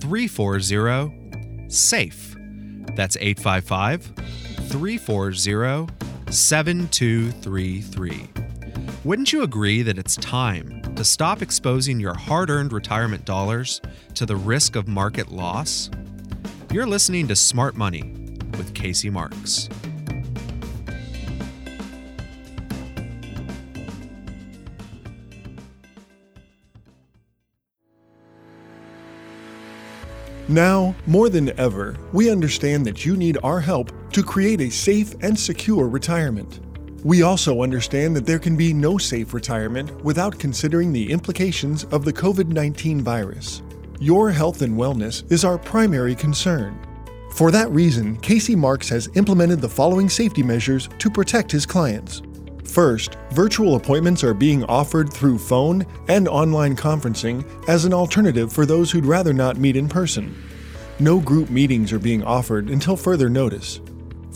340 0.00 1.68
SAFE. 1.68 2.36
That's 2.94 3.16
855 3.18 4.45
340 4.76 5.90
7233. 6.30 8.28
Wouldn't 9.04 9.32
you 9.32 9.42
agree 9.42 9.80
that 9.80 9.96
it's 9.96 10.16
time 10.16 10.82
to 10.96 11.02
stop 11.02 11.40
exposing 11.40 11.98
your 11.98 12.12
hard 12.12 12.50
earned 12.50 12.74
retirement 12.74 13.24
dollars 13.24 13.80
to 14.12 14.26
the 14.26 14.36
risk 14.36 14.76
of 14.76 14.86
market 14.86 15.32
loss? 15.32 15.88
You're 16.70 16.86
listening 16.86 17.26
to 17.28 17.36
Smart 17.36 17.74
Money 17.74 18.02
with 18.58 18.74
Casey 18.74 19.08
Marks. 19.08 19.70
Now, 30.48 30.94
more 31.06 31.28
than 31.28 31.58
ever, 31.58 31.96
we 32.12 32.30
understand 32.30 32.86
that 32.86 33.04
you 33.04 33.16
need 33.16 33.36
our 33.42 33.58
help 33.58 33.90
to 34.16 34.22
create 34.22 34.62
a 34.62 34.70
safe 34.70 35.14
and 35.20 35.38
secure 35.38 35.88
retirement. 35.88 36.60
We 37.04 37.20
also 37.20 37.62
understand 37.62 38.16
that 38.16 38.24
there 38.24 38.38
can 38.38 38.56
be 38.56 38.72
no 38.72 38.96
safe 38.96 39.34
retirement 39.34 39.94
without 40.02 40.38
considering 40.38 40.90
the 40.90 41.12
implications 41.12 41.84
of 41.92 42.02
the 42.02 42.14
COVID 42.14 42.48
19 42.48 43.02
virus. 43.02 43.60
Your 44.00 44.30
health 44.30 44.62
and 44.62 44.74
wellness 44.74 45.30
is 45.30 45.44
our 45.44 45.58
primary 45.58 46.14
concern. 46.14 46.80
For 47.32 47.50
that 47.50 47.70
reason, 47.72 48.16
Casey 48.20 48.56
Marks 48.56 48.88
has 48.88 49.10
implemented 49.16 49.60
the 49.60 49.68
following 49.68 50.08
safety 50.08 50.42
measures 50.42 50.88
to 50.98 51.10
protect 51.10 51.52
his 51.52 51.66
clients. 51.66 52.22
First, 52.64 53.18
virtual 53.32 53.76
appointments 53.76 54.24
are 54.24 54.32
being 54.32 54.64
offered 54.64 55.12
through 55.12 55.40
phone 55.40 55.84
and 56.08 56.26
online 56.26 56.74
conferencing 56.74 57.44
as 57.68 57.84
an 57.84 57.92
alternative 57.92 58.50
for 58.50 58.64
those 58.64 58.90
who'd 58.90 59.04
rather 59.04 59.34
not 59.34 59.58
meet 59.58 59.76
in 59.76 59.90
person. 59.90 60.42
No 60.98 61.20
group 61.20 61.50
meetings 61.50 61.92
are 61.92 61.98
being 61.98 62.24
offered 62.24 62.70
until 62.70 62.96
further 62.96 63.28
notice. 63.28 63.82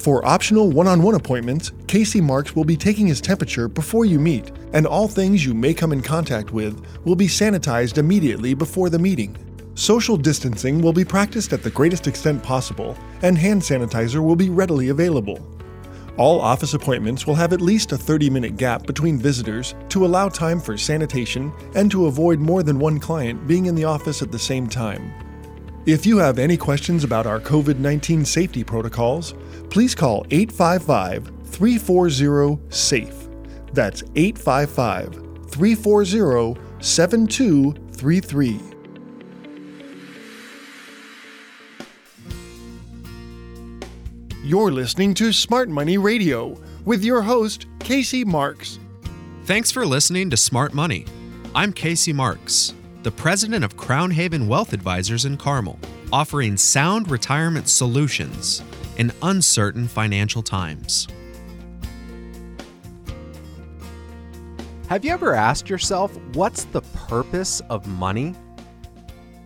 For 0.01 0.25
optional 0.25 0.71
one 0.71 0.89
on 0.89 1.03
one 1.03 1.15
appointments, 1.15 1.73
Casey 1.87 2.23
Marks 2.23 2.57
will 2.57 2.65
be 2.65 2.75
taking 2.75 3.07
his 3.07 3.21
temperature 3.21 3.69
before 3.69 4.07
you 4.07 4.19
meet, 4.19 4.51
and 4.73 4.87
all 4.87 5.07
things 5.07 5.45
you 5.45 5.53
may 5.53 5.75
come 5.75 5.93
in 5.93 6.01
contact 6.01 6.53
with 6.53 6.83
will 7.05 7.15
be 7.15 7.27
sanitized 7.27 7.99
immediately 7.99 8.55
before 8.55 8.89
the 8.89 8.99
meeting. 8.99 9.37
Social 9.75 10.17
distancing 10.17 10.81
will 10.81 10.95
be 10.95 11.05
practiced 11.05 11.53
at 11.53 11.63
the 11.63 11.69
greatest 11.71 12.07
extent 12.07 12.43
possible, 12.43 12.97
and 13.21 13.37
hand 13.37 13.61
sanitizer 13.61 14.25
will 14.25 14.37
be 14.37 14.49
readily 14.49 14.89
available. 14.89 15.47
All 16.17 16.41
office 16.41 16.73
appointments 16.73 17.27
will 17.27 17.35
have 17.35 17.53
at 17.53 17.61
least 17.61 17.93
a 17.93 17.99
30 17.99 18.31
minute 18.31 18.57
gap 18.57 18.87
between 18.87 19.19
visitors 19.19 19.75
to 19.91 20.07
allow 20.07 20.31
time 20.31 20.61
for 20.61 20.79
sanitation 20.79 21.53
and 21.75 21.91
to 21.91 22.07
avoid 22.07 22.39
more 22.39 22.63
than 22.63 22.79
one 22.79 23.01
client 23.01 23.47
being 23.47 23.67
in 23.67 23.75
the 23.75 23.85
office 23.85 24.23
at 24.23 24.33
the 24.33 24.39
same 24.39 24.67
time. 24.67 25.13
If 25.87 26.05
you 26.05 26.19
have 26.19 26.39
any 26.39 26.59
questions 26.59 27.05
about 27.05 27.27
our 27.27 27.41
COVID 27.41 27.79
19 27.79 28.27
safety 28.27 28.63
protocols, 28.63 29.33
please 29.71 29.95
call 29.95 30.27
855 30.31 31.31
340 31.47 32.59
SAFE. 32.69 33.29
That's 33.73 34.03
855 34.17 35.15
340 35.51 36.61
7233. 36.81 38.61
You're 44.43 44.73
listening 44.73 45.15
to 45.15 45.33
Smart 45.33 45.69
Money 45.69 45.99
Radio 45.99 46.59
with 46.85 47.05
your 47.05 47.23
host, 47.23 47.67
Casey 47.79 48.25
Marks. 48.25 48.81
Thanks 49.45 49.71
for 49.71 49.87
listening 49.87 50.31
to 50.31 50.37
Smart 50.37 50.75
Money. 50.75 51.05
I'm 51.55 51.73
Casey 51.73 52.13
Marks, 52.13 52.75
the 53.03 53.11
president 53.11 53.65
of 53.65 53.77
Crown 53.77 54.11
Haven 54.11 54.49
Wealth 54.49 54.73
Advisors 54.73 55.25
in 55.27 55.37
Carmel, 55.37 55.79
offering 56.13 56.57
sound 56.57 57.11
retirement 57.11 57.69
solutions 57.69 58.63
in 58.97 59.13
uncertain 59.23 59.89
financial 59.89 60.43
times. 60.43 61.07
Have 64.89 65.05
you 65.05 65.13
ever 65.13 65.35
asked 65.35 65.71
yourself, 65.71 66.17
what's 66.35 66.65
the 66.65 66.83
purpose 66.83 67.61
of 67.71 67.87
money? 67.87 68.35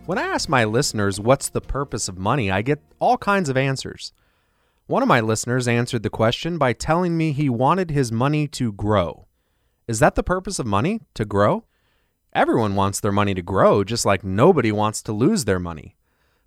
When 0.07 0.17
I 0.17 0.23
ask 0.23 0.49
my 0.49 0.65
listeners, 0.65 1.19
what's 1.19 1.49
the 1.49 1.61
purpose 1.61 2.07
of 2.07 2.17
money, 2.17 2.49
I 2.49 2.61
get 2.61 2.81
all 2.99 3.17
kinds 3.17 3.49
of 3.49 3.57
answers. 3.57 4.11
One 4.87 5.01
of 5.01 5.07
my 5.07 5.19
listeners 5.19 5.67
answered 5.67 6.03
the 6.03 6.09
question 6.09 6.57
by 6.57 6.73
telling 6.73 7.17
me 7.17 7.31
he 7.31 7.49
wanted 7.49 7.89
his 7.89 8.11
money 8.11 8.47
to 8.49 8.71
grow. 8.71 9.27
Is 9.87 9.99
that 9.99 10.15
the 10.15 10.23
purpose 10.23 10.59
of 10.59 10.65
money? 10.65 11.01
To 11.15 11.25
grow? 11.25 11.65
Everyone 12.33 12.75
wants 12.75 12.99
their 12.99 13.11
money 13.11 13.33
to 13.33 13.41
grow, 13.41 13.83
just 13.83 14.05
like 14.05 14.23
nobody 14.23 14.71
wants 14.71 15.01
to 15.03 15.13
lose 15.13 15.45
their 15.45 15.59
money. 15.59 15.95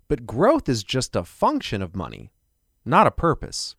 But 0.07 0.27
growth 0.27 0.69
is 0.69 0.83
just 0.83 1.15
a 1.15 1.23
function 1.23 1.81
of 1.81 1.95
money, 1.95 2.31
not 2.85 3.07
a 3.07 3.11
purpose. 3.11 3.75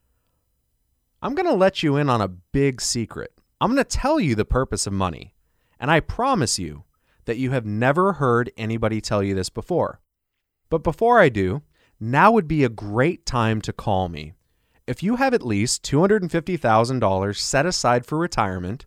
I'm 1.22 1.34
going 1.34 1.46
to 1.46 1.54
let 1.54 1.82
you 1.82 1.96
in 1.96 2.08
on 2.08 2.20
a 2.20 2.28
big 2.28 2.80
secret. 2.80 3.32
I'm 3.60 3.72
going 3.72 3.84
to 3.84 3.98
tell 3.98 4.18
you 4.18 4.34
the 4.34 4.44
purpose 4.44 4.86
of 4.86 4.92
money, 4.92 5.34
and 5.78 5.90
I 5.90 6.00
promise 6.00 6.58
you 6.58 6.84
that 7.26 7.36
you 7.36 7.50
have 7.50 7.66
never 7.66 8.14
heard 8.14 8.50
anybody 8.56 9.00
tell 9.00 9.22
you 9.22 9.34
this 9.34 9.50
before. 9.50 10.00
But 10.70 10.82
before 10.82 11.18
I 11.20 11.28
do, 11.28 11.62
now 11.98 12.32
would 12.32 12.48
be 12.48 12.64
a 12.64 12.68
great 12.68 13.26
time 13.26 13.60
to 13.62 13.72
call 13.72 14.08
me 14.08 14.32
if 14.90 15.04
you 15.04 15.14
have 15.14 15.32
at 15.32 15.46
least 15.46 15.84
$250,000 15.84 17.36
set 17.36 17.64
aside 17.64 18.04
for 18.04 18.18
retirement 18.18 18.86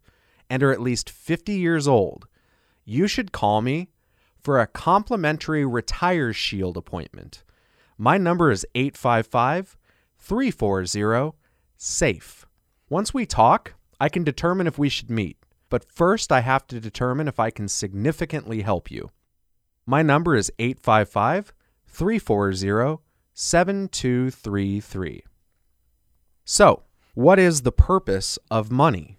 and 0.50 0.62
are 0.62 0.74
at 0.74 0.82
least 0.82 1.10
50 1.10 1.54
years 1.54 1.88
old, 1.88 2.28
you 2.84 3.08
should 3.08 3.32
call 3.32 3.62
me 3.62 3.88
for 4.42 4.60
a 4.60 4.68
complimentary 4.68 5.66
Retire 5.66 6.34
Shield 6.34 6.76
appointment. 6.76 7.46
My 7.98 8.18
number 8.18 8.52
is 8.52 8.66
855 8.76 9.78
340 10.24 11.36
SAFE. 11.76 12.46
Once 12.88 13.14
we 13.14 13.26
talk, 13.26 13.74
I 14.00 14.08
can 14.08 14.24
determine 14.24 14.68
if 14.68 14.78
we 14.78 14.88
should 14.88 15.10
meet, 15.10 15.38
but 15.70 15.84
first 15.84 16.32
I 16.32 16.40
have 16.40 16.66
to 16.68 16.80
determine 16.80 17.28
if 17.28 17.42
I 17.42 17.50
can 17.50 17.68
significantly 17.68 18.62
help 18.62 18.90
you. 18.90 19.10
My 19.86 20.02
number 20.02 20.34
is 20.36 20.50
855 20.60 21.52
340 21.88 23.04
7233. 23.34 25.24
So, 26.46 26.84
what 27.16 27.38
is 27.38 27.64
the 27.64 27.72
purpose 27.74 28.40
of 28.50 28.72
money? 28.72 29.18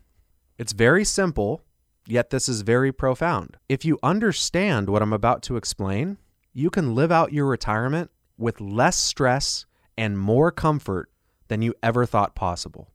It's 0.57 0.73
very 0.73 1.05
simple, 1.05 1.61
yet 2.07 2.31
this 2.31 2.49
is 2.49 2.63
very 2.63 2.93
profound. 2.93 3.59
If 3.69 3.85
you 3.85 3.99
understand 4.03 4.89
what 4.89 5.03
I'm 5.03 5.13
about 5.13 5.43
to 5.45 5.57
explain, 5.57 6.17
you 6.55 6.71
can 6.71 6.95
live 6.95 7.13
out 7.13 7.35
your 7.35 7.47
retirement 7.47 8.11
with 8.39 8.61
less 8.61 8.97
stress 8.97 9.67
and 9.97 10.19
more 10.19 10.51
comfort 10.51 11.11
than 11.49 11.63
you 11.63 11.75
ever 11.83 12.07
thought 12.07 12.35
possible. 12.35 12.91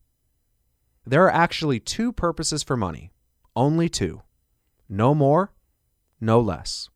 There 1.06 1.24
are 1.26 1.34
actually 1.34 1.80
two 1.80 2.12
purposes 2.12 2.64
for 2.64 2.78
money, 2.78 3.12
only 3.56 3.90
two. 3.90 4.22
No 4.88 5.16
more, 5.16 5.54
no 6.20 6.40
less. 6.40 6.90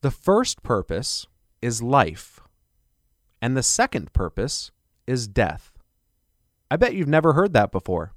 The 0.00 0.10
first 0.10 0.62
purpose 0.62 1.26
is 1.60 1.82
life, 1.82 2.40
and 3.42 3.56
the 3.56 3.62
second 3.62 4.12
purpose 4.12 4.70
is 5.06 5.26
death. 5.26 5.72
I 6.70 6.76
bet 6.76 6.94
you've 6.94 7.08
never 7.08 7.32
heard 7.32 7.52
that 7.54 7.72
before. 7.72 8.12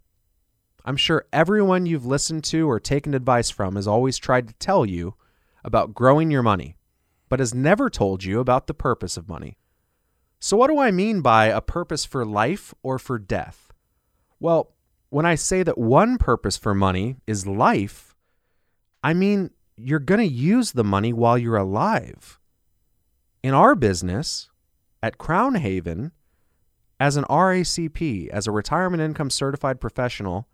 I'm 0.84 0.98
sure 0.98 1.26
everyone 1.32 1.86
you've 1.86 2.06
listened 2.06 2.44
to 2.46 2.70
or 2.70 2.80
taken 2.80 3.14
advice 3.14 3.50
from 3.50 3.76
has 3.76 3.88
always 3.88 4.18
tried 4.18 4.48
to 4.48 4.54
tell 4.56 4.86
you 4.86 5.16
about 5.64 5.94
growing 5.94 6.32
your 6.32 6.44
money, 6.44 6.76
but 7.30 7.40
has 7.40 7.54
never 7.54 7.90
told 7.90 8.24
you 8.24 8.40
about 8.40 8.68
the 8.68 8.74
purpose 8.74 9.16
of 9.16 9.30
money. 9.30 9.58
So, 10.44 10.58
what 10.58 10.72
do 10.72 10.80
I 10.80 10.90
mean 10.90 11.22
by 11.22 11.46
a 11.46 11.62
purpose 11.62 12.04
for 12.04 12.26
life 12.26 12.74
or 12.82 12.98
for 12.98 13.20
death? 13.20 13.72
Well, 14.40 14.74
when 15.10 15.24
I 15.24 15.36
say 15.36 15.62
that 15.62 15.78
one 15.78 16.18
purpose 16.18 16.58
for 16.58 16.74
money 16.74 17.18
is 17.28 17.46
life, 17.46 18.16
I 19.04 19.14
mean 19.14 19.52
you're 19.78 20.00
going 20.00 20.20
to 20.20 20.34
use 20.34 20.72
the 20.72 20.84
money 20.84 21.14
while 21.14 21.38
you're 21.38 21.58
alive. 21.58 22.40
In 23.44 23.54
our 23.54 23.76
business, 23.76 24.50
at 25.04 25.20
Crown 25.20 25.56
Haven, 25.56 26.12
as 27.00 27.18
an 27.18 27.24
RICP, 27.26 28.28
as 28.30 28.48
a 28.48 28.52
retirement 28.52 29.02
income 29.02 29.30
certified 29.30 29.80
professional, 29.80 30.48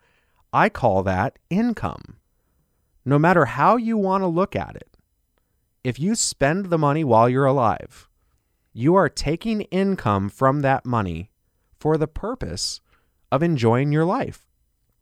I 0.52 0.68
call 0.68 1.02
that 1.04 1.40
income. 1.50 2.18
No 3.06 3.18
matter 3.18 3.46
how 3.46 3.78
you 3.78 3.98
want 3.98 4.22
to 4.22 4.28
look 4.28 4.54
at 4.54 4.76
it, 4.76 4.98
if 5.84 5.98
you 5.98 6.14
spend 6.14 6.66
the 6.66 6.78
money 6.78 7.06
while 7.06 7.30
you're 7.30 7.46
alive, 7.46 8.07
you 8.78 8.94
are 8.94 9.10
taking 9.10 9.62
income 9.62 10.30
from 10.30 10.60
that 10.62 10.86
money 10.86 11.32
for 11.80 11.98
the 11.98 12.08
purpose 12.08 12.80
of 13.32 13.42
enjoying 13.42 13.92
your 13.92 14.06
life. 14.06 14.46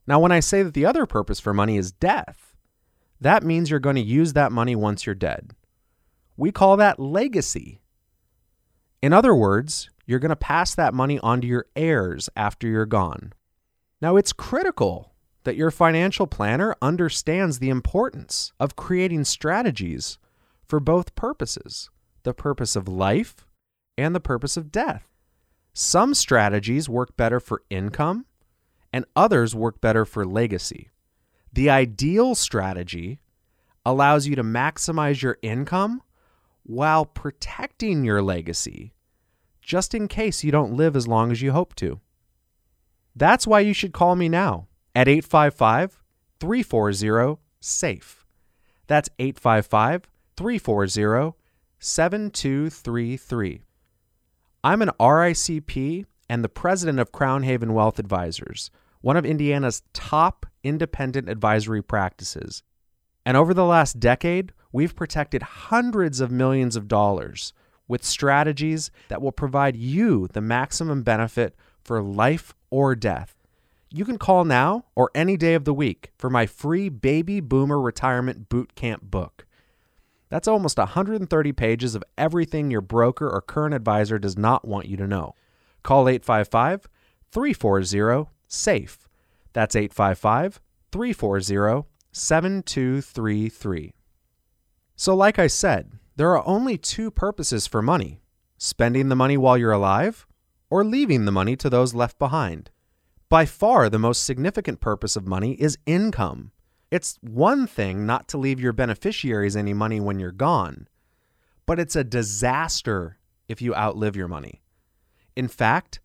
Now, 0.07 0.17
when 0.17 0.31
I 0.31 0.39
say 0.39 0.63
that 0.63 0.73
the 0.73 0.85
other 0.85 1.05
purpose 1.05 1.41
for 1.41 1.53
money 1.53 1.75
is 1.75 1.91
death, 1.91 2.55
that 3.19 3.43
means 3.43 3.69
you're 3.69 3.81
going 3.81 3.97
to 3.97 4.01
use 4.01 4.31
that 4.31 4.53
money 4.53 4.77
once 4.77 5.05
you're 5.05 5.13
dead. 5.13 5.51
We 6.37 6.53
call 6.53 6.77
that 6.77 7.01
legacy. 7.01 7.81
In 9.01 9.11
other 9.11 9.35
words, 9.35 9.89
you're 10.05 10.19
going 10.19 10.29
to 10.29 10.37
pass 10.37 10.73
that 10.75 10.93
money 10.93 11.19
on 11.19 11.41
to 11.41 11.47
your 11.47 11.65
heirs 11.75 12.29
after 12.33 12.69
you're 12.69 12.85
gone. 12.85 13.33
Now, 14.01 14.15
it's 14.15 14.31
critical 14.31 15.13
that 15.43 15.57
your 15.57 15.69
financial 15.69 16.27
planner 16.27 16.77
understands 16.81 17.59
the 17.59 17.69
importance 17.69 18.53
of 18.57 18.77
creating 18.77 19.25
strategies 19.25 20.17
for 20.65 20.79
both 20.79 21.13
purposes 21.15 21.89
the 22.23 22.33
purpose 22.33 22.75
of 22.75 22.87
life 22.87 23.44
and 23.97 24.15
the 24.15 24.19
purpose 24.19 24.57
of 24.57 24.71
death. 24.71 25.07
Some 25.73 26.13
strategies 26.13 26.87
work 26.87 27.17
better 27.17 27.39
for 27.39 27.63
income, 27.69 28.25
and 28.93 29.05
others 29.15 29.53
work 29.53 29.81
better 29.81 30.05
for 30.05 30.25
legacy. 30.25 30.89
The 31.51 31.69
ideal 31.69 32.35
strategy 32.35 33.19
allows 33.85 34.27
you 34.27 34.35
to 34.35 34.43
maximize 34.43 35.21
your 35.21 35.37
income 35.41 36.01
while 36.63 37.05
protecting 37.05 38.03
your 38.03 38.21
legacy, 38.21 38.93
just 39.61 39.93
in 39.93 40.07
case 40.07 40.43
you 40.43 40.51
don't 40.51 40.75
live 40.75 40.95
as 40.95 41.07
long 41.07 41.31
as 41.31 41.41
you 41.41 41.51
hope 41.51 41.75
to. 41.75 41.99
That's 43.15 43.45
why 43.45 43.59
you 43.59 43.73
should 43.73 43.93
call 43.93 44.15
me 44.15 44.29
now 44.29 44.67
at 44.93 45.07
855 45.07 46.01
340 46.39 47.39
SAFE. 47.59 48.25
That's 48.87 49.09
855 49.19 50.07
340 50.35 51.37
7233. 51.79 53.61
I'm 54.65 54.81
an 54.81 54.89
RICP 54.99 56.05
and 56.27 56.43
the 56.43 56.49
president 56.49 56.97
of 56.97 57.11
Crown 57.11 57.43
Haven 57.43 57.75
Wealth 57.75 57.99
Advisors, 57.99 58.71
one 59.01 59.15
of 59.15 59.23
Indiana's 59.23 59.83
top 59.93 60.47
independent 60.63 61.29
advisory 61.29 61.83
practices. 61.83 62.63
And 63.27 63.37
over 63.37 63.53
the 63.53 63.63
last 63.63 63.99
decade, 63.99 64.53
we've 64.71 64.95
protected 64.95 65.43
hundreds 65.43 66.19
of 66.19 66.31
millions 66.31 66.75
of 66.75 66.87
dollars 66.87 67.53
with 67.87 68.03
strategies 68.03 68.89
that 69.07 69.21
will 69.21 69.31
provide 69.31 69.75
you 69.75 70.29
the 70.33 70.41
maximum 70.41 71.03
benefit 71.03 71.55
for 71.83 72.01
life 72.01 72.55
or 72.71 72.95
death. 72.95 73.35
You 73.91 74.03
can 74.03 74.17
call 74.17 74.45
now 74.45 74.85
or 74.95 75.11
any 75.13 75.37
day 75.37 75.53
of 75.53 75.65
the 75.65 75.75
week 75.75 76.11
for 76.17 76.31
my 76.31 76.47
free 76.47 76.89
Baby 76.89 77.39
Boomer 77.39 77.79
Retirement 77.79 78.49
Boot 78.49 78.73
Camp 78.73 79.03
book. 79.03 79.44
That's 80.29 80.47
almost 80.47 80.77
130 80.77 81.51
pages 81.53 81.95
of 81.95 82.03
everything 82.17 82.71
your 82.71 82.81
broker 82.81 83.29
or 83.29 83.41
current 83.41 83.75
advisor 83.75 84.17
does 84.17 84.37
not 84.37 84.67
want 84.67 84.87
you 84.87 84.97
to 84.97 85.07
know. 85.07 85.35
Call 85.83 86.09
855 86.09 86.87
340 87.31 88.29
SAFE. 88.47 89.07
That's 89.53 89.75
855 89.75 90.61
340 90.91 91.87
7233. 92.11 93.93
So, 94.95 95.13
like 95.13 95.37
I 95.37 95.47
said, 95.47 95.91
there 96.15 96.31
are 96.35 96.47
only 96.47 96.77
two 96.77 97.11
purposes 97.11 97.67
for 97.67 97.81
money 97.81 98.21
spending 98.57 99.09
the 99.09 99.15
money 99.15 99.37
while 99.37 99.57
you're 99.57 99.71
alive 99.71 100.25
or 100.69 100.83
leaving 100.83 101.25
the 101.25 101.31
money 101.31 101.55
to 101.57 101.69
those 101.69 101.93
left 101.93 102.17
behind. 102.17 102.71
By 103.29 103.45
far, 103.45 103.89
the 103.89 103.99
most 103.99 104.23
significant 104.23 104.79
purpose 104.79 105.15
of 105.15 105.27
money 105.27 105.53
is 105.53 105.77
income. 105.85 106.51
It's 106.95 107.19
one 107.19 107.67
thing 107.67 108.05
not 108.05 108.29
to 108.29 108.37
leave 108.37 108.61
your 108.61 108.71
beneficiaries 108.71 109.57
any 109.57 109.73
money 109.73 109.99
when 109.99 110.17
you're 110.17 110.31
gone, 110.31 110.87
but 111.65 111.77
it's 111.77 111.97
a 111.97 112.05
disaster 112.05 113.17
if 113.49 113.61
you 113.61 113.75
outlive 113.75 114.15
your 114.15 114.29
money. 114.29 114.61
In 115.35 115.49
fact, 115.49 115.99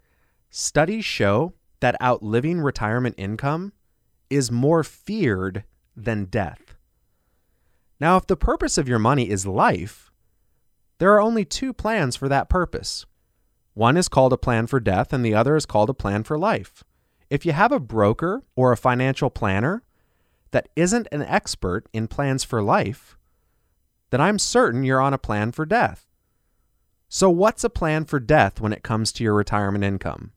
studies 0.51 1.05
show 1.05 1.55
that 1.79 2.03
outliving 2.03 2.61
retirement 2.61 3.15
income 3.19 3.73
is 4.31 4.51
more 4.51 4.83
feared 4.83 5.63
than 5.97 6.25
death. 6.25 6.75
Now, 8.01 8.17
if 8.17 8.27
the 8.27 8.35
purpose 8.35 8.77
of 8.77 8.89
your 8.89 8.99
money 8.99 9.31
is 9.31 9.47
life, 9.47 10.11
there 10.99 11.13
are 11.13 11.21
only 11.21 11.45
two 11.45 11.73
plans 11.73 12.17
for 12.17 12.29
that 12.29 12.49
purpose. 12.49 13.07
One 13.75 13.97
is 13.97 14.09
called 14.09 14.33
a 14.33 14.37
plan 14.37 14.67
for 14.67 14.81
death, 14.81 15.13
and 15.13 15.25
the 15.25 15.37
other 15.37 15.55
is 15.55 15.67
called 15.67 15.89
a 15.89 15.95
plan 15.95 16.25
for 16.25 16.37
life. 16.37 16.83
If 17.31 17.47
you 17.47 17.53
have 17.53 17.71
a 17.71 17.79
broker 17.79 18.43
or 18.57 18.73
a 18.73 18.77
financial 18.77 19.31
planner 19.31 19.85
that 20.51 20.69
isn't 20.77 21.09
an 21.13 21.23
expert 21.23 21.89
in 21.93 22.09
plans 22.09 22.45
for 22.45 22.63
life, 22.63 23.17
then 24.11 24.21
I'm 24.21 24.39
certain 24.39 24.83
you're 24.83 25.01
on 25.01 25.15
a 25.15 25.19
plan 25.19 25.53
for 25.53 25.65
death. 25.65 26.07
So, 27.09 27.29
what's 27.31 27.65
a 27.65 27.71
plan 27.71 28.05
for 28.05 28.21
death 28.21 28.61
when 28.61 28.73
it 28.73 28.83
comes 28.83 29.13
to 29.13 29.25
your 29.25 29.35
retirement 29.35 29.85
income? 29.85 30.33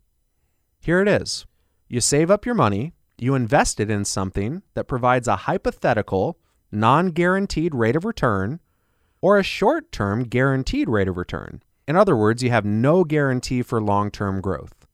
Here 0.80 1.02
it 1.02 1.08
is 1.08 1.46
you 1.88 2.02
save 2.02 2.32
up 2.32 2.46
your 2.46 2.56
money, 2.56 2.94
you 3.18 3.36
invest 3.36 3.80
it 3.80 3.92
in 3.92 4.06
something 4.06 4.64
that 4.74 4.88
provides 4.88 5.28
a 5.28 5.36
hypothetical, 5.36 6.40
non 6.72 7.08
guaranteed 7.12 7.76
rate 7.76 7.96
of 7.96 8.06
return, 8.06 8.60
or 9.22 9.38
a 9.38 9.44
short 9.44 9.92
term 9.92 10.24
guaranteed 10.24 10.90
rate 10.90 11.08
of 11.08 11.18
return. 11.18 11.62
In 11.88 11.96
other 11.96 12.16
words, 12.16 12.42
you 12.42 12.50
have 12.50 12.66
no 12.66 13.04
guarantee 13.04 13.62
for 13.62 13.82
long 13.82 14.10
term 14.10 14.42
growth. 14.42 14.88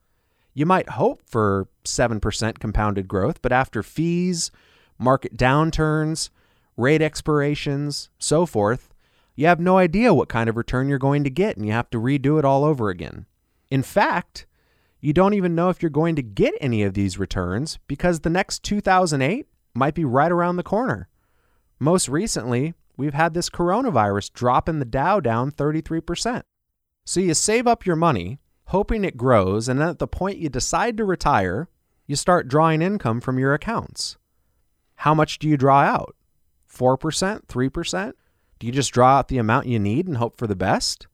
You 0.53 0.65
might 0.65 0.89
hope 0.89 1.21
for 1.25 1.69
7% 1.85 2.59
compounded 2.59 3.07
growth, 3.07 3.41
but 3.41 3.51
after 3.53 3.81
fees, 3.81 4.51
market 4.99 5.35
downturns, 5.35 6.29
rate 6.77 7.01
expirations, 7.01 8.09
so 8.19 8.45
forth, 8.45 8.93
you 9.35 9.47
have 9.47 9.59
no 9.59 9.77
idea 9.77 10.13
what 10.13 10.29
kind 10.29 10.49
of 10.49 10.57
return 10.57 10.89
you're 10.89 10.99
going 10.99 11.23
to 11.23 11.29
get 11.29 11.55
and 11.55 11.65
you 11.65 11.71
have 11.71 11.89
to 11.91 11.97
redo 11.97 12.37
it 12.37 12.45
all 12.45 12.63
over 12.63 12.89
again. 12.89 13.25
In 13.71 13.81
fact, 13.81 14.45
you 14.99 15.13
don't 15.13 15.33
even 15.33 15.55
know 15.55 15.69
if 15.69 15.81
you're 15.81 15.89
going 15.89 16.15
to 16.17 16.21
get 16.21 16.53
any 16.59 16.83
of 16.83 16.93
these 16.93 17.17
returns 17.17 17.79
because 17.87 18.19
the 18.19 18.29
next 18.29 18.63
2008 18.63 19.47
might 19.73 19.95
be 19.95 20.03
right 20.03 20.31
around 20.31 20.57
the 20.57 20.63
corner. 20.63 21.07
Most 21.79 22.09
recently, 22.09 22.73
we've 22.97 23.13
had 23.13 23.33
this 23.33 23.49
coronavirus 23.49 24.33
dropping 24.33 24.79
the 24.79 24.85
Dow 24.85 25.21
down 25.21 25.51
33%. 25.51 26.43
So 27.05 27.21
you 27.21 27.33
save 27.33 27.65
up 27.65 27.85
your 27.85 27.95
money, 27.95 28.39
hoping 28.65 29.05
it 29.05 29.15
grows, 29.15 29.69
and 29.69 29.79
then 29.79 29.87
at 29.87 29.99
the 29.99 30.07
point 30.07 30.37
you 30.37 30.49
decide 30.49 30.97
to 30.97 31.05
retire, 31.05 31.69
you 32.05 32.17
start 32.17 32.49
drawing 32.49 32.81
income 32.81 33.21
from 33.21 33.39
your 33.39 33.53
accounts. 33.53 34.17
How 35.03 35.13
much 35.13 35.39
do 35.39 35.47
you 35.47 35.55
draw 35.55 35.79
out? 35.79 36.13
4%? 36.69 37.45
3%? 37.45 38.13
Do 38.59 38.67
you 38.67 38.73
just 38.73 38.91
draw 38.91 39.19
out 39.19 39.29
the 39.29 39.37
amount 39.37 39.67
you 39.67 39.79
need 39.79 40.07
and 40.07 40.17
hope 40.17 40.37
for 40.37 40.45
the 40.45 40.57
best? 40.57 41.07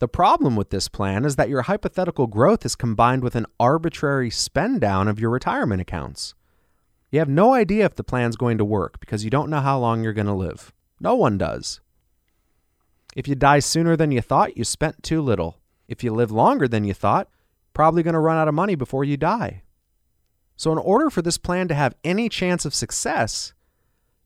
The 0.00 0.08
problem 0.08 0.54
with 0.54 0.68
this 0.68 0.88
plan 0.88 1.24
is 1.24 1.36
that 1.36 1.48
your 1.48 1.62
hypothetical 1.62 2.26
growth 2.26 2.66
is 2.66 2.76
combined 2.76 3.22
with 3.22 3.36
an 3.36 3.46
arbitrary 3.58 4.28
spend 4.28 4.82
down 4.82 5.08
of 5.08 5.18
your 5.18 5.30
retirement 5.30 5.80
accounts. 5.80 6.34
You 7.10 7.20
have 7.20 7.28
no 7.28 7.54
idea 7.54 7.86
if 7.86 7.94
the 7.94 8.04
plan's 8.04 8.36
going 8.36 8.58
to 8.58 8.66
work 8.66 9.00
because 9.00 9.24
you 9.24 9.30
don't 9.30 9.48
know 9.48 9.60
how 9.60 9.78
long 9.78 10.04
you're 10.04 10.12
going 10.12 10.26
to 10.26 10.34
live. 10.34 10.70
No 11.00 11.14
one 11.14 11.38
does. 11.38 11.80
If 13.16 13.26
you 13.26 13.34
die 13.34 13.60
sooner 13.60 13.96
than 13.96 14.12
you 14.12 14.20
thought, 14.20 14.58
you 14.58 14.64
spent 14.64 15.02
too 15.02 15.22
little. 15.22 15.58
If 15.88 16.04
you 16.04 16.12
live 16.12 16.30
longer 16.30 16.68
than 16.68 16.84
you 16.84 16.92
thought, 16.92 17.30
probably 17.72 18.02
going 18.02 18.12
to 18.12 18.20
run 18.20 18.36
out 18.36 18.48
of 18.48 18.52
money 18.52 18.74
before 18.74 19.04
you 19.04 19.16
die. 19.16 19.62
So, 20.56 20.70
in 20.70 20.78
order 20.78 21.10
for 21.10 21.20
this 21.20 21.38
plan 21.38 21.68
to 21.68 21.74
have 21.74 21.96
any 22.04 22.28
chance 22.28 22.64
of 22.64 22.74
success, 22.74 23.54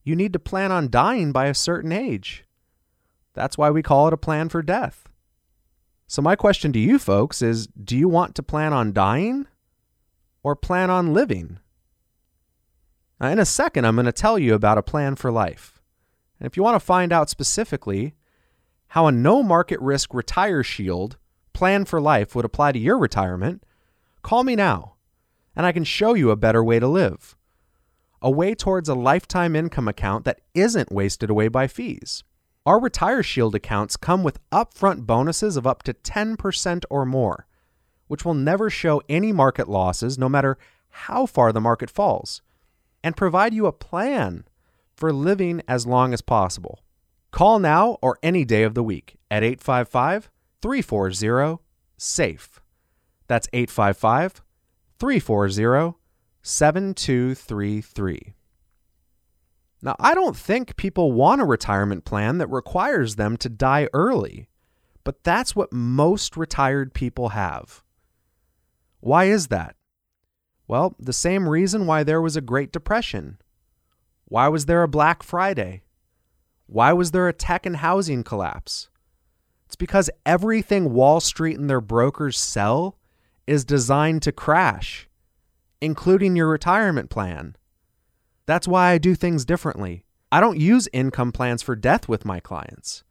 you 0.05 0.15
need 0.15 0.33
to 0.35 0.39
plan 0.39 0.71
on 0.71 0.91
dying 0.91 1.33
by 1.33 1.47
a 1.47 1.55
certain 1.55 1.93
age. 1.93 2.45
That's 3.35 3.57
why 3.57 3.71
we 3.71 3.83
call 3.83 4.09
it 4.09 4.15
a 4.15 4.19
plan 4.19 4.49
for 4.49 4.63
death. 4.63 5.09
So, 6.07 6.21
my 6.21 6.37
question 6.37 6.73
to 6.73 6.79
you 6.79 6.99
folks 6.99 7.41
is 7.41 7.67
do 7.69 7.97
you 7.97 8.09
want 8.09 8.35
to 8.35 8.43
plan 8.43 8.73
on 8.73 8.93
dying 8.93 9.47
or 10.43 10.55
plan 10.55 10.91
on 10.91 11.15
living? 11.15 11.59
Now, 13.21 13.29
in 13.29 13.39
a 13.39 13.47
second, 13.47 13.87
I'm 13.87 13.97
going 13.97 14.07
to 14.07 14.13
tell 14.13 14.39
you 14.39 14.55
about 14.55 14.79
a 14.79 14.83
plan 14.83 15.17
for 15.17 15.33
life. 15.33 15.81
And 16.39 16.47
if 16.47 16.57
you 16.57 16.63
want 16.63 16.77
to 16.77 16.87
find 16.87 17.13
out 17.13 17.31
specifically 17.31 18.15
how 18.89 19.07
a 19.07 19.13
no 19.13 19.43
market 19.43 19.81
risk 19.81 20.15
retire 20.15 20.63
shield 20.63 21.17
plan 21.53 21.85
for 21.85 22.01
life 22.01 22.35
would 22.35 22.45
apply 22.45 22.73
to 22.73 22.79
your 22.79 22.99
retirement, 22.99 23.65
call 24.23 24.45
me 24.45 24.55
now 24.55 24.95
and 25.59 25.67
I 25.67 25.73
can 25.73 25.85
show 25.85 26.15
you 26.15 26.31
a 26.31 26.37
better 26.37 26.63
way 26.63 26.79
to 26.79 26.87
live. 26.87 27.37
A 28.23 28.31
way 28.31 28.55
towards 28.55 28.89
a 28.89 28.95
lifetime 28.95 29.57
income 29.57 29.89
account 29.89 30.25
that 30.25 30.41
isn't 30.55 30.93
wasted 30.93 31.31
away 31.31 31.49
by 31.49 31.67
fees. 31.67 32.23
Our 32.65 32.81
Retire 32.81 33.25
Shield 33.25 33.57
accounts 33.57 33.97
come 33.97 34.23
with 34.23 34.39
upfront 34.51 35.05
bonuses 35.05 35.57
of 35.57 35.67
up 35.67 35.83
to 35.83 35.95
10% 35.95 36.85
or 36.89 37.05
more, 37.05 37.49
which 38.07 38.25
will 38.25 38.35
never 38.35 38.71
show 38.71 39.03
any 39.09 39.33
market 39.33 39.69
losses 39.69 40.17
no 40.17 40.29
matter 40.29 40.59
how 40.91 41.27
far 41.27 41.53
the 41.53 41.61
market 41.61 41.91
falls, 41.91 42.41
and 43.03 43.17
provide 43.17 43.53
you 43.53 43.67
a 43.67 43.73
plan 43.73 44.45
for 44.95 45.13
living 45.13 45.61
as 45.67 45.87
long 45.87 46.13
as 46.15 46.21
possible. 46.21 46.85
Call 47.33 47.59
now 47.59 47.99
or 48.01 48.19
any 48.23 48.45
day 48.45 48.63
of 48.63 48.75
the 48.75 48.83
week 48.83 49.17
at 49.29 49.43
855 49.43 50.31
340 50.63 51.59
SAFE. 51.97 52.61
That's 53.27 53.49
855 53.53 54.43
340 54.99 55.97
7233. 56.43 58.35
Now, 59.81 59.95
I 60.01 60.15
don't 60.15 60.37
think 60.37 60.77
people 60.77 61.13
want 61.13 61.41
a 61.41 61.45
retirement 61.45 62.05
plan 62.05 62.39
that 62.39 62.49
requires 62.49 63.15
them 63.15 63.37
to 63.39 63.49
die 63.49 63.89
early, 63.93 64.49
but 65.05 65.23
that's 65.23 65.55
what 65.55 65.73
most 65.73 66.37
retired 66.37 66.95
people 66.95 67.31
have. 67.31 67.85
Why 69.01 69.25
is 69.25 69.49
that? 69.49 69.77
Well, 70.67 70.97
the 70.99 71.13
same 71.13 71.49
reason 71.49 71.87
why 71.87 72.03
there 72.03 72.21
was 72.21 72.37
a 72.37 72.41
Great 72.41 72.73
Depression. 72.73 73.39
Why 74.25 74.49
was 74.49 74.67
there 74.67 74.83
a 74.83 74.89
Black 74.89 75.23
Friday? 75.23 75.83
Why 76.67 76.93
was 76.93 77.13
there 77.13 77.29
a 77.29 77.33
tech 77.33 77.65
and 77.65 77.77
housing 77.77 78.25
collapse? 78.25 78.91
It's 79.67 79.77
because 79.77 80.11
everything 80.27 80.93
Wall 80.93 81.21
Street 81.21 81.59
and 81.59 81.71
their 81.71 81.81
brokers 81.81 82.39
sell 82.39 82.98
is 83.49 83.65
designed 83.65 84.23
to 84.23 84.31
crash, 84.31 85.09
including 85.81 86.37
your 86.37 86.49
retirement 86.49 87.09
plan. 87.09 87.57
That's 88.47 88.69
why 88.69 88.91
I 88.91 88.99
do 88.99 89.15
things 89.15 89.45
differently. 89.45 90.05
I 90.31 90.41
don't 90.41 90.61
use 90.61 90.89
income 90.93 91.33
plans 91.33 91.63
for 91.63 91.75
death 91.75 92.09
with 92.09 92.27
my 92.27 92.41
clients. 92.41 93.05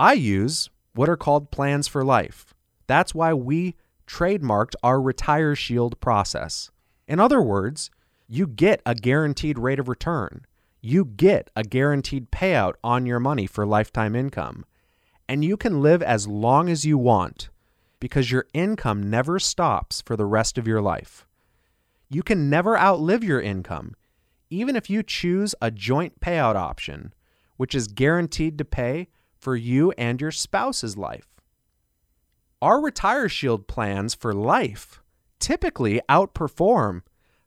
I 0.00 0.14
use 0.14 0.70
what 0.94 1.10
are 1.10 1.16
called 1.16 1.50
plans 1.50 1.86
for 1.86 2.02
life. 2.02 2.54
That's 2.86 3.14
why 3.14 3.34
we 3.34 3.76
trademarked 4.06 4.74
our 4.82 5.00
Retire 5.00 5.54
Shield 5.54 6.00
process. 6.00 6.70
In 7.06 7.20
other 7.20 7.42
words, 7.42 7.90
You 8.26 8.46
get 8.46 8.80
a 8.86 8.94
guaranteed 8.94 9.58
rate 9.58 9.78
of 9.78 9.88
return. 9.88 10.46
You 10.80 11.04
get 11.04 11.50
a 11.54 11.62
guaranteed 11.62 12.30
payout 12.30 12.74
on 12.82 13.04
your 13.04 13.20
money 13.20 13.46
for 13.46 13.66
lifetime 13.66 14.16
income. 14.16 14.64
And 15.28 15.44
you 15.44 15.56
can 15.56 15.82
live 15.82 16.02
as 16.02 16.26
long 16.26 16.70
as 16.70 16.84
you 16.84 16.96
want 16.96 17.50
because 18.04 18.30
your 18.30 18.46
income 18.52 19.08
never 19.08 19.38
stops 19.38 20.02
for 20.02 20.14
the 20.14 20.26
rest 20.26 20.58
of 20.58 20.68
your 20.68 20.82
life. 20.82 21.26
You 22.10 22.22
can 22.22 22.50
never 22.50 22.78
outlive 22.78 23.24
your 23.24 23.40
income, 23.40 23.94
even 24.50 24.76
if 24.76 24.90
you 24.90 25.02
choose 25.02 25.54
a 25.62 25.70
joint 25.70 26.20
payout 26.20 26.54
option, 26.54 27.14
which 27.56 27.74
is 27.74 27.88
guaranteed 27.88 28.58
to 28.58 28.64
pay 28.66 29.08
for 29.38 29.56
you 29.56 29.90
and 29.92 30.20
your 30.20 30.32
spouse's 30.32 30.98
life. 30.98 31.40
Our 32.60 32.78
Retire 32.82 33.26
Shield 33.26 33.68
plans 33.68 34.14
for 34.14 34.34
life 34.34 35.00
typically 35.38 36.02
outperform 36.06 37.04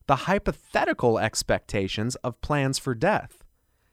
the 0.08 0.26
hypothetical 0.26 1.20
expectations 1.20 2.16
of 2.24 2.42
plans 2.42 2.80
for 2.80 2.96
death. 2.96 3.44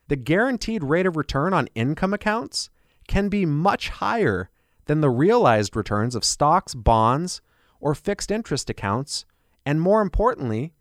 The 0.09 0.17
guaranteed 0.17 0.83
rate 0.83 1.05
of 1.05 1.19
return 1.19 1.53
on 1.53 1.69
income 1.75 2.15
accounts 2.15 2.71
can 3.07 3.29
be 3.29 3.45
much 3.45 3.91
higher 3.91 4.49
than 4.87 5.01
the 5.01 5.11
realized 5.11 5.77
returns 5.77 6.15
of 6.15 6.25
stocks, 6.25 6.75
bonds, 6.75 7.41
or 7.81 7.95
fixed 7.95 8.31
interest 8.31 8.71
accounts, 8.71 9.25
and 9.67 9.81
more 9.81 10.03
importantly, 10.03 10.73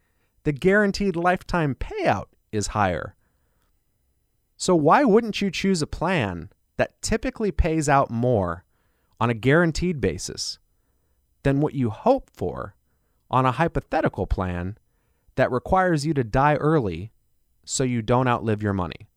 the 0.43 0.51
guaranteed 0.51 1.15
lifetime 1.15 1.75
payout 1.75 2.25
is 2.51 2.67
higher. 2.67 3.15
So, 4.57 4.75
why 4.75 5.03
wouldn't 5.03 5.41
you 5.41 5.51
choose 5.51 5.81
a 5.81 5.87
plan 5.87 6.49
that 6.77 7.01
typically 7.01 7.51
pays 7.51 7.89
out 7.89 8.09
more 8.09 8.63
on 9.19 9.29
a 9.29 9.33
guaranteed 9.33 10.01
basis 10.01 10.59
than 11.43 11.61
what 11.61 11.73
you 11.73 11.89
hope 11.89 12.29
for 12.33 12.75
on 13.29 13.45
a 13.45 13.51
hypothetical 13.51 14.27
plan 14.27 14.77
that 15.35 15.51
requires 15.51 16.05
you 16.05 16.13
to 16.13 16.23
die 16.23 16.55
early 16.55 17.11
so 17.65 17.83
you 17.83 18.01
don't 18.01 18.27
outlive 18.27 18.61
your 18.61 18.73
money? 18.73 19.07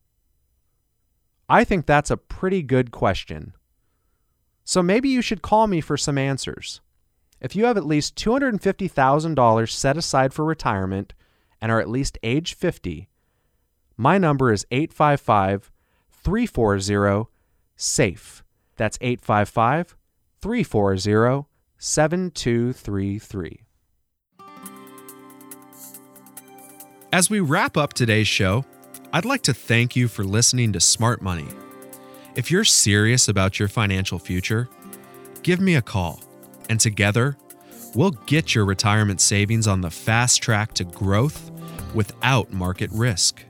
I 1.49 1.64
think 1.64 1.87
that's 1.87 2.11
a 2.11 2.16
pretty 2.16 2.62
good 2.62 2.91
question. 2.91 3.53
So 4.67 4.83
maybe 4.83 5.09
you 5.09 5.23
should 5.23 5.43
call 5.43 5.69
me 5.69 5.81
for 5.81 5.97
some 5.97 6.19
answers. 6.19 6.81
If 7.41 7.55
you 7.55 7.67
have 7.67 7.77
at 7.77 7.87
least 7.87 8.17
$250,000 8.17 9.71
set 9.71 9.97
aside 9.97 10.35
for 10.35 10.45
retirement 10.45 11.14
and 11.61 11.71
are 11.71 11.81
at 11.81 11.89
least 11.89 12.19
age 12.25 12.55
50, 12.55 13.09
my 13.97 14.19
number 14.19 14.53
is 14.53 14.67
855 14.73 15.71
340 16.11 17.31
SAFE. 17.77 18.43
That's 18.77 18.99
855 19.01 19.97
340 20.43 21.47
7233. 21.79 23.61
As 27.12 27.31
we 27.31 27.39
wrap 27.39 27.77
up 27.77 27.93
today's 27.93 28.27
show, 28.27 28.64
I'd 29.12 29.25
like 29.25 29.43
to 29.43 29.55
thank 29.55 29.95
you 29.95 30.09
for 30.09 30.25
listening 30.25 30.73
to 30.73 30.81
Smart 30.81 31.23
Money. 31.23 31.47
If 32.37 32.51
you're 32.51 32.64
serious 32.64 33.28
about 33.28 33.59
your 33.59 33.66
financial 33.66 34.18
future, 34.18 34.68
give 35.43 35.59
me 35.59 35.76
a 35.76 35.80
call, 35.80 36.20
and 36.68 36.78
together, 36.78 37.39
we'll 37.95 38.11
get 38.11 38.55
your 38.55 38.66
retirement 38.66 39.22
savings 39.22 39.66
on 39.66 39.80
the 39.80 39.91
fast 39.91 40.43
track 40.43 40.74
to 40.74 40.84
growth 40.84 41.51
without 41.95 42.53
market 42.53 42.91
risk. 42.93 43.43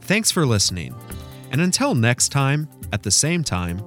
Thanks 0.00 0.32
for 0.32 0.44
listening, 0.44 0.92
and 1.52 1.60
until 1.60 1.94
next 1.94 2.30
time, 2.30 2.68
at 2.92 3.04
the 3.04 3.12
same 3.12 3.44
time, 3.44 3.80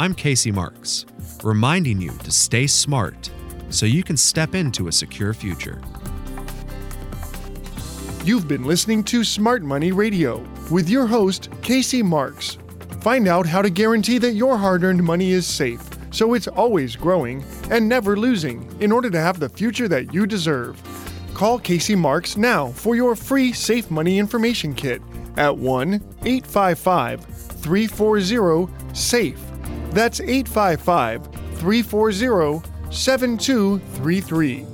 I'm 0.00 0.14
Casey 0.14 0.50
Marks, 0.50 1.04
reminding 1.42 2.00
you 2.00 2.12
to 2.24 2.30
stay 2.30 2.66
smart 2.66 3.30
so 3.68 3.84
you 3.84 4.02
can 4.02 4.16
step 4.16 4.54
into 4.54 4.88
a 4.88 4.92
secure 4.92 5.34
future. 5.34 5.82
You've 8.24 8.48
been 8.48 8.64
listening 8.64 9.04
to 9.04 9.24
Smart 9.24 9.62
Money 9.62 9.92
Radio 9.92 10.42
with 10.70 10.88
your 10.88 11.06
host, 11.06 11.50
Casey 11.60 12.02
Marks. 12.02 12.56
Find 13.04 13.28
out 13.28 13.44
how 13.44 13.60
to 13.60 13.68
guarantee 13.68 14.16
that 14.16 14.32
your 14.32 14.56
hard 14.56 14.82
earned 14.82 15.04
money 15.04 15.32
is 15.32 15.46
safe, 15.46 15.82
so 16.10 16.32
it's 16.32 16.48
always 16.48 16.96
growing 16.96 17.44
and 17.68 17.86
never 17.86 18.16
losing 18.16 18.66
in 18.80 18.90
order 18.90 19.10
to 19.10 19.20
have 19.20 19.38
the 19.38 19.50
future 19.50 19.88
that 19.88 20.14
you 20.14 20.26
deserve. 20.26 20.80
Call 21.34 21.58
Casey 21.58 21.94
Marks 21.94 22.38
now 22.38 22.68
for 22.68 22.96
your 22.96 23.14
free 23.14 23.52
Safe 23.52 23.90
Money 23.90 24.18
Information 24.18 24.72
Kit 24.72 25.02
at 25.36 25.54
1 25.54 25.92
855 26.22 27.22
340 27.26 28.72
SAFE. 28.94 29.38
That's 29.90 30.20
855 30.22 31.26
340 31.56 32.66
7233. 32.90 34.73